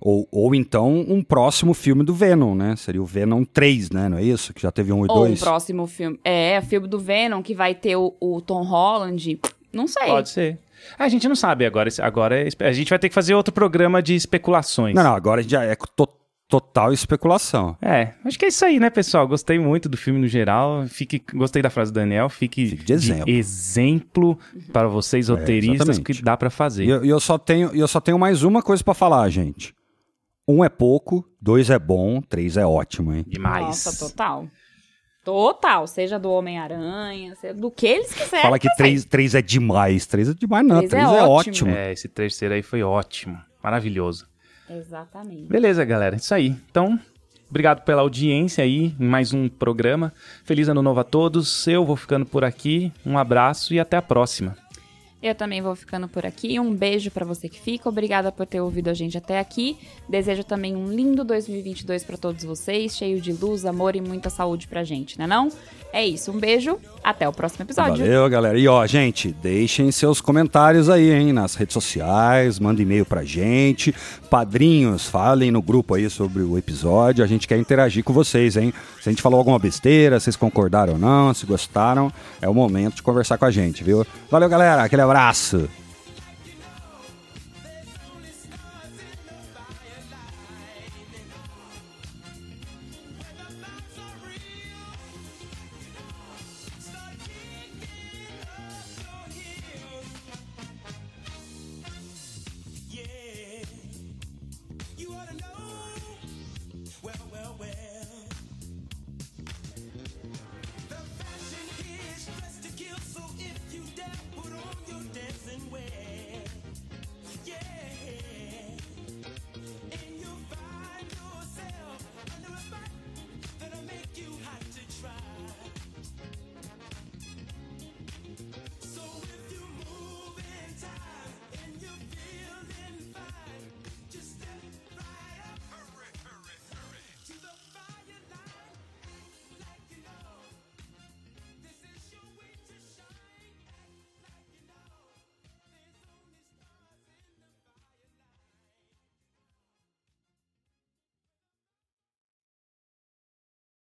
Ou, 0.00 0.28
ou 0.30 0.54
então 0.54 1.04
um 1.08 1.22
próximo 1.22 1.74
filme 1.74 2.04
do 2.04 2.14
Venom, 2.14 2.54
né? 2.54 2.76
Seria 2.76 3.02
o 3.02 3.04
Venom 3.04 3.44
3, 3.44 3.90
né? 3.90 4.08
Não 4.08 4.18
é 4.18 4.22
isso? 4.22 4.54
Que 4.54 4.62
já 4.62 4.70
teve 4.70 4.92
um 4.92 5.04
e 5.04 5.08
Ou 5.08 5.16
um 5.16 5.26
dois. 5.26 5.40
próximo 5.40 5.86
filme. 5.86 6.18
É, 6.24 6.60
filme 6.60 6.86
do 6.86 7.00
Venom, 7.00 7.42
que 7.42 7.54
vai 7.54 7.74
ter 7.74 7.96
o, 7.96 8.14
o 8.20 8.40
Tom 8.40 8.62
Holland. 8.62 9.40
Não 9.72 9.88
sei. 9.88 10.06
Pode 10.06 10.28
ser. 10.28 10.58
A 10.98 11.08
gente 11.08 11.28
não 11.28 11.36
sabe 11.36 11.64
agora. 11.66 11.88
Agora 12.00 12.40
é- 12.40 12.48
a 12.66 12.72
gente 12.72 12.90
vai 12.90 12.98
ter 12.98 13.08
que 13.08 13.14
fazer 13.14 13.34
outro 13.34 13.52
programa 13.52 14.02
de 14.02 14.14
especulações. 14.14 14.94
Não, 14.94 15.02
não, 15.02 15.14
agora 15.14 15.42
já 15.42 15.64
é 15.64 15.74
to- 15.74 16.08
total 16.48 16.92
especulação. 16.94 17.76
É, 17.82 18.14
acho 18.24 18.38
que 18.38 18.46
é 18.46 18.48
isso 18.48 18.64
aí, 18.64 18.80
né, 18.80 18.88
pessoal? 18.88 19.28
Gostei 19.28 19.58
muito 19.58 19.86
do 19.88 19.96
filme 19.98 20.18
no 20.18 20.26
geral. 20.26 20.86
Fique, 20.88 21.22
gostei 21.34 21.60
da 21.60 21.68
frase 21.68 21.92
do 21.92 21.96
Daniel. 21.96 22.28
Fique, 22.30 22.68
Fique 22.70 22.84
de 22.84 22.92
exemplo. 22.94 23.28
exemplo 23.28 24.38
para 24.72 24.88
vocês 24.88 25.28
roteiristas 25.28 25.88
exatamente. 25.90 26.04
que 26.18 26.22
dá 26.22 26.36
pra 26.36 26.48
fazer. 26.50 26.84
E 26.84 26.88
eu, 26.88 27.04
eu 27.04 27.20
só 27.20 27.36
tenho, 27.36 27.74
e 27.74 27.78
eu 27.80 27.88
só 27.88 28.00
tenho 28.00 28.18
mais 28.18 28.42
uma 28.42 28.62
coisa 28.62 28.82
pra 28.82 28.94
falar, 28.94 29.28
gente. 29.28 29.74
Um 30.50 30.64
é 30.64 30.70
pouco, 30.70 31.22
dois 31.38 31.68
é 31.68 31.78
bom, 31.78 32.22
três 32.22 32.56
é 32.56 32.64
ótimo, 32.64 33.12
hein? 33.12 33.22
Demais. 33.28 33.66
Nossa, 33.66 34.08
total. 34.08 34.46
Total. 35.28 35.86
Seja 35.86 36.18
do 36.18 36.30
Homem-Aranha, 36.30 37.34
seja 37.34 37.52
do 37.52 37.70
que 37.70 37.86
eles 37.86 38.14
quiserem. 38.14 38.40
Fala 38.40 38.58
que 38.58 38.66
fazer. 38.70 38.78
três, 38.78 39.04
três 39.04 39.34
é 39.34 39.42
demais. 39.42 40.06
Três 40.06 40.30
é 40.30 40.32
demais, 40.32 40.66
não. 40.66 40.78
Três 40.78 40.90
é 40.94 40.96
Três 40.96 41.06
é, 41.06 41.22
ótimo. 41.22 41.28
ótimo. 41.28 41.70
É, 41.70 41.92
esse 41.92 42.08
terceiro 42.08 42.54
aí 42.54 42.62
foi 42.62 42.82
ótimo. 42.82 43.38
Maravilhoso. 43.62 44.26
Exatamente. 44.70 45.42
Beleza, 45.42 45.84
galera. 45.84 46.16
Isso 46.16 46.34
aí. 46.34 46.56
Então, 46.70 46.98
obrigado 47.50 47.84
pela 47.84 48.00
audiência 48.00 48.64
aí 48.64 48.94
em 48.98 49.06
mais 49.06 49.34
um 49.34 49.50
programa. 49.50 50.14
Feliz 50.44 50.66
ano 50.66 50.80
novo 50.80 51.00
a 51.00 51.04
todos. 51.04 51.66
Eu 51.66 51.84
vou 51.84 51.94
ficando 51.94 52.24
por 52.24 52.42
aqui. 52.42 52.90
Um 53.04 53.18
abraço 53.18 53.74
e 53.74 53.78
até 53.78 53.98
a 53.98 54.02
próxima. 54.02 54.56
Eu 55.20 55.34
também 55.34 55.60
vou 55.60 55.74
ficando 55.74 56.06
por 56.06 56.24
aqui. 56.24 56.60
Um 56.60 56.72
beijo 56.72 57.10
pra 57.10 57.24
você 57.24 57.48
que 57.48 57.60
fica. 57.60 57.88
Obrigada 57.88 58.30
por 58.30 58.46
ter 58.46 58.60
ouvido 58.60 58.88
a 58.88 58.94
gente 58.94 59.18
até 59.18 59.40
aqui. 59.40 59.76
Desejo 60.08 60.44
também 60.44 60.76
um 60.76 60.88
lindo 60.92 61.24
2022 61.24 62.04
pra 62.04 62.16
todos 62.16 62.44
vocês, 62.44 62.96
cheio 62.96 63.20
de 63.20 63.32
luz, 63.32 63.64
amor 63.64 63.96
e 63.96 64.00
muita 64.00 64.30
saúde 64.30 64.68
pra 64.68 64.84
gente, 64.84 65.18
né 65.18 65.26
não? 65.26 65.50
É 65.92 66.06
isso. 66.06 66.30
Um 66.30 66.38
beijo. 66.38 66.78
Até 67.02 67.28
o 67.28 67.32
próximo 67.32 67.64
episódio. 67.64 68.04
Valeu, 68.04 68.28
galera. 68.28 68.58
E 68.58 68.68
ó, 68.68 68.86
gente, 68.86 69.32
deixem 69.32 69.90
seus 69.90 70.20
comentários 70.20 70.90
aí, 70.90 71.10
hein, 71.10 71.32
nas 71.32 71.54
redes 71.54 71.72
sociais, 71.72 72.58
manda 72.58 72.82
e-mail 72.82 73.06
pra 73.06 73.24
gente. 73.24 73.94
Padrinhos, 74.30 75.06
falem 75.06 75.50
no 75.50 75.62
grupo 75.62 75.94
aí 75.94 76.08
sobre 76.10 76.42
o 76.42 76.58
episódio. 76.58 77.24
A 77.24 77.26
gente 77.26 77.48
quer 77.48 77.56
interagir 77.56 78.04
com 78.04 78.12
vocês, 78.12 78.56
hein? 78.56 78.74
Se 79.00 79.08
a 79.08 79.12
gente 79.12 79.22
falou 79.22 79.38
alguma 79.38 79.58
besteira, 79.58 80.20
vocês 80.20 80.36
concordaram 80.36 80.94
ou 80.94 80.98
não, 80.98 81.32
se 81.32 81.46
gostaram, 81.46 82.12
é 82.42 82.48
o 82.48 82.52
momento 82.52 82.96
de 82.96 83.02
conversar 83.02 83.38
com 83.38 83.46
a 83.46 83.50
gente, 83.50 83.82
viu? 83.82 84.06
Valeu, 84.30 84.48
galera. 84.48 84.82
Aquele 84.82 85.00
abraço. 85.10 85.68